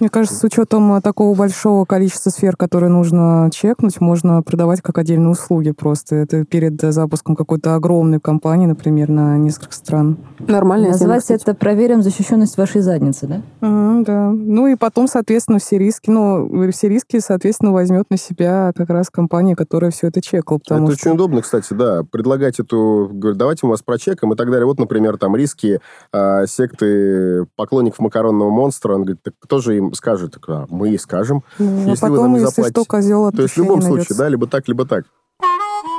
Мне 0.00 0.08
кажется, 0.08 0.38
с 0.38 0.44
учетом 0.44 0.92
э, 0.94 1.00
такого 1.00 1.34
большого 1.36 1.84
количества 1.84 2.30
сфер, 2.30 2.56
которые 2.56 2.90
нужно 2.90 3.50
чекнуть, 3.52 4.00
можно 4.00 4.42
продавать 4.42 4.80
как 4.80 4.98
отдельные 4.98 5.30
услуги 5.30 5.72
просто. 5.72 6.16
Это 6.16 6.44
перед 6.44 6.80
запуском 6.80 7.36
какой-то 7.36 7.74
огромной 7.74 8.20
компании, 8.20 8.66
например, 8.66 9.08
на 9.08 9.36
несколько 9.38 9.72
стран. 9.72 10.18
Нормально. 10.38 10.88
Называется 10.88 11.34
это 11.34 11.54
«Проверим 11.54 12.02
защищенность 12.02 12.56
вашей 12.56 12.80
задницы», 12.80 13.26
да? 13.26 13.42
А, 13.60 14.02
да. 14.02 14.30
Ну 14.30 14.66
и 14.66 14.76
потом, 14.76 15.08
соответственно, 15.08 15.58
все 15.58 15.78
риски, 15.78 16.10
ну, 16.10 16.70
все 16.70 16.88
риски, 16.88 17.18
соответственно, 17.20 17.72
возьмет 17.72 18.06
на 18.10 18.16
себя 18.16 18.72
как 18.76 18.90
раз 18.90 19.10
компания, 19.10 19.56
которая 19.56 19.90
все 19.90 20.08
это 20.08 20.20
чекала. 20.20 20.58
Это 20.58 20.76
что... 20.76 20.84
очень 20.84 21.10
удобно, 21.12 21.42
кстати, 21.42 21.74
да. 21.74 22.02
Предлагать 22.10 22.60
эту, 22.60 23.10
говорить, 23.12 23.38
давайте 23.38 23.60
мы 23.66 23.70
вас 23.70 23.82
прочекаем 23.82 24.32
и 24.32 24.36
так 24.36 24.50
далее. 24.50 24.66
Вот, 24.66 24.78
например, 24.78 25.18
там 25.18 25.34
риски 25.34 25.80
а, 26.12 26.46
секты 26.46 27.46
поклонников 27.56 28.00
макаронного 28.00 28.50
монстра. 28.50 28.94
Он 28.94 29.02
говорит, 29.02 29.22
так 29.22 29.34
кто 29.40 29.58
же 29.58 29.77
им 29.78 29.94
скажет, 29.94 30.38
а 30.46 30.66
мы 30.68 30.90
и 30.90 30.98
скажем. 30.98 31.42
Ну, 31.58 31.88
если 31.88 32.06
а 32.06 32.08
потом, 32.08 32.16
вы 32.16 32.22
нам 32.22 32.32
не 32.34 32.40
если 32.40 32.62
что, 32.62 32.84
козел 32.84 33.30
То 33.32 33.42
есть 33.42 33.54
в 33.54 33.58
любом 33.58 33.82
случае, 33.82 34.16
да, 34.16 34.28
либо 34.28 34.46
так, 34.46 34.68
либо 34.68 34.84
так. 34.86 35.04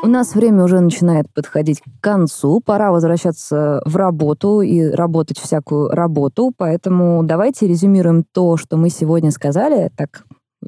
У 0.01 0.07
нас 0.07 0.33
время 0.33 0.63
уже 0.63 0.79
начинает 0.79 1.25
подходить 1.33 1.81
к 1.81 2.01
концу. 2.01 2.61
Пора 2.65 2.91
возвращаться 2.91 3.81
в 3.85 3.97
работу 3.97 4.61
и 4.61 4.81
работать 4.81 5.37
всякую 5.37 5.89
работу. 5.89 6.53
Поэтому 6.55 7.21
давайте 7.23 7.67
резюмируем 7.67 8.23
то, 8.23 8.55
что 8.55 8.77
мы 8.77 8.89
сегодня 8.89 9.31
сказали, 9.31 9.91
так 9.97 10.23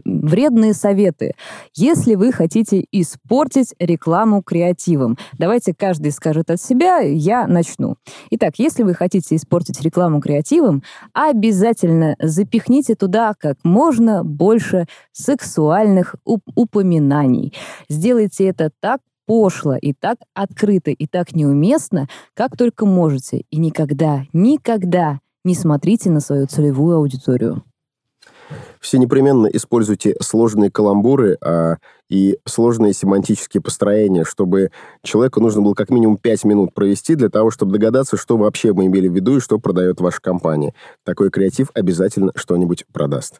вредные 0.05 0.73
советы. 0.73 1.33
Если 1.75 2.15
вы 2.15 2.31
хотите 2.31 2.85
испортить 2.91 3.73
рекламу 3.79 4.41
креативом, 4.41 5.17
давайте 5.37 5.73
каждый 5.73 6.11
скажет 6.11 6.49
от 6.49 6.61
себя, 6.61 6.99
я 6.99 7.47
начну. 7.47 7.95
Итак, 8.31 8.53
если 8.57 8.83
вы 8.83 8.93
хотите 8.93 9.35
испортить 9.35 9.81
рекламу 9.81 10.21
креативом, 10.21 10.83
обязательно 11.13 12.15
запихните 12.19 12.95
туда 12.95 13.33
как 13.37 13.57
можно 13.63 14.23
больше 14.23 14.85
сексуальных 15.11 16.15
уп- 16.27 16.41
упоминаний. 16.55 17.53
Сделайте 17.89 18.45
это 18.45 18.71
так 18.79 19.01
пошло 19.25 19.75
и 19.75 19.93
так 19.93 20.17
открыто 20.33 20.91
и 20.91 21.07
так 21.07 21.33
неуместно, 21.35 22.07
как 22.33 22.57
только 22.57 22.85
можете. 22.85 23.43
И 23.49 23.57
никогда, 23.57 24.25
никогда 24.33 25.19
не 25.43 25.55
смотрите 25.55 26.09
на 26.09 26.19
свою 26.19 26.47
целевую 26.47 26.97
аудиторию 26.97 27.63
все 28.81 28.97
непременно 28.97 29.47
используйте 29.47 30.15
сложные 30.19 30.71
каламбуры 30.71 31.37
а, 31.41 31.75
и 32.09 32.39
сложные 32.45 32.93
семантические 32.93 33.61
построения, 33.61 34.25
чтобы 34.25 34.71
человеку 35.03 35.39
нужно 35.39 35.61
было 35.61 35.75
как 35.75 35.91
минимум 35.91 36.17
5 36.17 36.43
минут 36.43 36.73
провести 36.73 37.15
для 37.15 37.29
того, 37.29 37.51
чтобы 37.51 37.73
догадаться, 37.73 38.17
что 38.17 38.37
вообще 38.37 38.73
мы 38.73 38.87
имели 38.87 39.07
в 39.07 39.13
виду 39.13 39.37
и 39.37 39.39
что 39.39 39.59
продает 39.59 40.01
ваша 40.01 40.19
компания. 40.19 40.73
Такой 41.05 41.29
креатив 41.29 41.69
обязательно 41.73 42.31
что-нибудь 42.35 42.85
продаст. 42.91 43.39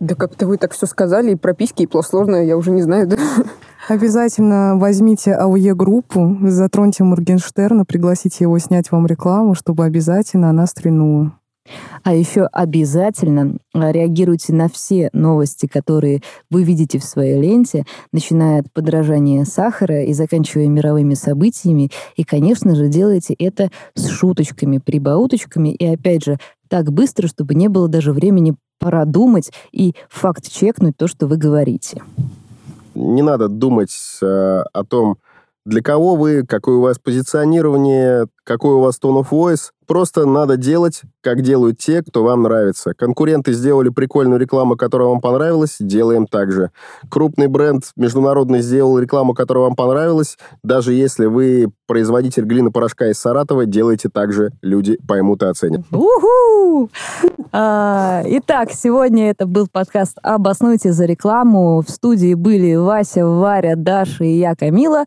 Да 0.00 0.14
как-то 0.14 0.46
вы 0.46 0.58
так 0.58 0.72
все 0.72 0.86
сказали, 0.86 1.32
и 1.32 1.36
прописки, 1.36 1.82
и 1.82 2.02
сложное, 2.02 2.44
я 2.44 2.56
уже 2.56 2.70
не 2.70 2.82
знаю. 2.82 3.08
Да? 3.08 3.16
Обязательно 3.88 4.76
возьмите 4.76 5.32
АУЕ-группу, 5.32 6.36
затроньте 6.42 7.04
Моргенштерна, 7.04 7.84
пригласите 7.84 8.44
его 8.44 8.58
снять 8.58 8.92
вам 8.92 9.06
рекламу, 9.06 9.54
чтобы 9.54 9.84
обязательно 9.84 10.50
она 10.50 10.66
стрельнула. 10.66 11.32
А 12.02 12.14
еще 12.14 12.44
обязательно 12.52 13.56
а, 13.74 13.92
реагируйте 13.92 14.52
на 14.52 14.68
все 14.68 15.10
новости, 15.12 15.66
которые 15.66 16.22
вы 16.50 16.62
видите 16.62 16.98
в 16.98 17.04
своей 17.04 17.40
ленте, 17.40 17.84
начиная 18.12 18.60
от 18.60 18.72
подражания 18.72 19.44
сахара 19.44 20.04
и 20.04 20.12
заканчивая 20.12 20.68
мировыми 20.68 21.14
событиями. 21.14 21.90
И, 22.16 22.24
конечно 22.24 22.74
же, 22.74 22.88
делайте 22.88 23.34
это 23.34 23.70
с 23.94 24.08
шуточками, 24.08 24.78
прибауточками 24.78 25.70
и, 25.70 25.86
опять 25.86 26.24
же, 26.24 26.38
так 26.68 26.92
быстро, 26.92 27.26
чтобы 27.26 27.54
не 27.54 27.68
было 27.68 27.88
даже 27.88 28.12
времени 28.12 28.54
продумать 28.78 29.50
и 29.72 29.94
факт-чекнуть 30.08 30.96
то, 30.96 31.08
что 31.08 31.26
вы 31.26 31.36
говорите. 31.36 32.02
Не 32.94 33.22
надо 33.22 33.48
думать 33.48 33.94
э, 34.22 34.26
о 34.72 34.84
том, 34.84 35.18
для 35.64 35.82
кого 35.82 36.16
вы, 36.16 36.44
какое 36.46 36.76
у 36.76 36.80
вас 36.80 36.98
позиционирование, 36.98 38.26
какой 38.48 38.76
у 38.76 38.80
вас 38.80 38.98
tone 39.00 39.20
of 39.20 39.28
voice. 39.30 39.70
Просто 39.86 40.26
надо 40.26 40.56
делать, 40.56 41.02
как 41.22 41.42
делают 41.42 41.78
те, 41.78 42.02
кто 42.02 42.22
вам 42.22 42.42
нравится. 42.42 42.92
Конкуренты 42.94 43.52
сделали 43.52 43.90
прикольную 43.90 44.40
рекламу, 44.40 44.76
которая 44.76 45.08
вам 45.08 45.20
понравилась, 45.20 45.76
делаем 45.80 46.26
так 46.26 46.50
же. 46.50 46.70
Крупный 47.10 47.46
бренд 47.46 47.84
международный 47.96 48.60
сделал 48.60 48.98
рекламу, 48.98 49.34
которая 49.34 49.64
вам 49.64 49.76
понравилась. 49.76 50.38
Даже 50.62 50.92
если 50.92 51.26
вы 51.26 51.70
производитель 51.86 52.44
глины 52.44 52.70
порошка 52.70 53.08
из 53.08 53.18
Саратова, 53.18 53.64
делайте 53.66 54.10
так 54.10 54.32
же, 54.32 54.50
люди 54.60 54.98
поймут 55.06 55.42
и 55.42 55.46
оценят. 55.46 55.82
Уху! 55.90 56.90
А, 57.52 58.22
итак, 58.26 58.72
сегодня 58.72 59.30
это 59.30 59.46
был 59.46 59.68
подкаст 59.70 60.18
«Обоснуйте 60.22 60.92
за 60.92 61.06
рекламу». 61.06 61.80
В 61.80 61.90
студии 61.90 62.34
были 62.34 62.74
Вася, 62.74 63.26
Варя, 63.26 63.74
Даша 63.76 64.24
и 64.24 64.38
я, 64.38 64.54
Камила. 64.54 65.04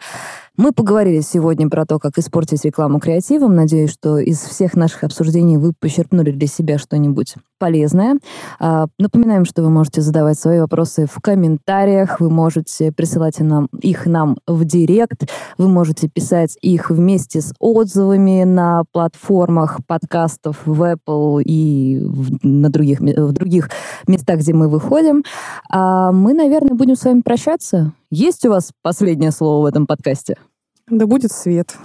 Мы 0.57 0.73
поговорили 0.73 1.21
сегодня 1.21 1.69
про 1.69 1.85
то, 1.85 1.97
как 1.97 2.17
испортить 2.17 2.65
рекламу 2.65 2.99
креативом. 2.99 3.55
Надеюсь, 3.55 3.91
что 3.93 4.17
из 4.17 4.37
всех 4.41 4.75
наших 4.75 5.05
обсуждений 5.05 5.55
вы 5.55 5.71
почерпнули 5.79 6.31
для 6.31 6.45
себя 6.45 6.77
что-нибудь 6.77 7.35
полезное. 7.57 8.17
А, 8.59 8.87
напоминаем, 8.99 9.45
что 9.45 9.63
вы 9.63 9.69
можете 9.69 10.01
задавать 10.01 10.37
свои 10.37 10.59
вопросы 10.59 11.07
в 11.09 11.21
комментариях, 11.21 12.19
вы 12.19 12.29
можете 12.29 12.91
присылать 12.91 13.39
нам, 13.39 13.69
их 13.79 14.05
нам 14.05 14.39
в 14.45 14.65
директ, 14.65 15.31
вы 15.57 15.69
можете 15.69 16.09
писать 16.09 16.57
их 16.61 16.89
вместе 16.89 17.39
с 17.39 17.53
отзывами 17.57 18.43
на 18.43 18.83
платформах 18.91 19.79
подкастов 19.87 20.57
в 20.65 20.81
Apple 20.81 21.43
и 21.43 22.03
в, 22.03 22.45
на 22.45 22.69
других, 22.69 22.99
в 22.99 23.31
других 23.31 23.69
местах, 24.05 24.39
где 24.39 24.53
мы 24.53 24.67
выходим. 24.67 25.23
А 25.69 26.11
мы, 26.11 26.33
наверное, 26.33 26.75
будем 26.75 26.97
с 26.97 27.05
вами 27.05 27.21
прощаться. 27.21 27.93
Есть 28.13 28.45
у 28.45 28.49
вас 28.49 28.73
последнее 28.81 29.31
слово 29.31 29.63
в 29.63 29.65
этом 29.65 29.87
подкасте? 29.87 30.37
Да 30.87 31.07
будет 31.07 31.31
свет. 31.31 31.77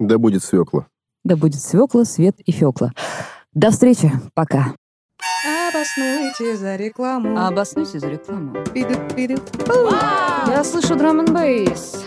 Да 0.00 0.18
будет 0.18 0.42
свекла. 0.42 0.88
Да 1.22 1.36
будет 1.36 1.62
свекла, 1.62 2.04
свет 2.04 2.34
и 2.40 2.50
фекла. 2.50 2.90
До 3.54 3.70
встречи. 3.70 4.10
Пока. 4.34 4.74
Обоснуйте 5.70 6.56
за 6.56 6.74
рекламу. 6.74 7.38
Обоснуйте 7.38 8.00
за 8.00 8.08
рекламу. 8.08 8.56
Пиду, 8.74 8.94
пиду. 9.14 9.36
Я 10.48 10.64
слышу 10.64 10.96
драм 10.96 11.20
н 11.20 11.32
бейс. 11.32 12.06